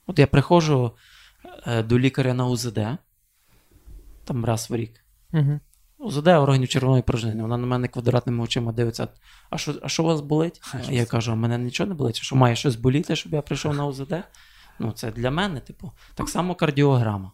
[0.06, 0.93] От я приходжу
[1.66, 2.80] е, до лікаря на УЗД,
[4.24, 5.05] там раз в рік.
[5.32, 5.60] Угу.
[5.98, 7.43] УЗД органів червоної порожнини.
[7.43, 9.09] Вона на мене квадратними очима дивиться.
[9.51, 10.60] А що, а що у вас болить?
[10.72, 12.16] А, Я кажу, а мене нічого не болить.
[12.16, 14.14] Що має щось боліти, щоб я прийшов на УЗД?
[14.78, 15.93] Ну, це для мене, типу.
[16.14, 17.32] Так само кардіограма.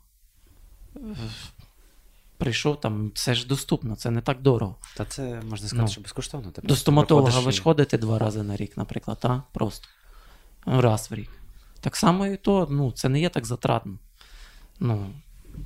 [2.42, 4.76] Прийшов там, це ж доступно, це не так дорого.
[4.96, 5.88] Та це можна сказати, Ну.
[5.88, 6.50] що безкоштовно.
[6.50, 9.40] Ти До стоматолога ви і- ж ходите два рази на рік, наприклад, а?
[9.52, 9.88] Просто.
[10.66, 11.30] Раз в рік.
[11.80, 13.98] Так само і то, ну, це не є так затратно.
[14.80, 15.06] Ну,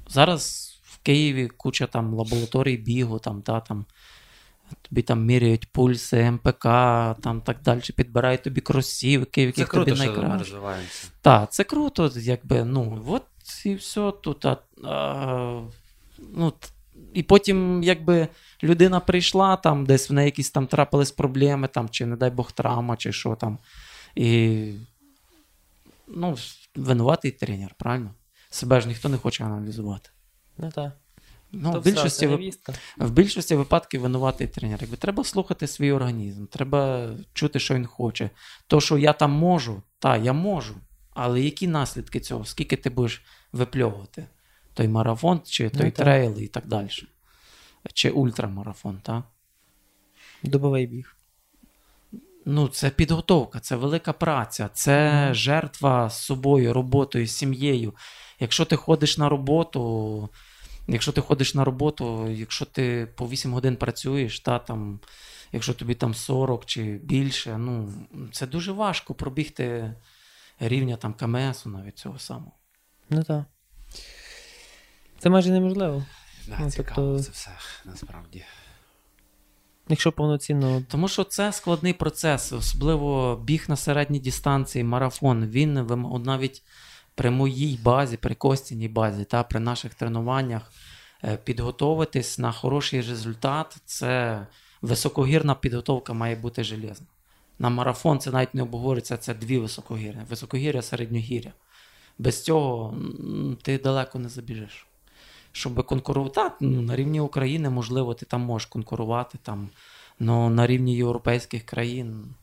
[0.08, 3.84] зараз в Києві куча там лабораторій бігу, там, та, там,
[4.82, 6.62] тобі там міряють пульси, МПК,
[7.22, 10.56] там так далі, підбирають тобі кросівки, круто, тобі що найкраще.
[11.20, 13.22] Так, це круто, якби, ну, от
[13.64, 14.44] і все тут.
[14.44, 15.60] А, а,
[16.18, 16.52] ну,
[17.14, 18.28] і потім, якби
[18.62, 22.52] людина прийшла, там десь в неї якісь там трапились проблеми, там, чи, не дай Бог,
[22.52, 23.58] травма, чи що там.
[24.14, 24.72] І
[26.08, 26.36] ну,
[26.74, 28.14] винуватий тренер, правильно?
[28.50, 30.10] Себе ж ніхто не хоче аналізувати.
[30.58, 30.92] Ну так.
[31.52, 32.26] Ну, То в, більшості,
[32.96, 34.78] в більшості випадків винуватий тренер.
[34.80, 38.30] Якби треба слухати свій організм, треба чути, що він хоче.
[38.66, 40.74] То, що я там можу, та я можу.
[41.14, 42.44] Але які наслідки цього?
[42.44, 44.26] Скільки ти будеш випльовувати?
[44.76, 45.94] Той марафон, чи той так.
[45.94, 46.88] трейл і так далі.
[47.94, 49.22] Чи ультрамарафон, так?
[50.42, 51.16] Добовий біг.
[52.44, 57.94] Ну, це підготовка, це велика праця, це жертва з собою, роботою, сім'єю.
[58.40, 60.28] Якщо ти ходиш на роботу,
[60.88, 65.00] якщо ти ходиш на роботу, якщо ти по 8 годин працюєш, та, там,
[65.52, 67.92] якщо тобі там 40 чи більше, ну,
[68.32, 69.94] це дуже важко пробігти
[70.60, 72.52] рівня там КМСу навіть цього самого.
[73.10, 73.44] Ну так.
[75.18, 76.04] Це майже неможливо.
[76.48, 77.50] Да, Ну, цікаво тобто- це все
[77.84, 78.44] насправді.
[79.88, 80.82] Якщо повноцінно.
[80.88, 85.46] Тому що це складний процес, особливо біг на середній дистанції, марафон.
[85.46, 85.86] Він
[86.24, 86.62] навіть
[87.14, 90.72] при моїй базі, при Костіній базі, та при наших тренуваннях
[91.24, 93.76] е, підготовитись на хороший результат.
[93.84, 94.46] Це
[94.82, 97.06] високогірна підготовка має бути железна.
[97.58, 100.26] На марафон це навіть не обговорюється, це дві високогір'я.
[100.30, 101.52] Високогір'я, середньогір'я.
[102.18, 102.94] Без цього
[103.62, 104.86] ти далеко не забіжиш.
[105.56, 109.68] Щоб конкурувати, так, ну, на рівні України, можливо, ти там можеш конкурувати, там,
[110.20, 112.34] але на рівні європейських країн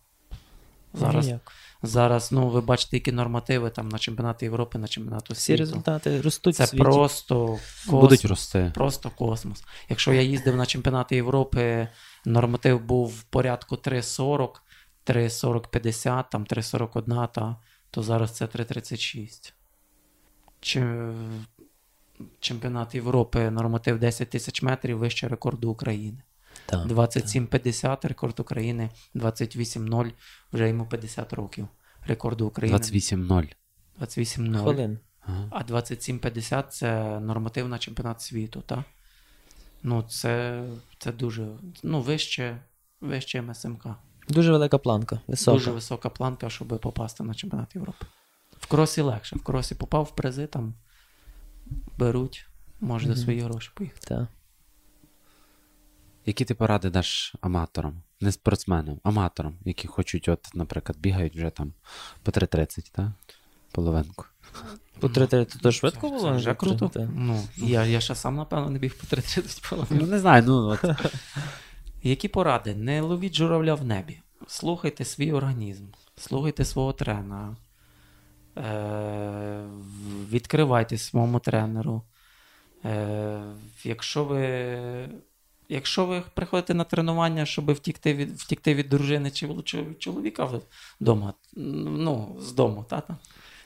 [0.93, 1.51] Зараз, Ніяк.
[1.83, 5.59] зараз ну, ви бачите, які нормативи там на чемпіонати Європи, на чемпіонату Всі світу.
[5.59, 6.83] результати ростуть Це в світі.
[6.83, 8.01] просто космос.
[8.01, 8.71] Будуть рости.
[8.75, 9.63] Просто космос.
[9.89, 11.87] Якщо я їздив на чемпіонати Європи,
[12.25, 14.49] норматив був в порядку 3,40,
[15.05, 17.55] 3,40-50, там 3,41, та,
[17.91, 19.53] то зараз це 3,36.
[20.59, 20.79] Чи...
[22.39, 26.23] Чемпіонат Європи норматив 10 тисяч метрів вище рекорду України.
[26.65, 26.85] Так.
[26.85, 30.11] 27,50 рекорд України, 28,0
[30.53, 31.67] вже йому 50 років.
[32.07, 33.53] Рекорду України 28-0.
[33.99, 34.61] 28,0.
[34.61, 34.99] Хвилин.
[35.25, 35.47] Ага.
[35.51, 38.83] А 27,50 це норматив на чемпіонат світу, так?
[39.83, 40.63] Ну, це,
[40.99, 41.47] це дуже
[41.83, 42.57] ну, вище,
[43.01, 43.87] вище МСМК.
[44.29, 45.19] Дуже велика планка.
[45.27, 45.57] Висока.
[45.57, 48.05] Дуже висока планка, щоб попасти на чемпіонат Європи.
[48.59, 49.35] В кросі легше.
[49.35, 50.73] В кросі попав в призи, там
[51.97, 52.47] беруть,
[52.81, 54.07] може за свої гроші поїхати.
[54.07, 54.27] Так.
[56.25, 61.73] Які ти поради даш аматорам, не спортсменам, аматорам, які хочуть, от, наприклад, бігають вже там
[62.23, 63.11] по 3.30, так?
[63.71, 64.25] Половинку.
[64.99, 66.21] По 3 то швидко було?
[66.21, 66.91] Це вже круто.
[67.15, 70.85] Ну, я, я ще сам, напевно, не біг по 3.30 Ну, не знаю, ну от.
[72.03, 72.75] Які поради?
[72.75, 74.19] Не ловіть журавля в небі.
[74.47, 75.85] Слухайте свій організм,
[76.17, 77.55] слухайте свого тренера,
[78.57, 79.65] е-
[80.31, 82.01] відкривайте своєму тренеру.
[82.85, 83.43] Е-
[83.83, 85.09] якщо ви.
[85.69, 89.49] Якщо ви приходите на тренування, щоб втікти від, втікти від дружини чи
[89.99, 90.49] чоловіка
[91.01, 93.17] вдома, ну, з дому, тата.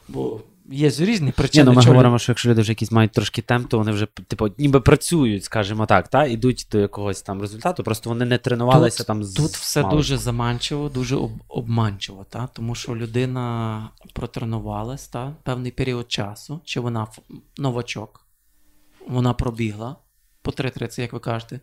[0.07, 0.41] Бо
[0.71, 1.65] є різні Ні, причини.
[1.65, 4.05] ну ми чого говоримо, що якщо люди вже якісь мають трошки темп, то вони вже
[4.05, 6.25] типу, ніби працюють, скажімо так, та?
[6.25, 9.97] ідуть до якогось там результату, просто вони не тренувалися Тут- там з Тут все маличку.
[9.97, 12.47] дуже заманчиво, дуже об- обманчиво, та?
[12.53, 15.35] тому що людина протренувалась та?
[15.43, 17.07] певний період часу, чи вона
[17.57, 18.27] новачок,
[19.07, 19.95] вона пробігла
[20.41, 21.59] по 3.30, як ви кажете.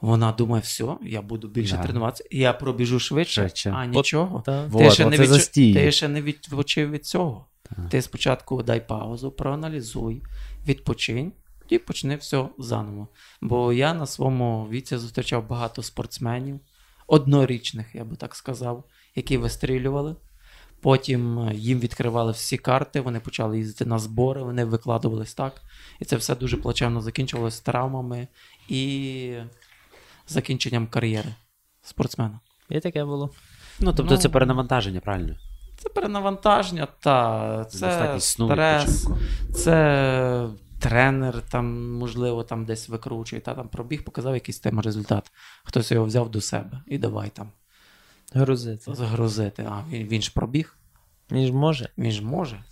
[0.00, 1.82] Вона думає, все, я буду більше Да.
[1.82, 3.74] тренуватися, я пробіжу швидше, Швидше.
[3.76, 4.42] а нічого.
[4.68, 5.50] Вот, ти, ще не відчу...
[5.54, 7.46] ти ще не відпочив від цього.
[7.68, 7.88] Так.
[7.88, 10.22] Ти спочатку дай паузу, проаналізуй,
[10.66, 11.32] відпочинь
[11.68, 13.08] і почни все заново.
[13.40, 16.60] Бо я на своєму віці зустрічав багато спортсменів,
[17.06, 18.84] однорічних, я би так сказав,
[19.14, 20.16] які вистрілювали.
[20.80, 25.62] Потім е, їм відкривали всі карти, вони почали їздити на збори, вони викладувались так.
[26.00, 28.28] І це все дуже плачевно закінчувалося травмами
[28.68, 29.34] і
[30.28, 31.34] закінченням кар'єри
[31.82, 32.40] спортсмена.
[32.70, 33.30] І таке було.
[33.80, 35.36] Ну, тобто Ну, це перенавантаження, правильно?
[35.76, 39.08] Це перенавантаження, та це стрес,
[39.54, 40.48] це
[40.78, 45.32] тренер, там, можливо, там десь викручує, та там пробіг, показав якийсь тем результат.
[45.64, 47.50] Хтось його взяв до себе і давай там
[48.34, 48.94] Грузити.
[48.94, 49.62] загрузити.
[49.70, 50.76] А він, він ж пробіг,
[51.30, 51.88] Він ж може.
[51.98, 52.64] він ж може.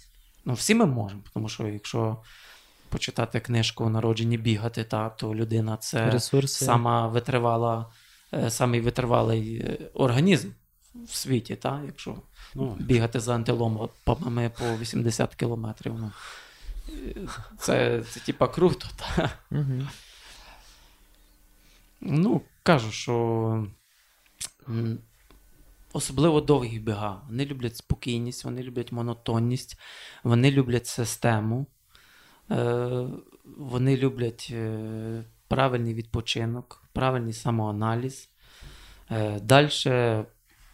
[0.44, 2.16] Ну, всі ми можемо, тому що якщо
[2.89, 6.64] почитати книжку Народжені бігати, та, то людина це Ресурси.
[6.64, 7.86] сама витривала,
[8.35, 10.48] е, самий витривалий е, організм
[10.94, 12.16] в світі, та, якщо
[12.54, 15.94] Ну, бігати за антилопами по 80 кілометрів.
[15.94, 16.10] Ну,
[17.58, 18.86] це, це типа круто.
[18.96, 19.30] Та.
[19.50, 19.82] Угу.
[22.00, 23.66] Ну, кажу, що
[25.92, 27.22] особливо довгі біга.
[27.26, 29.80] Вони люблять спокійність, вони люблять монотонність,
[30.24, 31.66] вони люблять систему,
[32.50, 33.06] е,
[33.56, 38.28] вони люблять е, правильний відпочинок, правильний самоаналіз.
[39.10, 39.70] Е, Далі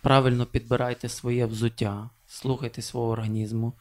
[0.03, 3.73] правильно підбирайте своє взуття, слухайте свого організму.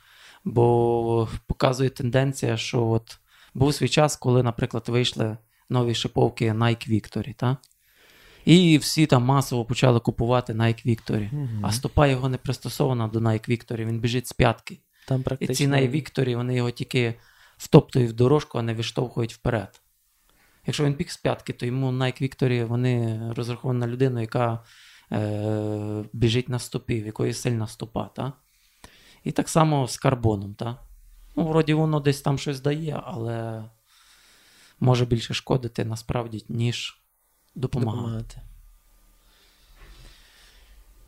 [0.44, 3.20] Бо показує тенденція, що от
[3.54, 5.38] був свій час, коли, наприклад, вийшли
[5.70, 7.58] нові шиповки Nike Victory, та?
[8.46, 11.34] І всі там масово почали купувати Nike Victory.
[11.34, 11.66] Мгм.
[11.66, 14.80] А стопа його не пристосована до Nike Victory, він біжить з п'ятки.
[15.08, 17.16] Там І ці Nike Victory, вони його тільки
[17.58, 19.82] втоптують в дорожку, а не виштовхують вперед.
[20.68, 24.64] Якщо він біг з п'ятки, то йому Nike Victory вони розраховані на людину, яка
[25.12, 28.10] е, біжить на стопі, в якої сильна стопа.
[28.16, 28.34] Та?
[29.24, 30.54] І так само з карбоном.
[30.54, 30.78] Та?
[31.36, 33.64] Ну, вроді воно десь там щось дає, але
[34.80, 37.02] може більше шкодити насправді, ніж
[37.56, 37.98] допомагати.
[37.98, 38.42] допомагати.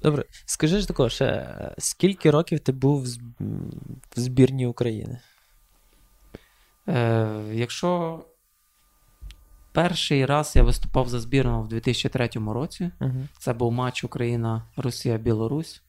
[0.02, 3.08] Добре, скажи ж також, е, скільки років ти був в
[4.16, 5.20] в збірні України?
[6.88, 8.20] Е, якщо
[9.72, 13.28] перший раз я виступав за збірну в 2003 році, Угу.
[13.38, 15.82] Це був матч Україна-Росія-Білорусь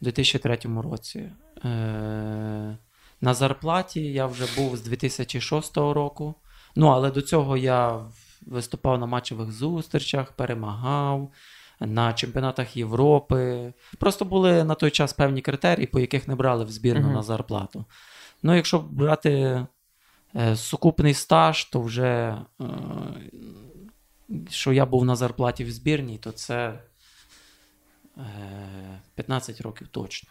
[0.00, 1.30] у 2003 році.
[1.64, 2.76] Е,
[3.20, 6.34] на зарплаті я вже був з 2006 року.
[6.76, 8.00] Ну, але до цього я
[8.46, 11.32] виступав на матчових зустрічах, перемагав
[11.80, 13.72] на чемпіонатах Європи.
[13.98, 17.14] Просто були на той час певні критерії, по яких не брали в збірну Мгм.
[17.14, 17.84] на зарплату.
[18.42, 19.66] Ну, якщо брати
[20.56, 22.64] сукупний стаж, то вже е,
[24.50, 26.78] що я був на зарплаті в збірній, то це
[28.18, 30.30] Е, 15 років точно.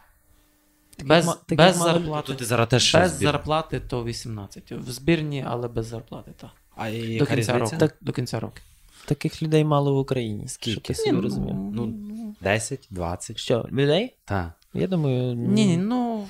[0.95, 2.33] Таких Без, таких без зарплати.
[2.33, 4.71] Ти зараз теж Без зарплати то 18.
[4.71, 6.49] В збірні, але без зарплати, так.
[6.75, 7.75] А До кінця року.
[7.79, 7.97] Так.
[8.01, 8.57] До кінця року.
[9.05, 10.47] Таких людей мало в Україні.
[10.47, 10.95] Скільки?
[10.95, 11.55] Собі Ні, розумів.
[11.55, 11.93] Ну,
[12.41, 13.37] 10, 20.
[13.37, 14.15] Що, людей?
[14.25, 14.51] Так.
[14.73, 16.27] Я думаю, Ні, ні, ну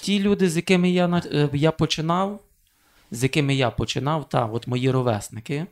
[0.00, 2.40] ті люди, з якими я, е, я починав,
[3.14, 5.66] з якими я починав, та, от мої ровесники.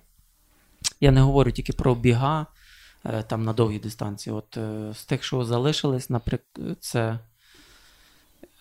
[1.01, 2.47] Я не говорю тільки про біга
[3.05, 4.35] е, там на довгій дистанції.
[4.35, 7.19] От е, з тих, що залишились, наприклад, це.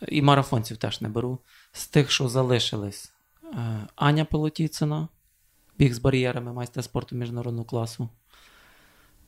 [0.07, 1.39] І марафонців теж не беру.
[1.71, 3.11] З тих, що залишились,
[3.43, 5.07] е, Аня Полотіцина,
[5.77, 8.09] біг з бар'єрами, майстер спорту міжнародного класу.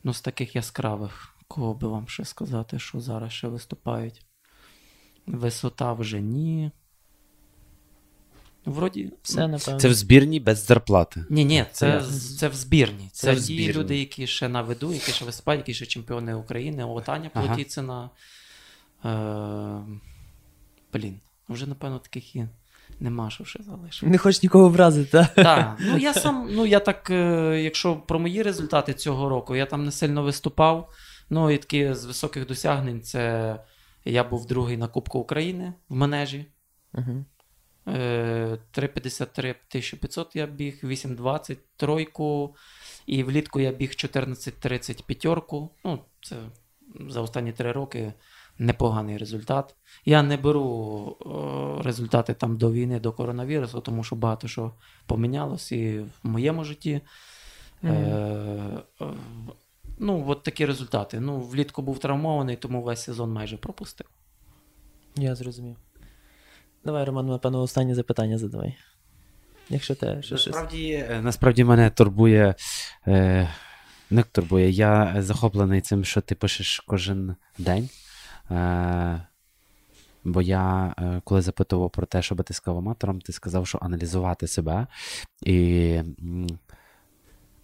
[0.03, 4.25] Ну, з таких яскравих, кого би вам ще сказати, що зараз ще виступають.
[5.25, 6.71] Висота вже ні.
[8.65, 9.11] Ну, Вроді.
[9.23, 9.79] все, напевно.
[9.79, 11.25] Це в збірні без зарплати.
[11.29, 12.03] Ні, ні, Це
[12.39, 13.09] це, в збірні.
[13.11, 16.33] Це, Це в ті люди, які ще на виду, які ще виступають, які ще чемпіони
[16.33, 16.85] України.
[16.85, 17.47] От Аня Ага.
[17.47, 18.09] Плотіцина.
[19.05, 19.09] Е,
[20.93, 21.19] блін,
[21.49, 22.45] вже, напевно, таких і
[22.99, 24.09] нема, що ще залишив.
[24.09, 25.33] Не хочеш нікого вразити, так?
[25.35, 29.65] Так, ну я сам, ну я так, е, якщо про мої результати цього року, я
[29.65, 30.89] там не сильно виступав.
[31.29, 33.55] Ну, і такі з високих досягнень це
[34.05, 36.45] я був другий на Кубку України в манежі.
[36.93, 37.25] Угу.
[37.87, 42.55] Е, 3,53 1500 я біг, 8,20 тройку.
[43.05, 45.69] І влітку я біг 14,30 п'ятерку.
[45.83, 46.35] Ну, це
[47.09, 48.13] за останні три роки
[48.57, 49.75] непоганий результат.
[50.05, 54.71] Я не беру е, результати там до війни, до коронавірусу, тому що багато що
[55.05, 57.01] помінялось і в моєму житті.
[57.83, 59.05] Е, е,
[59.99, 61.19] ну, от такі результати.
[61.19, 64.07] Ну, влітку був травмований, тому весь сезон майже пропустив.
[65.15, 65.75] Я зрозумів.
[66.85, 68.77] Давай, Роман, напевно, останнє запитання задавай.
[69.69, 70.35] Якщо те, що.
[70.35, 72.55] Насправді, е, насправді мене турбує.
[73.07, 73.49] Е,
[74.09, 74.69] не турбує.
[74.69, 77.89] Я захоплений цим, що ти пишеш кожен день.
[78.51, 79.27] Е,
[80.23, 83.79] бо я, е, коли запитував про те, що би ти сказав аматором, ти сказав, що
[83.81, 84.87] аналізувати себе.
[85.45, 85.99] І,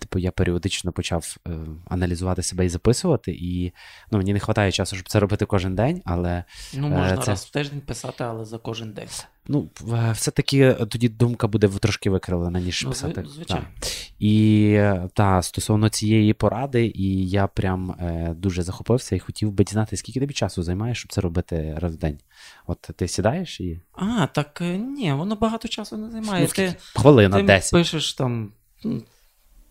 [0.09, 1.51] типу, я періодично почав е,
[1.87, 3.31] аналізувати себе і записувати.
[3.31, 3.73] І
[4.11, 7.31] ну, мені не вистачає часу, щоб це робити кожен день, але Ну, Е, можна це-
[7.31, 9.07] раз в тиждень писати, але за кожен день.
[9.47, 13.21] ну, в- все-таки тоді думка буде трошки викривлена, ніж Ну, писати.
[13.21, 13.65] зви- звичайно.
[13.79, 13.89] Так.
[14.19, 19.63] І е, та, стосовно цієї поради, і я прям е, дуже захопився і хотів би
[19.63, 22.19] дізнати, скільки тобі часу займає, щоб це робити раз в день.
[22.67, 26.43] От ти сідаєш і А, так е, ні, воно багато часу не займає.
[26.43, 27.71] Ну, ти хвилина ти 10.
[27.71, 28.51] пишеш там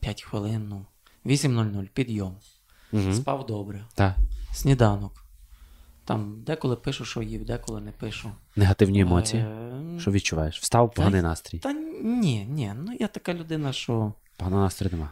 [0.01, 0.87] 5 хвилин, ну,
[1.27, 2.37] 8.00, підйом.
[2.93, 3.13] Угу.
[3.13, 3.85] Спав добре.
[3.95, 4.17] Так.
[4.53, 5.25] Сніданок.
[6.05, 8.31] Там деколи пишу, що їв, деколи не пишу.
[8.57, 9.43] Негативні емоції.
[9.43, 10.61] Е, Що відчуваєш?
[10.61, 11.59] Встав, поганий настрій.
[11.59, 11.73] Та
[12.03, 14.13] ні, ні, ну я така людина, що.
[14.37, 15.11] Поганого настрою нема.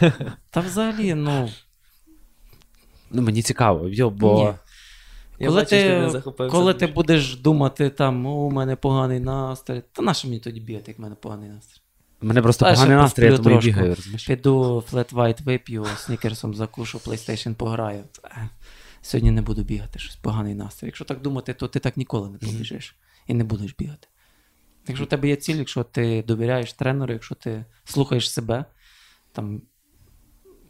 [0.00, 0.10] Е,
[0.50, 1.50] та взагалі, ну.
[3.10, 4.34] Ну, мені цікаво, йо, бо.
[4.38, 4.54] Ні.
[5.38, 10.02] Я коли бачу, ти, не коли ти будеш думати, там, у мене поганий настрій, та
[10.02, 11.81] на що мені тоді бігати, як в мене поганий настрій?
[12.22, 14.26] Мене просто Та, поганий настрій, я тому і бігаю, розумієш?
[14.26, 18.04] Піду флет вайт вип'ю, снікерсом закушу, PlayStation пограю.
[18.24, 18.48] Е,
[19.02, 20.86] Сьогодні не буду бігати, щось поганий настрій.
[20.86, 22.96] Якщо так думати, то ти так ніколи не побіжиш
[23.26, 24.08] і не будеш бігати.
[24.88, 28.64] Якщо в тебе є ціль, якщо ти довіряєш тренеру, якщо ти слухаєш себе,
[29.32, 29.62] там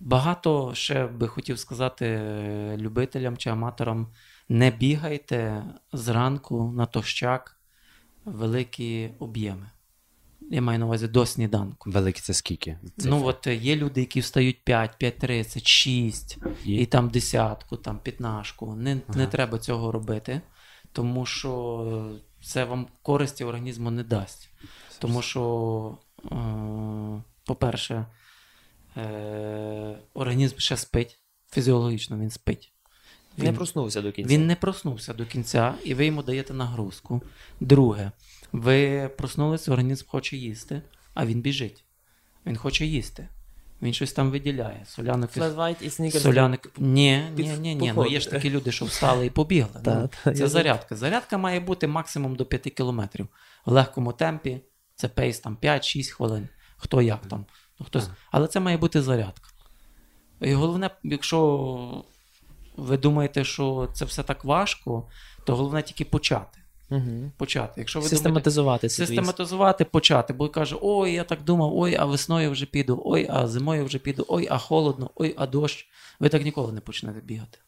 [0.01, 4.09] багато ще би хотів сказати е, любителям чи аматорам:
[4.49, 7.61] не бігайте зранку на тощак
[8.25, 9.71] великі об'єми.
[10.51, 11.91] Я маю на увазі до сніданку.
[11.91, 12.79] Великий це скільки?
[12.99, 16.75] Ну, от е, є люди, які встають 5, 5.30, 6, І?
[16.75, 18.75] і там десятку, там п'ятнашку.
[18.75, 20.41] Не, не треба цього робити,
[20.93, 22.11] тому що
[22.45, 24.51] це вам користі організму не дасть.
[24.99, 28.07] Тому що, е, по-перше,
[28.97, 31.19] е, організм ще спить,
[31.51, 32.73] фізіологічно він спить.
[33.37, 34.35] Не Він- проснувся до кінця.
[34.35, 37.23] він не проснувся до кінця, і ви йому даєте нагрузку.
[37.61, 38.11] Друге,
[38.53, 40.83] ви проснулися, організм хоче їсти,
[41.15, 41.85] а він біжить.
[42.47, 43.29] Він хоче їсти.
[43.83, 44.83] Він щось там виділяє.
[44.87, 45.43] Соляну кис...
[45.81, 46.23] І снікерс.
[46.23, 46.73] Соляник.
[46.79, 47.93] Ні, ні, ні, ні.
[47.97, 49.81] Ну є ж такі люди, що встали і побігли.
[49.85, 50.97] Ну, це зарядка.
[50.97, 53.29] Зарядка має бути максимум до 5 кілометрів.
[53.67, 54.61] В легкому темпі
[54.95, 56.49] це pace там 5-6 хвилин.
[56.77, 57.47] Хто як там.
[57.81, 58.09] Ну, хтось...
[58.31, 59.49] Але це має бути зарядка.
[60.41, 62.05] І головне, якщо
[62.77, 65.09] ви думаєте, що це все так важко,
[65.47, 66.59] то головне тільки почати.
[66.93, 67.31] Угу.
[67.37, 67.73] Почати.
[67.77, 72.51] Якщо ви Систематизувати свій систематизувати, почати, бо каже, ой, я так думав, ой, а весною
[72.51, 75.89] вже піду, ой, а зимою вже піду, ой, а холодно, ой, а дощ.
[76.21, 77.59] Ви так ніколи не почнете бігати.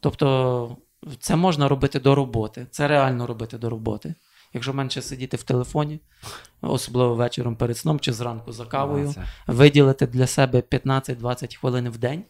[0.00, 0.76] Тобто,
[1.18, 4.14] це можна робити до роботи, це реально робити до роботи.
[4.54, 6.00] Якщо менше сидіти в телефоні,
[6.60, 9.14] особливо вечором перед сном чи зранку за кавою,
[9.46, 12.24] виділити для себе 15-20 хвилин в день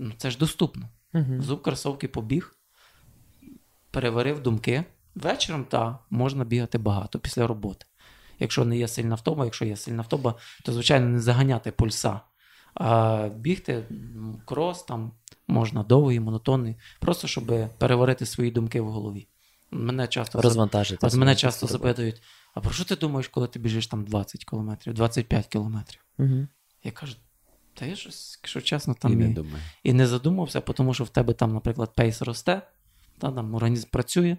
[0.00, 0.88] ну, це ж доступно.
[1.14, 1.38] Угу.
[1.38, 2.56] Взув кросовки побіг,
[3.90, 4.84] переварив думки.
[5.14, 7.86] Вечором та можна бігати багато після роботи.
[8.38, 10.34] Якщо не є сильна втома, якщо є сильна втома,
[10.64, 12.20] то звичайно не заганяти пульса.
[12.74, 13.84] А бігти
[14.44, 15.12] крос там
[15.48, 19.28] можна довгий, монотонний, просто щоб переварити свої думки в голові.
[19.70, 21.06] Мене часто Розвантажити.
[21.06, 22.22] От мене часто запитують:
[22.54, 26.00] а про що ти думаєш, коли ти біжиш там 20 кілометрів, 25 кілометрів?
[26.18, 26.48] Мгм.
[26.84, 27.16] Я кажу,
[27.74, 29.62] та я щось, якщо чесно, там і і, не і, думаю.
[29.84, 32.62] не задумався, тому що в тебе там, наприклад, pace росте,
[33.18, 34.36] та, там організм працює.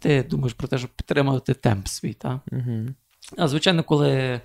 [0.00, 2.12] Ти думаєш про те, щоб підтримувати темп свій.
[2.12, 2.40] Та?
[2.52, 2.94] Мгм.
[3.36, 4.40] А звичайно, коли е,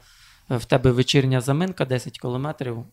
[0.49, 2.85] в тебе вечірня заминка 10 кілометрів,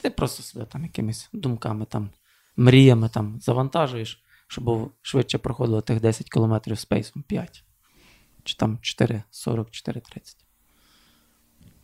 [0.00, 2.10] ти просто себе там якимись думками, там,
[2.56, 7.64] мріями там, завантажуєш, щоб швидше проходило тих 10 кілометрів з пейсом 5.
[8.44, 10.36] Чи там 4, 40, 4,30.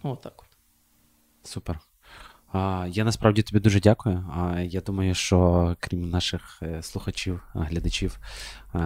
[0.05, 0.49] Ну, отак от.
[1.43, 1.81] Супер.
[2.89, 4.25] Я насправді тобі дуже дякую.
[4.63, 8.19] Я думаю, що крім наших е, слухачів, глядачів,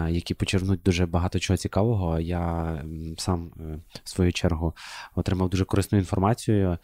[0.09, 2.75] які почерпнуть дуже багато чого цікавого, я
[3.17, 4.73] сам е, в свою чергу
[5.15, 6.77] отримав дуже корисну інформацію,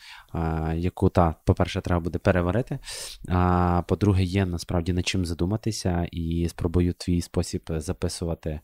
[0.75, 2.79] яку та, по-перше, треба буде переварити.
[3.27, 8.59] А по-друге, є насправді над чим задуматися, і спробую твій спосіб записувати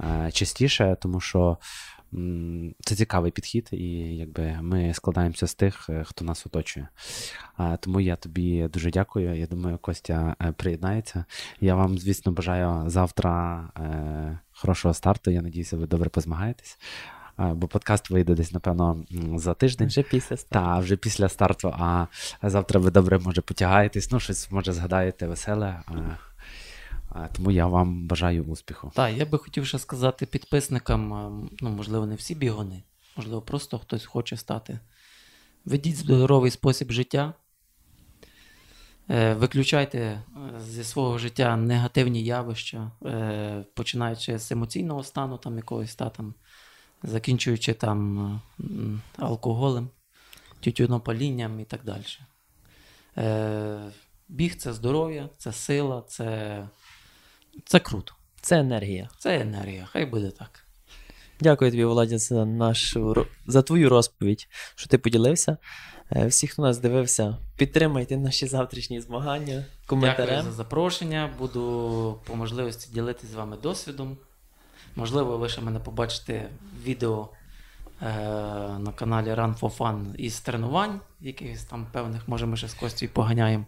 [0.00, 1.58] е, частіше, тому що.
[2.80, 3.86] Це цікавий підхід, і
[4.16, 6.88] якби ми складаємося з тих, е, хто нас оточує.
[7.80, 9.38] Тому я тобі дуже дякую.
[9.38, 11.24] Я думаю, Костя е, приєднається.
[11.60, 15.30] Я вам, звісно, бажаю завтра е, хорошого старту.
[15.30, 16.78] Я надіюся, ви добре позмагаєтесь.
[17.38, 19.04] Бо подкаст вийде десь, напевно,
[19.36, 19.86] за тиждень.
[19.86, 20.66] Вже після старту.
[20.66, 22.06] Та, вже після старту, а
[22.42, 25.80] завтра ви добре може потягаєтесь, ну, щось може згадаєте веселе.
[27.32, 28.92] Тому я вам бажаю успіху.
[28.94, 31.08] Так, я би хотів ще сказати підписникам,
[31.60, 32.82] ну, можливо, не всі бігуни,
[33.16, 34.78] можливо, просто хтось хоче стати.
[35.64, 37.34] Ведіть здоровий спосіб життя.
[39.10, 40.22] Е, Виключайте е,
[40.60, 46.34] зі свого життя негативні явища, е, починаючи з емоційного стану, там якогось та, там,
[47.02, 48.40] закінчуючи там
[49.18, 49.88] алкоголем,
[50.60, 52.04] тютюнопалінням і так далі.
[54.28, 56.58] Біг це здоров'я, це сила, це,
[57.64, 58.12] це круто.
[58.40, 59.08] Це енергія.
[59.18, 60.64] Це енергія, хай буде так.
[61.40, 65.56] Дякую тобі, Володя, за нашу за твою розповідь, що ти поділився.
[66.12, 71.30] Е, Всі, хто нас дивився, підтримайте наші завтрашні змагання Дякую за запрошення.
[71.38, 74.16] Буду по можливості ділитися з вами досвідом.
[74.96, 76.48] Можливо, ви ще мене побачите
[76.84, 77.28] відео
[78.02, 78.06] е,
[78.78, 83.08] на каналі Run for Fun із тренувань, якихось там певних, може, ми ще з Костю
[83.08, 83.64] поганяємо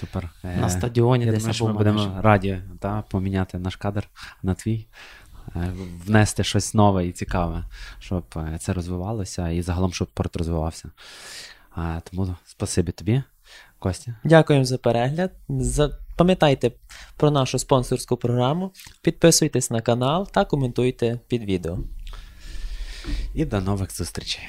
[0.00, 0.30] Супер.
[0.44, 4.08] Е, на стадіоні, Я десь думаю, що ми будемо раді та, поміняти наш кадр
[4.42, 4.86] на твій,
[5.56, 5.72] е,
[6.06, 7.64] внести щось нове і цікаве,
[7.98, 10.90] щоб е, це розвивалося і загалом, щоб спорт розвивався.
[12.10, 13.22] Тому спасибі тобі,
[13.78, 14.14] Костя.
[14.24, 15.32] Дякуємо за перегляд.
[16.16, 16.72] Пам'ятайте
[17.16, 18.72] про нашу спонсорську програму,
[19.02, 21.78] підписуйтесь на канал та коментуйте під відео.
[23.34, 24.42] І до нових зустрічей.